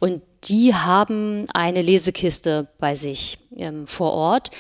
Und 0.01 0.21
die 0.45 0.75
haben 0.75 1.47
eine 1.55 1.81
Lesekiste 1.81 2.67
bei 2.79 2.97
sich 2.97 3.39
ähm, 3.57 3.87
vor 3.87 4.13
Ort. 4.13 4.51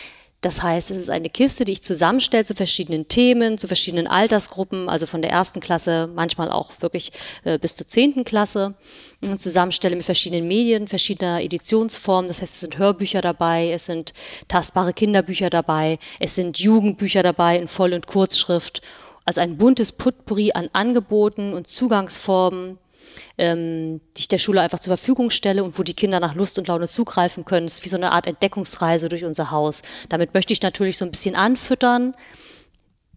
Das 0.46 0.62
heißt, 0.62 0.92
es 0.92 0.98
ist 0.98 1.10
eine 1.10 1.28
Kiste, 1.28 1.64
die 1.64 1.72
ich 1.72 1.82
zusammenstelle 1.82 2.44
zu 2.44 2.54
verschiedenen 2.54 3.08
Themen, 3.08 3.58
zu 3.58 3.66
verschiedenen 3.66 4.06
Altersgruppen, 4.06 4.88
also 4.88 5.04
von 5.04 5.20
der 5.20 5.32
ersten 5.32 5.58
Klasse, 5.58 6.08
manchmal 6.14 6.52
auch 6.52 6.70
wirklich 6.82 7.10
äh, 7.42 7.58
bis 7.58 7.74
zur 7.74 7.88
zehnten 7.88 8.24
Klasse, 8.24 8.74
und 9.22 9.42
zusammenstelle 9.42 9.96
mit 9.96 10.04
verschiedenen 10.04 10.46
Medien, 10.46 10.86
verschiedener 10.86 11.42
Editionsformen. 11.42 12.28
Das 12.28 12.42
heißt, 12.42 12.54
es 12.54 12.60
sind 12.60 12.78
Hörbücher 12.78 13.22
dabei, 13.22 13.72
es 13.72 13.86
sind 13.86 14.12
tastbare 14.46 14.92
Kinderbücher 14.92 15.50
dabei, 15.50 15.98
es 16.20 16.36
sind 16.36 16.60
Jugendbücher 16.60 17.24
dabei 17.24 17.58
in 17.58 17.66
Voll- 17.66 17.94
und 17.94 18.06
Kurzschrift. 18.06 18.82
Also 19.24 19.40
ein 19.40 19.56
buntes 19.56 19.90
Putpourri 19.90 20.52
an 20.52 20.70
Angeboten 20.72 21.54
und 21.54 21.66
Zugangsformen, 21.66 22.78
ähm, 23.38 24.00
die 24.16 24.20
ich 24.20 24.28
der 24.28 24.38
Schule 24.38 24.60
einfach 24.60 24.80
zur 24.80 24.96
Verfügung 24.96 25.30
stelle 25.30 25.64
und 25.64 25.78
wo 25.78 25.82
die 25.82 25.94
Kinder 25.94 26.20
nach 26.20 26.34
Lust 26.34 26.58
und 26.58 26.68
Laune 26.68 26.88
zugreifen 26.88 27.44
können. 27.44 27.66
Es 27.66 27.74
ist 27.74 27.84
wie 27.84 27.88
so 27.88 27.96
eine 27.96 28.12
Art 28.12 28.26
Entdeckungsreise 28.26 29.08
durch 29.08 29.24
unser 29.24 29.50
Haus. 29.50 29.82
Damit 30.08 30.34
möchte 30.34 30.52
ich 30.52 30.62
natürlich 30.62 30.98
so 30.98 31.04
ein 31.04 31.10
bisschen 31.10 31.34
anfüttern. 31.34 32.14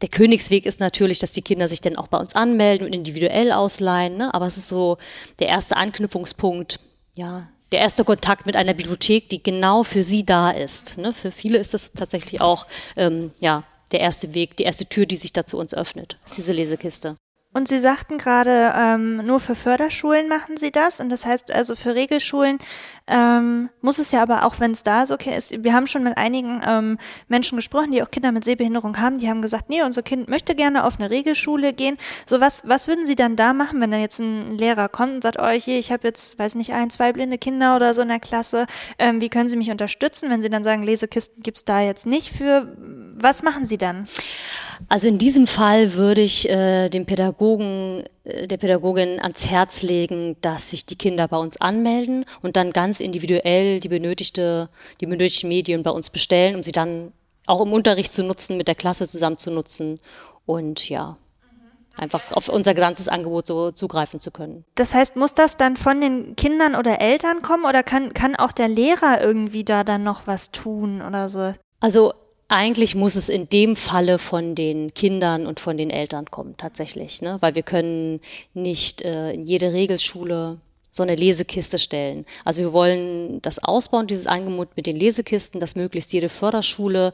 Der 0.02 0.10
Königsweg 0.10 0.66
ist 0.66 0.80
natürlich, 0.80 1.20
dass 1.20 1.32
die 1.32 1.42
Kinder 1.42 1.68
sich 1.68 1.82
dann 1.82 1.98
auch 1.98 2.08
bei 2.08 2.18
uns 2.18 2.36
anmelden 2.36 2.88
und 2.88 2.94
individuell 2.94 3.52
ausleihen. 3.52 4.18
Ne? 4.18 4.34
Aber 4.34 4.48
es 4.48 4.58
ist 4.58 4.70
so 4.70 4.98
der 5.40 5.48
erste 5.48 5.76
Anknüpfungspunkt, 5.76 6.80
ja, 7.16 7.50
der 7.72 7.82
erste 7.82 8.04
Kontakt 8.04 8.46
mit 8.46 8.56
einer 8.56 8.74
Bibliothek, 8.74 9.30
die 9.30 9.44
genau 9.44 9.84
für 9.84 10.04
sie 10.04 10.26
da 10.26 10.52
ist. 10.52 10.98
Ne? 10.98 11.14
Für 11.14 11.32
viele 11.32 11.58
ist 11.58 11.74
das 11.74 11.92
tatsächlich 11.92 12.42
auch 12.42 12.66
ähm, 12.96 13.32
ja, 13.40 13.64
der 13.92 14.00
erste 14.00 14.34
Weg, 14.34 14.58
die 14.58 14.64
erste 14.64 14.86
Tür, 14.86 15.06
die 15.06 15.18
sich 15.18 15.34
da 15.34 15.46
zu 15.46 15.58
uns 15.58 15.74
öffnet, 15.74 16.18
ist 16.26 16.38
diese 16.38 16.54
Lesekiste. 16.54 17.18
Und 17.52 17.68
Sie 17.68 17.80
sagten 17.80 18.20
gerade, 18.20 18.74
ähm, 18.78 19.26
nur 19.26 19.40
für 19.40 19.56
Förderschulen 19.56 20.28
machen 20.28 20.56
Sie 20.56 20.72
das. 20.72 21.00
Und 21.00 21.10
das 21.10 21.26
heißt 21.26 21.52
also 21.52 21.76
für 21.76 21.96
Regelschulen 21.96 22.60
ähm, 23.10 23.70
muss 23.82 24.00
es 24.00 24.12
ja 24.12 24.22
aber 24.22 24.46
auch, 24.46 24.60
wenn 24.60 24.72
es 24.72 24.84
da 24.84 25.06
so 25.06 25.16
okay 25.16 25.36
ist, 25.36 25.64
wir 25.64 25.74
haben 25.74 25.88
schon 25.88 26.04
mit 26.04 26.18
einigen 26.18 26.62
ähm, 26.66 26.98
Menschen 27.28 27.56
gesprochen, 27.56 27.92
die 27.92 28.04
auch 28.04 28.12
Kinder 28.12 28.32
mit 28.32 28.44
Sehbehinderung 28.46 29.00
haben, 29.00 29.18
die 29.18 29.30
haben 29.30 29.42
gesagt, 29.42 29.70
nee, 29.70 29.82
unser 29.82 30.04
Kind 30.04 30.30
möchte 30.30 30.56
gerne 30.56 30.84
auf 30.84 31.00
eine 31.00 31.10
Regelschule 31.10 31.74
gehen. 31.74 31.98
So 32.26 32.40
was, 32.40 32.62
was 32.66 32.88
würden 32.88 33.06
Sie 33.06 33.16
dann 33.16 33.36
da 33.36 33.54
machen, 33.54 33.82
wenn 33.82 33.92
dann 33.92 34.02
jetzt 34.02 34.20
ein 34.20 34.58
Lehrer 34.58 34.90
kommt 34.90 35.16
und 35.16 35.24
sagt, 35.24 35.38
oh 35.40 35.50
hier, 35.50 35.80
ich 35.80 35.92
habe 35.92 36.08
jetzt, 36.08 36.38
weiß 36.38 36.56
nicht, 36.56 36.74
ein, 36.74 36.90
zwei 36.90 37.12
blinde 37.12 37.38
Kinder 37.38 37.76
oder 37.76 37.94
so 37.94 38.02
in 38.04 38.10
der 38.10 38.20
Klasse, 38.20 38.68
ähm, 39.00 39.22
wie 39.22 39.30
können 39.30 39.50
Sie 39.50 39.58
mich 39.58 39.72
unterstützen? 39.72 40.30
Wenn 40.30 40.42
Sie 40.42 40.50
dann 40.50 40.64
sagen, 40.64 40.84
Lesekisten 40.84 41.42
gibt's 41.42 41.66
da 41.66 41.82
jetzt 41.82 42.06
nicht 42.06 42.30
für, 42.30 42.76
was 43.16 43.42
machen 43.44 43.66
Sie 43.66 43.78
dann? 43.78 44.08
Also 44.88 45.08
in 45.08 45.18
diesem 45.18 45.48
Fall 45.48 45.94
würde 45.94 46.22
ich 46.22 46.48
äh, 46.50 46.90
dem 46.90 47.06
Pädagogen, 47.06 48.04
der 48.46 48.58
Pädagogin 48.58 49.20
ans 49.20 49.50
Herz 49.50 49.82
legen, 49.82 50.38
dass 50.42 50.70
sich 50.70 50.86
die 50.86 50.98
Kinder 50.98 51.28
bei 51.28 51.38
uns 51.38 51.60
anmelden 51.60 52.26
und 52.42 52.56
dann 52.56 52.72
ganz 52.72 53.00
individuell 53.00 53.80
die 53.80 53.90
benötigte, 53.90 54.70
die 55.02 55.06
benötigten 55.06 55.50
Medien 55.50 55.84
bei 55.84 55.92
uns 55.92 56.10
bestellen, 56.10 56.56
um 56.56 56.64
sie 56.64 56.72
dann 56.72 57.12
auch 57.46 57.62
im 57.62 57.74
Unterricht 57.74 58.14
zu 58.14 58.24
nutzen, 58.24 58.58
mit 58.58 58.68
der 58.68 58.76
Klasse 58.76 59.08
zusammen 59.08 59.38
zu 59.38 59.52
nutzen 59.52 60.00
und 60.46 60.88
ja, 60.90 61.18
einfach 61.98 62.32
auf 62.32 62.50
unser 62.50 62.74
gesamtes 62.74 63.08
Angebot 63.08 63.48
so 63.48 63.72
zugreifen 63.72 64.20
zu 64.20 64.32
können. 64.32 64.66
Das 64.76 64.94
heißt, 64.94 65.16
muss 65.16 65.34
das 65.34 65.58
dann 65.58 65.78
von 65.78 66.02
den 66.02 66.36
Kindern 66.36 66.76
oder 66.76 67.02
Eltern 67.02 67.42
kommen 67.42 67.66
oder 67.66 67.84
kann, 67.84 68.14
kann 68.14 68.36
auch 68.36 68.52
der 68.52 68.68
Lehrer 68.68 69.22
irgendwie 69.22 69.64
da 69.64 69.84
dann 69.84 70.04
noch 70.04 70.26
was 70.26 70.52
tun 70.52 71.02
oder 71.02 71.30
so? 71.30 71.54
Also 71.80 72.14
eigentlich 72.50 72.96
muss 72.96 73.16
es 73.16 73.30
in 73.30 73.48
dem 73.48 73.76
Falle 73.76 74.20
von 74.20 74.56
den 74.56 74.94
Kindern 74.94 75.48
und 75.48 75.60
von 75.60 75.78
den 75.78 75.90
Eltern 75.90 76.26
kommen, 76.26 76.56
tatsächlich, 76.58 77.22
ne? 77.22 77.38
weil 77.42 77.56
wir 77.56 77.64
können 77.64 78.20
nicht 78.54 79.02
äh, 79.04 79.32
in 79.34 79.44
jede 79.44 79.72
Regelschule 79.72 80.58
so 80.92 81.04
eine 81.04 81.16
Lesekiste 81.16 81.78
stellen. 81.78 82.26
Also 82.44 82.62
wir 82.62 82.74
wollen 82.74 83.42
das 83.44 83.60
ausbauen, 83.60 84.08
dieses 84.08 84.26
Angebot 84.26 84.76
mit 84.76 84.88
den 84.88 84.96
Lesekisten, 84.96 85.60
dass 85.60 85.76
möglichst 85.76 86.12
jede 86.12 86.30
Förderschule 86.30 87.14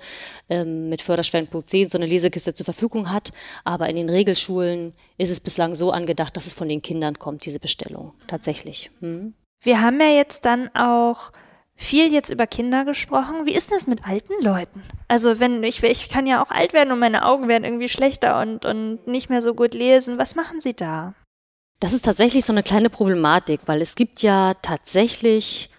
ähm, 0.49 0.89
mit 0.89 1.01
Förderschwerpunkt 1.01 1.67
10 1.67 1.89
so 1.89 1.97
eine 1.97 2.07
Lesekiste 2.07 2.53
zur 2.53 2.63
Verfügung 2.63 3.11
hat. 3.11 3.33
Aber 3.65 3.89
in 3.89 3.97
den 3.97 4.09
Regelschulen 4.09 4.93
ist 5.17 5.29
es 5.29 5.41
bislang 5.41 5.75
so 5.75 5.91
angedacht, 5.91 6.37
dass 6.37 6.47
es 6.47 6.53
von 6.53 6.69
den 6.69 6.81
Kindern 6.81 7.19
kommt, 7.19 7.45
diese 7.45 7.59
Bestellung, 7.59 8.13
tatsächlich. 8.27 8.91
Hm? 9.01 9.33
Wir 9.61 9.81
haben 9.81 9.99
ja 9.99 10.15
jetzt 10.15 10.45
dann 10.45 10.69
auch 10.73 11.31
viel 11.75 12.11
jetzt 12.11 12.29
über 12.29 12.47
Kinder 12.47 12.85
gesprochen. 12.85 13.45
Wie 13.45 13.55
ist 13.55 13.71
das 13.71 13.87
mit 13.87 14.07
alten 14.07 14.33
Leuten? 14.41 14.81
Also 15.07 15.39
wenn 15.39 15.63
ich, 15.63 15.83
ich 15.83 16.09
kann 16.09 16.25
ja 16.25 16.41
auch 16.43 16.51
alt 16.51 16.73
werden 16.73 16.91
und 16.91 16.99
meine 16.99 17.25
Augen 17.25 17.47
werden 17.47 17.65
irgendwie 17.65 17.89
schlechter 17.89 18.39
und, 18.39 18.65
und 18.65 19.05
nicht 19.07 19.29
mehr 19.29 19.41
so 19.41 19.53
gut 19.53 19.73
lesen. 19.73 20.17
Was 20.17 20.35
machen 20.35 20.59
Sie 20.59 20.73
da? 20.73 21.13
Das 21.79 21.93
ist 21.93 22.05
tatsächlich 22.05 22.45
so 22.45 22.53
eine 22.53 22.63
kleine 22.63 22.89
Problematik, 22.89 23.61
weil 23.65 23.81
es 23.81 23.95
gibt 23.95 24.21
ja 24.21 24.53
tatsächlich 24.61 25.69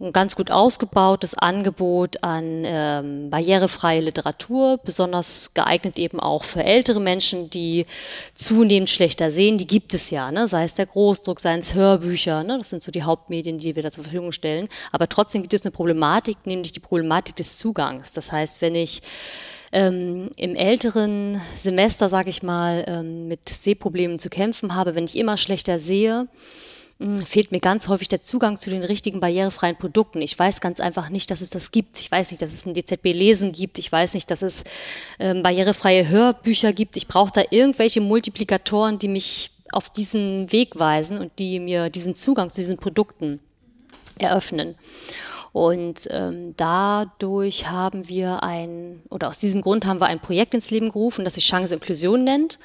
ein 0.00 0.12
ganz 0.12 0.34
gut 0.34 0.50
ausgebautes 0.50 1.34
Angebot 1.34 2.22
an 2.22 2.62
ähm, 2.64 3.30
barrierefreie 3.30 4.00
Literatur, 4.00 4.78
besonders 4.78 5.52
geeignet 5.54 5.98
eben 5.98 6.18
auch 6.20 6.44
für 6.44 6.64
ältere 6.64 7.00
Menschen, 7.00 7.48
die 7.50 7.86
zunehmend 8.34 8.90
schlechter 8.90 9.30
sehen. 9.30 9.56
Die 9.56 9.66
gibt 9.66 9.94
es 9.94 10.10
ja, 10.10 10.32
ne? 10.32 10.48
sei 10.48 10.64
es 10.64 10.74
der 10.74 10.86
Großdruck, 10.86 11.38
seien 11.38 11.60
es 11.60 11.74
Hörbücher. 11.74 12.42
Ne? 12.42 12.58
Das 12.58 12.70
sind 12.70 12.82
so 12.82 12.90
die 12.90 13.04
Hauptmedien, 13.04 13.58
die 13.58 13.76
wir 13.76 13.82
da 13.82 13.90
zur 13.90 14.04
Verfügung 14.04 14.32
stellen. 14.32 14.68
Aber 14.90 15.08
trotzdem 15.08 15.42
gibt 15.42 15.54
es 15.54 15.64
eine 15.64 15.70
Problematik, 15.70 16.38
nämlich 16.44 16.72
die 16.72 16.80
Problematik 16.80 17.36
des 17.36 17.58
Zugangs. 17.58 18.12
Das 18.12 18.32
heißt, 18.32 18.60
wenn 18.62 18.74
ich 18.74 19.00
ähm, 19.70 20.30
im 20.36 20.54
älteren 20.54 21.40
Semester, 21.56 22.08
sage 22.08 22.30
ich 22.30 22.42
mal, 22.42 22.84
ähm, 22.86 23.28
mit 23.28 23.48
Sehproblemen 23.48 24.18
zu 24.18 24.30
kämpfen 24.30 24.74
habe, 24.74 24.94
wenn 24.94 25.04
ich 25.04 25.16
immer 25.16 25.36
schlechter 25.36 25.78
sehe, 25.78 26.28
fehlt 27.26 27.50
mir 27.50 27.60
ganz 27.60 27.88
häufig 27.88 28.08
der 28.08 28.22
Zugang 28.22 28.56
zu 28.56 28.70
den 28.70 28.84
richtigen 28.84 29.20
barrierefreien 29.20 29.76
Produkten. 29.76 30.22
Ich 30.22 30.38
weiß 30.38 30.60
ganz 30.60 30.78
einfach 30.78 31.10
nicht, 31.10 31.30
dass 31.30 31.40
es 31.40 31.50
das 31.50 31.72
gibt. 31.72 31.98
Ich 31.98 32.10
weiß 32.10 32.30
nicht, 32.30 32.40
dass 32.40 32.52
es 32.52 32.66
ein 32.66 32.74
DZB-Lesen 32.74 33.52
gibt. 33.52 33.78
Ich 33.78 33.90
weiß 33.90 34.14
nicht, 34.14 34.30
dass 34.30 34.42
es 34.42 34.64
ähm, 35.18 35.42
barrierefreie 35.42 36.08
Hörbücher 36.08 36.72
gibt. 36.72 36.96
Ich 36.96 37.08
brauche 37.08 37.32
da 37.32 37.42
irgendwelche 37.50 38.00
Multiplikatoren, 38.00 38.98
die 38.98 39.08
mich 39.08 39.50
auf 39.72 39.90
diesen 39.90 40.52
Weg 40.52 40.78
weisen 40.78 41.18
und 41.18 41.32
die 41.38 41.58
mir 41.58 41.90
diesen 41.90 42.14
Zugang 42.14 42.50
zu 42.50 42.60
diesen 42.60 42.78
Produkten 42.78 43.40
eröffnen. 44.18 44.76
Und 45.54 46.08
ähm, 46.10 46.54
dadurch 46.56 47.70
haben 47.70 48.08
wir 48.08 48.42
ein, 48.42 49.00
oder 49.08 49.28
aus 49.28 49.38
diesem 49.38 49.62
Grund 49.62 49.86
haben 49.86 50.00
wir 50.00 50.06
ein 50.06 50.18
Projekt 50.18 50.52
ins 50.52 50.72
Leben 50.72 50.86
gerufen, 50.88 51.24
das 51.24 51.34
sich 51.34 51.46
Chance 51.46 51.72
Inklusion 51.72 52.24
nennt. 52.24 52.58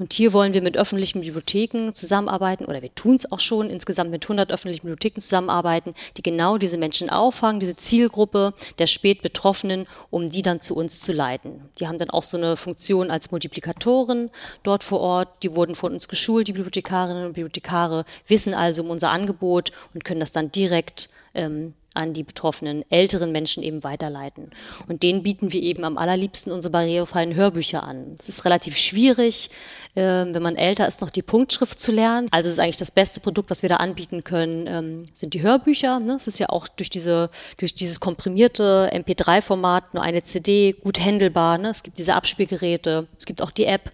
Und 0.00 0.12
hier 0.12 0.32
wollen 0.32 0.52
wir 0.52 0.60
mit 0.60 0.76
öffentlichen 0.76 1.20
Bibliotheken 1.20 1.92
zusammenarbeiten, 1.92 2.64
oder 2.64 2.82
wir 2.82 2.92
tun 2.96 3.14
es 3.14 3.30
auch 3.30 3.38
schon, 3.38 3.70
insgesamt 3.70 4.10
mit 4.10 4.24
100 4.24 4.50
öffentlichen 4.50 4.82
Bibliotheken 4.82 5.20
zusammenarbeiten, 5.20 5.94
die 6.16 6.22
genau 6.24 6.58
diese 6.58 6.78
Menschen 6.78 7.10
auffangen, 7.10 7.60
diese 7.60 7.76
Zielgruppe 7.76 8.54
der 8.80 8.88
Spätbetroffenen, 8.88 9.86
um 10.10 10.28
die 10.28 10.42
dann 10.42 10.60
zu 10.60 10.74
uns 10.74 11.00
zu 11.00 11.12
leiten. 11.12 11.60
Die 11.78 11.86
haben 11.86 11.98
dann 11.98 12.10
auch 12.10 12.24
so 12.24 12.36
eine 12.36 12.56
Funktion 12.56 13.12
als 13.12 13.30
Multiplikatoren 13.30 14.30
dort 14.64 14.82
vor 14.82 14.98
Ort. 14.98 15.28
Die 15.44 15.54
wurden 15.54 15.76
von 15.76 15.92
uns 15.92 16.08
geschult, 16.08 16.48
die 16.48 16.54
Bibliothekarinnen 16.54 17.24
und 17.24 17.34
Bibliothekare, 17.34 18.04
wissen 18.26 18.52
also 18.52 18.82
um 18.82 18.90
unser 18.90 19.10
Angebot 19.10 19.70
und 19.94 20.02
können 20.02 20.18
das 20.18 20.32
dann 20.32 20.50
direkt 20.50 21.08
ähm, 21.34 21.74
an 21.94 22.14
die 22.14 22.22
betroffenen 22.22 22.84
älteren 22.90 23.32
Menschen 23.32 23.62
eben 23.62 23.84
weiterleiten. 23.84 24.50
Und 24.88 25.02
denen 25.02 25.22
bieten 25.22 25.52
wir 25.52 25.62
eben 25.62 25.84
am 25.84 25.98
allerliebsten 25.98 26.52
unsere 26.52 26.72
barrierefreien 26.72 27.34
Hörbücher 27.34 27.82
an. 27.82 28.16
Es 28.18 28.28
ist 28.28 28.44
relativ 28.44 28.78
schwierig, 28.78 29.50
äh, 29.94 30.00
wenn 30.02 30.42
man 30.42 30.56
älter 30.56 30.88
ist, 30.88 31.00
noch 31.00 31.10
die 31.10 31.22
Punktschrift 31.22 31.78
zu 31.78 31.92
lernen. 31.92 32.28
Also 32.30 32.48
es 32.48 32.54
ist 32.54 32.58
eigentlich 32.58 32.76
das 32.76 32.90
beste 32.90 33.20
Produkt, 33.20 33.50
was 33.50 33.62
wir 33.62 33.68
da 33.68 33.76
anbieten 33.76 34.24
können, 34.24 34.66
ähm, 34.66 35.04
sind 35.12 35.34
die 35.34 35.42
Hörbücher. 35.42 36.00
Ne? 36.00 36.14
Es 36.14 36.26
ist 36.26 36.38
ja 36.38 36.48
auch 36.48 36.68
durch 36.68 36.90
diese, 36.90 37.30
durch 37.58 37.74
dieses 37.74 38.00
komprimierte 38.00 38.90
MP3-Format 38.92 39.94
nur 39.94 40.02
eine 40.02 40.22
CD 40.22 40.72
gut 40.72 40.98
händelbar. 40.98 41.58
Ne? 41.58 41.70
Es 41.70 41.82
gibt 41.82 41.98
diese 41.98 42.14
Abspielgeräte, 42.14 43.06
es 43.18 43.26
gibt 43.26 43.42
auch 43.42 43.50
die 43.50 43.66
App. 43.66 43.92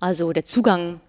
Also 0.00 0.32
der 0.32 0.44
Zugang 0.44 1.00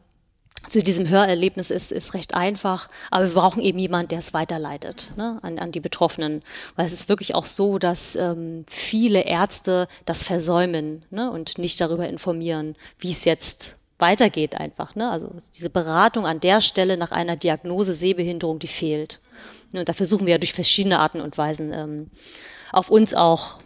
zu 0.67 0.81
diesem 0.83 1.09
Hörerlebnis 1.09 1.71
ist, 1.71 1.91
ist 1.91 2.13
recht 2.13 2.33
einfach, 2.33 2.89
aber 3.09 3.25
wir 3.25 3.33
brauchen 3.33 3.61
eben 3.61 3.79
jemanden, 3.79 4.09
der 4.09 4.19
es 4.19 4.33
weiterleitet 4.33 5.13
ne, 5.15 5.39
an, 5.41 5.59
an 5.59 5.71
die 5.71 5.79
Betroffenen. 5.79 6.43
Weil 6.75 6.87
es 6.87 6.93
ist 6.93 7.09
wirklich 7.09 7.35
auch 7.35 7.45
so, 7.45 7.79
dass 7.79 8.15
ähm, 8.15 8.65
viele 8.67 9.21
Ärzte 9.21 9.87
das 10.05 10.23
versäumen 10.23 11.03
ne, 11.09 11.31
und 11.31 11.57
nicht 11.57 11.79
darüber 11.81 12.07
informieren, 12.07 12.75
wie 12.99 13.11
es 13.11 13.25
jetzt 13.25 13.77
weitergeht 13.97 14.55
einfach. 14.55 14.95
Ne? 14.95 15.09
Also 15.09 15.31
diese 15.55 15.69
Beratung 15.69 16.25
an 16.25 16.39
der 16.39 16.59
Stelle 16.59 16.97
nach 16.97 17.11
einer 17.11 17.37
Diagnose 17.37 17.93
Sehbehinderung, 17.93 18.59
die 18.59 18.67
fehlt. 18.67 19.21
Und 19.73 19.87
da 19.87 19.93
versuchen 19.93 20.25
wir 20.25 20.33
ja 20.33 20.37
durch 20.37 20.53
verschiedene 20.53 20.99
Arten 20.99 21.21
und 21.21 21.37
Weisen 21.37 21.71
ähm, 21.71 22.11
auf 22.73 22.89
uns 22.89 23.13
auch 23.13 23.60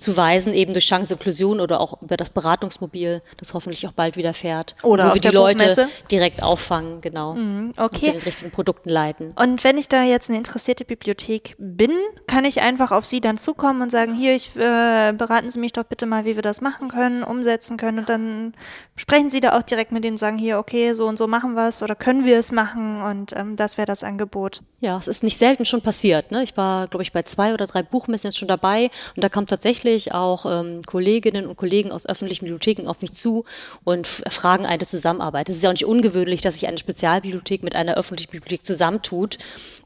zu 0.00 0.16
weisen, 0.16 0.54
eben 0.54 0.72
durch 0.72 0.86
Chance 0.86 1.14
Inklusion 1.14 1.60
oder 1.60 1.80
auch 1.80 2.00
über 2.02 2.16
das 2.16 2.30
Beratungsmobil, 2.30 3.22
das 3.36 3.54
hoffentlich 3.54 3.86
auch 3.86 3.92
bald 3.92 4.16
wieder 4.16 4.34
fährt. 4.34 4.74
Oder 4.82 5.10
wo 5.10 5.14
wir 5.14 5.20
die 5.20 5.28
Leute 5.28 5.88
direkt 6.10 6.42
auffangen, 6.42 7.00
genau. 7.00 7.34
Mhm, 7.34 7.74
Und 7.76 7.78
okay. 7.78 8.12
den 8.12 8.20
richtigen 8.20 8.50
Produkten 8.50 8.88
leiten. 8.88 9.32
Und 9.36 9.62
wenn 9.64 9.78
ich 9.78 9.88
da 9.88 10.02
jetzt 10.02 10.28
eine 10.28 10.38
interessierte 10.38 10.84
Bibliothek 10.84 11.54
bin, 11.58 11.92
kann 12.26 12.44
ich 12.44 12.60
einfach 12.62 12.90
auf 12.90 13.04
Sie 13.04 13.20
dann 13.20 13.36
zukommen 13.36 13.82
und 13.82 13.90
sagen, 13.90 14.14
hier, 14.14 14.34
ich, 14.34 14.56
äh, 14.56 15.12
beraten 15.12 15.50
Sie 15.50 15.58
mich 15.58 15.72
doch 15.72 15.84
bitte 15.84 16.06
mal, 16.06 16.24
wie 16.24 16.36
wir 16.36 16.42
das 16.42 16.60
machen 16.60 16.88
können, 16.88 17.22
umsetzen 17.22 17.76
können. 17.76 17.98
Und 18.00 18.08
dann 18.08 18.54
sprechen 18.96 19.30
Sie 19.30 19.40
da 19.40 19.58
auch 19.58 19.62
direkt 19.62 19.92
mit 19.92 20.04
denen 20.04 20.14
und 20.14 20.18
sagen, 20.18 20.38
hier, 20.38 20.58
okay, 20.58 20.92
so 20.94 21.06
und 21.06 21.18
so 21.18 21.26
machen 21.26 21.54
wir 21.54 21.68
es 21.68 21.82
oder 21.82 21.94
können 21.94 22.24
wir 22.24 22.38
es 22.38 22.52
machen 22.52 23.02
und 23.02 23.34
ähm, 23.36 23.56
das 23.56 23.76
wäre 23.76 23.86
das 23.86 24.04
Angebot. 24.04 24.62
Ja, 24.80 24.96
es 24.98 25.08
ist 25.08 25.22
nicht 25.22 25.36
selten 25.36 25.64
schon 25.64 25.82
passiert. 25.82 26.30
Ne? 26.30 26.42
Ich 26.42 26.56
war, 26.56 26.88
glaube 26.88 27.02
ich, 27.02 27.12
bei 27.12 27.22
zwei 27.22 27.52
oder 27.52 27.66
drei 27.66 27.82
Buchmessen 27.82 28.28
jetzt 28.28 28.38
schon 28.38 28.48
dabei 28.48 28.90
und 29.14 29.22
da 29.22 29.28
kamen 29.28 29.46
tatsächlich 29.46 29.89
auch 30.12 30.46
ähm, 30.46 30.82
Kolleginnen 30.84 31.46
und 31.46 31.56
Kollegen 31.56 31.92
aus 31.92 32.06
öffentlichen 32.06 32.44
Bibliotheken 32.44 32.88
auf 32.88 33.00
mich 33.00 33.12
zu 33.12 33.44
und 33.84 34.06
fragen 34.06 34.66
eine 34.66 34.86
Zusammenarbeit. 34.86 35.48
Es 35.48 35.56
ist 35.56 35.62
ja 35.62 35.70
auch 35.70 35.74
nicht 35.74 35.84
ungewöhnlich, 35.84 36.40
dass 36.40 36.54
sich 36.54 36.66
eine 36.66 36.78
Spezialbibliothek 36.78 37.62
mit 37.62 37.74
einer 37.74 37.96
öffentlichen 37.96 38.30
Bibliothek 38.30 38.64
zusammentut, 38.64 39.38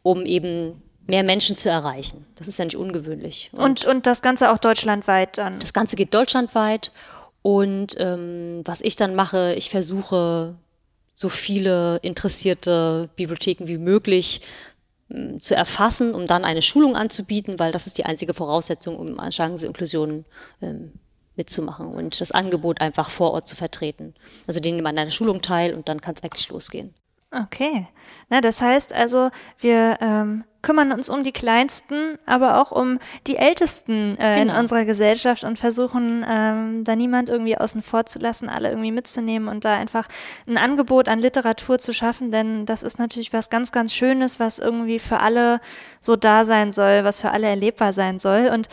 um 0.03 0.25
eben 0.25 0.83
mehr 1.07 1.23
Menschen 1.23 1.57
zu 1.57 1.69
erreichen. 1.69 2.25
Das 2.37 2.49
ist 2.49 2.59
ja 2.59 2.65
nicht 2.65 2.77
ungewöhnlich. 2.77 3.51
Und, 3.53 3.85
und 3.85 4.07
das 4.07 4.23
Ganze 4.23 4.53
auch 4.53 4.59
deutschlandweit 4.59 5.39
dann. 5.39 5.59
Das 5.59 5.73
Ganze 5.73 5.97
geht 5.97 6.15
deutschlandweit 6.15 6.93
und 7.43 7.95
ähm, 7.99 8.63
was 8.65 8.81
ich 8.81 8.97
dann 8.97 9.15
mache, 9.15 9.55
ich 9.55 9.71
versuche 9.71 10.55
so 11.15 11.29
viele 11.29 11.99
interessierte 12.03 13.09
Bibliotheken 13.17 13.67
wie 13.67 13.79
möglich 13.79 14.41
zu 15.39 15.55
erfassen, 15.55 16.15
um 16.15 16.27
dann 16.27 16.45
eine 16.45 16.63
Schulung 16.63 16.97
anzubieten, 16.97 17.59
weil 17.59 17.73
das 17.73 17.87
ist 17.87 17.99
die 17.99 18.07
einzige 18.07 18.35
Voraussetzung, 18.35 18.97
um 18.97 19.21
an 19.21 19.33
Chanceninklusion 19.33 20.25
ähm, 20.63 20.93
mitzumachen 21.37 21.89
und 21.89 22.21
das 22.21 22.33
Angebot 22.33 22.81
einfach 22.81 23.11
vor 23.11 23.33
Ort 23.33 23.47
zu 23.47 23.57
vertreten. 23.57 24.15
Also 24.47 24.61
die 24.61 24.73
nehmen 24.73 24.87
an 24.87 24.99
einer 24.99 25.11
Schulung 25.11 25.43
teil 25.43 25.75
und 25.75 25.89
dann 25.89 26.01
kann 26.01 26.15
es 26.15 26.23
eigentlich 26.23 26.49
losgehen. 26.49 26.95
Okay. 27.31 27.89
Na, 28.29 28.41
das 28.41 28.61
heißt 28.61 28.93
also, 28.93 29.31
wir 29.59 29.99
ähm, 30.01 30.45
kümmern 30.65 30.91
uns 30.91 31.09
um 31.09 31.23
die 31.23 31.31
Kleinsten, 31.31 32.19
aber 32.27 32.61
auch 32.61 32.73
um 32.73 32.99
die 33.29 33.37
Ältesten 33.37 34.19
äh, 34.19 34.41
in 34.41 34.49
Genau. 34.49 34.59
unserer 34.59 34.85
Gesellschaft 34.85 35.45
und 35.45 35.59
versuchen, 35.59 36.25
ähm, 36.29 36.83
da 36.83 36.97
niemand 36.97 37.29
irgendwie 37.29 37.57
außen 37.57 37.83
vor 37.83 38.07
zu 38.07 38.19
lassen, 38.19 38.49
alle 38.49 38.71
irgendwie 38.71 38.91
mitzunehmen 38.91 39.49
und 39.49 39.65
da 39.65 39.75
einfach 39.77 40.09
ein 40.49 40.59
Angebot 40.59 41.09
an 41.09 41.21
Literatur 41.21 41.79
zu 41.79 41.93
schaffen, 41.93 42.33
denn 42.33 42.67
das 42.67 42.83
ist 42.83 42.99
natürlich 42.99 43.33
was 43.33 43.51
ganz, 43.51 43.71
ganz 43.71 43.95
Schönes, 43.95 44.41
was 44.41 44.59
irgendwie 44.59 44.99
für 44.99 45.21
alle 45.21 45.61
so 46.01 46.17
da 46.17 46.45
sein 46.45 46.73
soll, 46.73 47.05
was 47.05 47.21
für 47.21 47.31
alle 47.31 47.47
erlebbar 47.47 47.93
sein 47.93 48.19
soll. 48.19 48.49
Und 48.53 48.69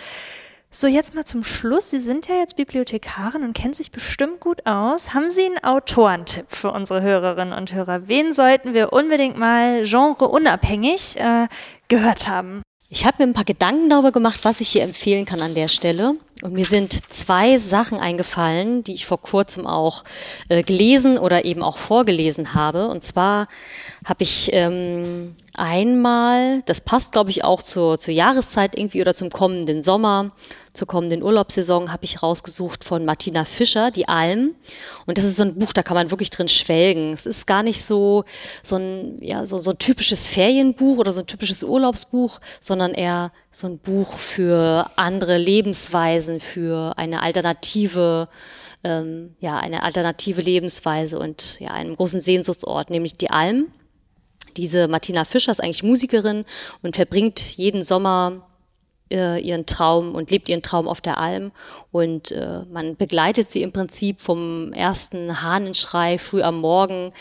so, 0.74 0.88
jetzt 0.88 1.14
mal 1.14 1.26
zum 1.26 1.44
Schluss. 1.44 1.90
Sie 1.90 2.00
sind 2.00 2.28
ja 2.28 2.36
jetzt 2.36 2.56
Bibliothekarin 2.56 3.44
und 3.44 3.52
kennen 3.52 3.74
sich 3.74 3.92
bestimmt 3.92 4.40
gut 4.40 4.66
aus. 4.66 5.14
Haben 5.14 5.30
Sie 5.30 5.44
einen 5.44 5.62
Autorentipp 5.62 6.46
für 6.48 6.72
unsere 6.72 7.02
Hörerinnen 7.02 7.54
und 7.54 7.74
Hörer? 7.74 8.08
Wen 8.08 8.32
sollten 8.32 8.74
wir 8.74 8.94
unbedingt 8.94 9.38
mal 9.38 9.84
genreunabhängig 9.84 11.18
äh, 11.18 11.50
gehört 11.90 12.30
haben? 12.30 12.62
Ich 12.88 13.06
habe 13.06 13.18
mir 13.20 13.30
ein 13.30 13.34
paar 13.34 13.44
Gedanken 13.44 13.90
darüber 13.90 14.14
gemacht, 14.14 14.40
was 14.44 14.62
ich 14.62 14.70
hier 14.70 14.84
empfehlen 14.84 15.26
kann 15.26 15.42
an 15.42 15.56
der 15.56 15.68
Stelle. 15.68 16.16
Und 16.42 16.54
mir 16.54 16.66
sind 16.66 17.14
zwei 17.14 17.60
Sachen 17.60 18.00
eingefallen, 18.00 18.84
die 18.84 18.94
ich 18.94 19.06
vor 19.06 19.22
kurzem 19.22 19.68
auch 19.68 20.04
äh, 20.50 20.64
gelesen 20.64 21.18
oder 21.18 21.46
eben 21.46 21.64
auch 21.64 21.78
vorgelesen 21.78 22.54
habe. 22.54 22.88
Und 22.88 23.04
zwar 23.04 23.48
habe 24.06 24.24
ich 24.24 24.50
ähm, 24.54 25.36
einmal, 25.56 26.62
das 26.64 26.82
passt 26.82 27.12
glaube 27.12 27.30
ich 27.30 27.44
auch 27.44 27.62
zur, 27.62 27.98
zur 27.98 28.14
Jahreszeit 28.14 28.78
irgendwie 28.78 29.02
oder 29.02 29.14
zum 29.14 29.30
kommenden 29.30 29.84
Sommer, 29.84 30.32
zur 30.74 30.88
kommenden 30.88 31.22
Urlaubssaison, 31.22 31.92
habe 31.92 32.06
ich 32.06 32.24
rausgesucht 32.24 32.84
von 32.84 33.04
Martina 33.06 33.46
Fischer, 33.46 33.92
Die 33.92 34.08
Alm. 34.08 34.56
Und 35.06 35.18
das 35.18 35.26
ist 35.26 35.36
so 35.36 35.44
ein 35.44 35.56
Buch, 35.56 35.74
da 35.74 35.84
kann 35.84 35.96
man 35.96 36.12
wirklich 36.12 36.30
drin 36.30 36.48
schwelgen. 36.48 37.14
Es 37.14 37.26
ist 37.26 37.46
gar 37.46 37.64
nicht 37.64 37.84
so, 37.84 38.24
so, 38.64 38.78
ein, 38.78 39.18
ja, 39.22 39.46
so, 39.46 39.60
so 39.60 39.72
ein 39.72 39.78
typisches 39.78 40.28
Ferienbuch 40.28 40.98
oder 40.98 41.12
so 41.12 41.20
ein 41.20 41.28
typisches 41.28 41.64
Urlaubsbuch, 41.64 42.40
sondern 42.60 42.94
eher 42.94 43.32
so 43.50 43.68
ein 43.68 43.80
Buch 43.80 44.14
für 44.14 44.90
andere 44.96 45.38
Lebensweisen, 45.38 46.40
für 46.40 46.94
eine 46.98 47.22
alternative 47.22 48.30
ähm, 48.84 49.36
ja, 49.40 49.58
eine 49.58 49.84
alternative 49.84 50.42
Lebensweise 50.42 51.20
und 51.20 51.60
ja, 51.60 51.70
einen 51.70 51.96
großen 51.96 52.20
Sehnsuchtsort, 52.20 52.90
nämlich 52.90 53.16
die 53.16 53.30
Alm. 53.30 53.68
Diese 54.58 54.88
Martina 54.88 55.26
Fischer 55.26 55.52
ist 55.52 55.62
eigentlich 55.62 55.84
Musikerin 55.84 56.46
und 56.82 56.96
verbringt 56.96 57.40
jeden 57.58 57.84
Sommer 57.84 58.48
äh, 59.12 59.40
ihren 59.42 59.66
Traum 59.66 60.16
und 60.16 60.32
lebt 60.32 60.50
ihren 60.50 60.62
Traum 60.62 60.88
auf 60.88 61.02
der 61.02 61.18
Alm. 61.18 61.52
Und 61.92 62.32
äh, 62.32 62.62
man 62.72 62.96
begleitet 62.96 63.52
sie 63.52 63.62
im 63.62 63.72
Prinzip 63.72 64.22
vom 64.22 64.72
ersten 64.74 65.42
Hahnenschrei 65.42 66.18
früh 66.18 66.42
am 66.42 66.60
Morgen, 66.60 67.12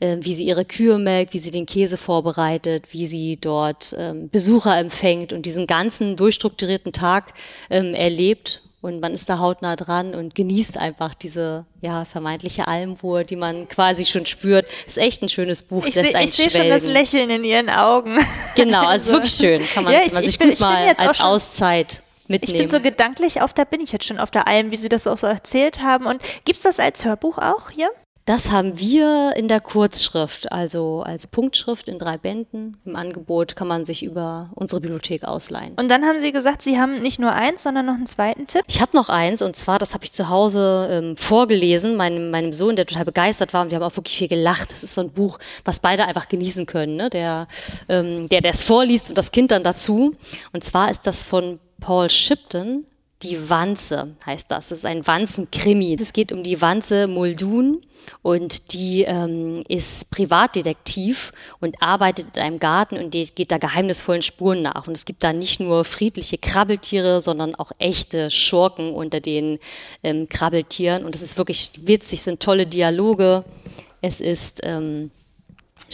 äh, 0.00 0.18
wie 0.20 0.34
sie 0.34 0.44
ihre 0.44 0.64
Kühe 0.64 0.98
melkt, 0.98 1.34
wie 1.34 1.40
sie 1.40 1.50
den 1.50 1.66
Käse 1.66 1.96
vorbereitet, 1.96 2.92
wie 2.92 3.06
sie 3.06 3.36
dort 3.36 3.94
ähm, 3.98 4.28
Besucher 4.30 4.78
empfängt 4.78 5.32
und 5.32 5.44
diesen 5.44 5.66
ganzen 5.66 6.16
durchstrukturierten 6.16 6.92
Tag 6.92 7.34
ähm, 7.70 7.94
erlebt 7.94 8.62
und 8.82 9.00
man 9.00 9.14
ist 9.14 9.30
da 9.30 9.38
hautnah 9.38 9.76
dran 9.76 10.14
und 10.14 10.34
genießt 10.34 10.76
einfach 10.76 11.14
diese 11.14 11.64
ja, 11.80 12.04
vermeintliche 12.04 12.66
Almruhe, 12.66 13.24
die 13.24 13.36
man 13.36 13.68
quasi 13.68 14.04
schon 14.04 14.26
spürt. 14.26 14.66
Ist 14.86 14.98
echt 14.98 15.22
ein 15.22 15.28
schönes 15.28 15.62
Buch. 15.62 15.86
Ich 15.86 15.94
sehe 15.94 16.28
seh 16.28 16.50
schon 16.50 16.68
das 16.68 16.84
Lächeln 16.84 17.30
in 17.30 17.44
ihren 17.44 17.70
Augen. 17.70 18.18
Genau, 18.54 18.80
also, 18.80 18.90
also 18.90 19.12
wirklich 19.12 19.32
schön. 19.32 19.62
Kann 19.72 19.84
man, 19.84 19.94
ja, 19.94 20.00
ich, 20.04 20.12
man 20.12 20.24
sich 20.24 20.38
bin, 20.38 20.50
gut 20.50 20.60
mal 20.60 20.94
als 20.98 21.20
Auszeit 21.20 22.02
mitnehmen. 22.28 22.54
Ich 22.54 22.60
bin 22.60 22.68
so 22.68 22.80
gedanklich 22.80 23.40
auf, 23.40 23.54
da 23.54 23.64
bin 23.64 23.80
ich 23.80 23.92
jetzt 23.92 24.04
schon 24.04 24.18
auf 24.18 24.30
der 24.30 24.46
Alm, 24.46 24.70
wie 24.72 24.76
Sie 24.76 24.90
das 24.90 25.06
auch 25.06 25.16
so 25.16 25.26
erzählt 25.26 25.80
haben. 25.80 26.06
Und 26.06 26.20
gibt 26.44 26.56
es 26.56 26.62
das 26.62 26.78
als 26.78 27.04
Hörbuch 27.04 27.38
auch 27.38 27.70
hier? 27.70 27.88
Das 28.24 28.52
haben 28.52 28.78
wir 28.78 29.32
in 29.36 29.48
der 29.48 29.60
Kurzschrift, 29.60 30.52
also 30.52 31.02
als 31.04 31.26
Punktschrift 31.26 31.88
in 31.88 31.98
drei 31.98 32.16
Bänden. 32.18 32.76
Im 32.84 32.94
Angebot 32.94 33.56
kann 33.56 33.66
man 33.66 33.84
sich 33.84 34.04
über 34.04 34.50
unsere 34.54 34.80
Bibliothek 34.80 35.24
ausleihen. 35.24 35.74
Und 35.74 35.90
dann 35.90 36.04
haben 36.04 36.20
Sie 36.20 36.30
gesagt, 36.30 36.62
Sie 36.62 36.78
haben 36.78 37.02
nicht 37.02 37.18
nur 37.18 37.32
eins, 37.32 37.64
sondern 37.64 37.86
noch 37.86 37.94
einen 37.94 38.06
zweiten 38.06 38.46
Tipp? 38.46 38.62
Ich 38.68 38.80
habe 38.80 38.96
noch 38.96 39.08
eins 39.08 39.42
und 39.42 39.56
zwar, 39.56 39.80
das 39.80 39.92
habe 39.92 40.04
ich 40.04 40.12
zu 40.12 40.28
Hause 40.28 40.88
ähm, 40.88 41.16
vorgelesen, 41.16 41.96
meinem, 41.96 42.30
meinem 42.30 42.52
Sohn, 42.52 42.76
der 42.76 42.86
total 42.86 43.06
begeistert 43.06 43.52
war 43.54 43.62
und 43.62 43.70
wir 43.70 43.76
haben 43.76 43.82
auch 43.82 43.96
wirklich 43.96 44.16
viel 44.16 44.28
gelacht. 44.28 44.70
Das 44.70 44.84
ist 44.84 44.94
so 44.94 45.00
ein 45.00 45.10
Buch, 45.10 45.40
was 45.64 45.80
beide 45.80 46.04
einfach 46.04 46.28
genießen 46.28 46.64
können, 46.66 46.94
ne? 46.94 47.10
der, 47.10 47.48
ähm, 47.88 48.28
der 48.28 48.44
es 48.44 48.62
vorliest 48.62 49.08
und 49.08 49.18
das 49.18 49.32
Kind 49.32 49.50
dann 49.50 49.64
dazu. 49.64 50.14
Und 50.52 50.62
zwar 50.62 50.92
ist 50.92 51.08
das 51.08 51.24
von 51.24 51.58
Paul 51.80 52.08
Shipton, 52.08 52.86
die 53.22 53.48
Wanze 53.48 54.16
heißt 54.26 54.50
das. 54.50 54.68
Das 54.68 54.78
ist 54.78 54.86
ein 54.86 55.06
Wanzenkrimi. 55.06 55.96
Es 56.00 56.12
geht 56.12 56.32
um 56.32 56.42
die 56.42 56.60
Wanze 56.60 57.06
Muldoon 57.06 57.80
und 58.22 58.72
die 58.72 59.02
ähm, 59.02 59.62
ist 59.68 60.10
Privatdetektiv 60.10 61.32
und 61.60 61.80
arbeitet 61.82 62.34
in 62.34 62.42
einem 62.42 62.58
Garten 62.58 62.98
und 62.98 63.10
geht 63.10 63.52
da 63.52 63.58
geheimnisvollen 63.58 64.22
Spuren 64.22 64.62
nach. 64.62 64.86
Und 64.86 64.96
es 64.96 65.04
gibt 65.04 65.22
da 65.22 65.32
nicht 65.32 65.60
nur 65.60 65.84
friedliche 65.84 66.38
Krabbeltiere, 66.38 67.20
sondern 67.20 67.54
auch 67.54 67.72
echte 67.78 68.30
Schurken 68.30 68.92
unter 68.92 69.20
den 69.20 69.58
ähm, 70.02 70.28
Krabbeltieren. 70.28 71.04
Und 71.04 71.14
es 71.14 71.22
ist 71.22 71.38
wirklich 71.38 71.70
witzig, 71.76 72.22
sind 72.22 72.40
tolle 72.40 72.66
Dialoge. 72.66 73.44
Es 74.00 74.20
ist 74.20 74.60
ähm, 74.64 75.10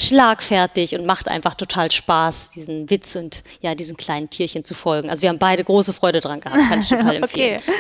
schlagfertig 0.01 0.95
und 0.95 1.07
macht 1.07 1.29
einfach 1.29 1.55
total 1.55 1.91
Spaß, 1.91 2.51
diesen 2.51 2.89
Witz 2.91 3.17
und 3.17 3.43
ja, 3.61 3.75
diesen 3.75 3.97
kleinen 3.97 4.31
Tierchen 4.31 4.65
zu 4.65 4.75
folgen. 4.75 5.11
Also 5.11 5.23
wir 5.23 5.29
haben 5.29 5.39
beide 5.39 5.65
große 5.65 5.93
Freude 5.93 6.21
dran 6.21 6.41
gehabt, 6.41 6.61
kann 6.69 6.81
ich 6.81 6.89
total 6.89 7.17
empfehlen. 7.23 7.61
okay. 7.67 7.73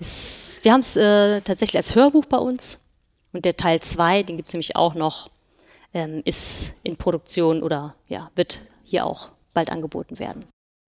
Es, 0.00 0.60
wir 0.62 0.72
haben 0.72 0.80
es 0.80 0.96
äh, 0.96 1.40
tatsächlich 1.42 1.76
als 1.76 1.94
Hörbuch 1.94 2.24
bei 2.24 2.38
uns 2.38 2.80
und 3.32 3.44
der 3.44 3.56
Teil 3.56 3.80
2, 3.80 4.22
den 4.22 4.36
gibt 4.36 4.48
es 4.48 4.54
nämlich 4.54 4.76
auch 4.76 4.94
noch, 4.94 5.30
ähm, 5.92 6.22
ist 6.24 6.74
in 6.82 6.96
Produktion 6.96 7.62
oder 7.62 7.94
ja, 8.08 8.30
wird 8.34 8.60
hier 8.82 9.04
auch 9.04 9.28
bald 9.52 9.70
angeboten 9.70 10.18
werden. 10.18 10.46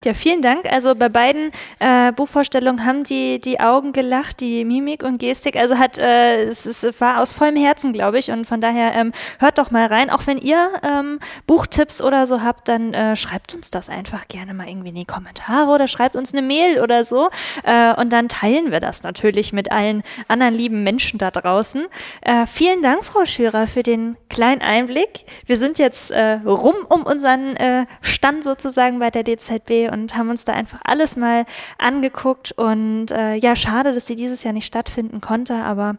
Ja, 0.08 0.14
vielen 0.14 0.40
Dank. 0.40 0.64
Also 0.72 0.94
bei 0.94 1.10
beiden 1.10 1.50
äh, 1.80 2.12
Buchvorstellungen 2.12 2.86
haben 2.86 3.04
die 3.04 3.42
die 3.42 3.60
Augen 3.60 3.92
gelacht, 3.92 4.40
die 4.40 4.64
Mimik 4.64 5.02
und 5.02 5.18
Gestik. 5.18 5.54
Also 5.54 5.76
hat 5.76 5.98
äh, 5.98 6.44
es, 6.44 6.64
es 6.64 6.98
war 6.98 7.20
aus 7.20 7.34
vollem 7.34 7.56
Herzen, 7.56 7.92
glaube 7.92 8.18
ich. 8.18 8.30
Und 8.30 8.46
von 8.46 8.62
daher 8.62 8.94
ähm, 8.94 9.12
hört 9.38 9.58
doch 9.58 9.70
mal 9.70 9.84
rein. 9.84 10.08
Auch 10.08 10.26
wenn 10.26 10.38
ihr 10.38 10.66
ähm, 10.82 11.18
Buchtipps 11.46 12.00
oder 12.00 12.24
so 12.24 12.40
habt, 12.40 12.68
dann 12.68 12.94
äh, 12.94 13.16
schreibt 13.16 13.54
uns 13.54 13.70
das 13.70 13.90
einfach 13.90 14.28
gerne 14.28 14.54
mal 14.54 14.66
irgendwie 14.66 14.88
in 14.88 14.94
die 14.94 15.04
Kommentare 15.04 15.70
oder 15.70 15.86
schreibt 15.86 16.16
uns 16.16 16.32
eine 16.32 16.40
Mail 16.40 16.80
oder 16.80 17.04
so. 17.04 17.28
Äh, 17.64 17.92
und 18.00 18.10
dann 18.10 18.30
teilen 18.30 18.70
wir 18.70 18.80
das 18.80 19.02
natürlich 19.02 19.52
mit 19.52 19.70
allen 19.70 20.02
anderen 20.26 20.54
lieben 20.54 20.84
Menschen 20.84 21.18
da 21.18 21.30
draußen. 21.30 21.84
Äh, 22.22 22.46
vielen 22.46 22.82
Dank, 22.82 23.04
Frau 23.04 23.26
Schürer, 23.26 23.66
für 23.66 23.82
den 23.82 24.16
kleinen 24.30 24.62
Einblick. 24.62 25.26
Wir 25.44 25.58
sind 25.58 25.78
jetzt 25.78 26.12
äh, 26.12 26.40
rum 26.46 26.76
um 26.88 27.02
unseren 27.02 27.56
äh, 27.56 27.84
Stand 28.00 28.42
sozusagen 28.42 29.00
bei 29.00 29.10
der 29.10 29.22
DZB 29.22 29.92
und 29.92 29.97
haben 30.14 30.30
uns 30.30 30.44
da 30.44 30.52
einfach 30.52 30.80
alles 30.84 31.16
mal 31.16 31.44
angeguckt. 31.78 32.52
Und 32.52 33.10
äh, 33.10 33.34
ja, 33.34 33.56
schade, 33.56 33.92
dass 33.92 34.06
sie 34.06 34.16
dieses 34.16 34.44
Jahr 34.44 34.52
nicht 34.52 34.66
stattfinden 34.66 35.20
konnte, 35.20 35.54
aber 35.54 35.96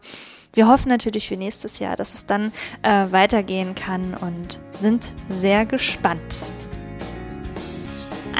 wir 0.52 0.66
hoffen 0.66 0.88
natürlich 0.88 1.28
für 1.28 1.36
nächstes 1.36 1.78
Jahr, 1.78 1.96
dass 1.96 2.14
es 2.14 2.26
dann 2.26 2.52
äh, 2.82 3.06
weitergehen 3.10 3.74
kann 3.74 4.14
und 4.14 4.58
sind 4.76 5.12
sehr 5.28 5.64
gespannt. 5.66 6.44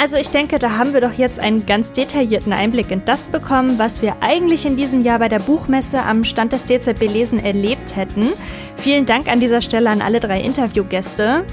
Also 0.00 0.16
ich 0.16 0.30
denke, 0.30 0.58
da 0.58 0.78
haben 0.78 0.94
wir 0.94 1.00
doch 1.00 1.12
jetzt 1.12 1.38
einen 1.38 1.66
ganz 1.66 1.92
detaillierten 1.92 2.52
Einblick 2.52 2.90
in 2.90 3.04
das 3.04 3.28
bekommen, 3.28 3.78
was 3.78 4.00
wir 4.00 4.16
eigentlich 4.22 4.64
in 4.64 4.76
diesem 4.76 5.02
Jahr 5.02 5.18
bei 5.18 5.28
der 5.28 5.40
Buchmesse 5.40 6.02
am 6.02 6.24
Stand 6.24 6.52
des 6.52 6.64
DZB 6.64 7.02
Lesen 7.02 7.44
erlebt 7.44 7.96
hätten. 7.96 8.28
Vielen 8.76 9.04
Dank 9.04 9.28
an 9.28 9.40
dieser 9.40 9.60
Stelle 9.60 9.90
an 9.90 10.00
alle 10.00 10.20
drei 10.20 10.40
Interviewgäste. 10.40 11.44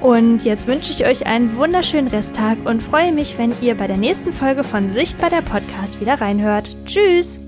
Und 0.00 0.44
jetzt 0.44 0.68
wünsche 0.68 0.92
ich 0.92 1.04
euch 1.04 1.26
einen 1.26 1.56
wunderschönen 1.56 2.08
Resttag 2.08 2.58
und 2.64 2.82
freue 2.82 3.10
mich, 3.10 3.38
wenn 3.38 3.52
ihr 3.60 3.74
bei 3.74 3.88
der 3.88 3.96
nächsten 3.96 4.32
Folge 4.32 4.62
von 4.62 4.90
Sicht 4.90 5.20
bei 5.20 5.28
der 5.28 5.42
Podcast 5.42 6.00
wieder 6.00 6.20
reinhört. 6.20 6.70
Tschüss! 6.84 7.40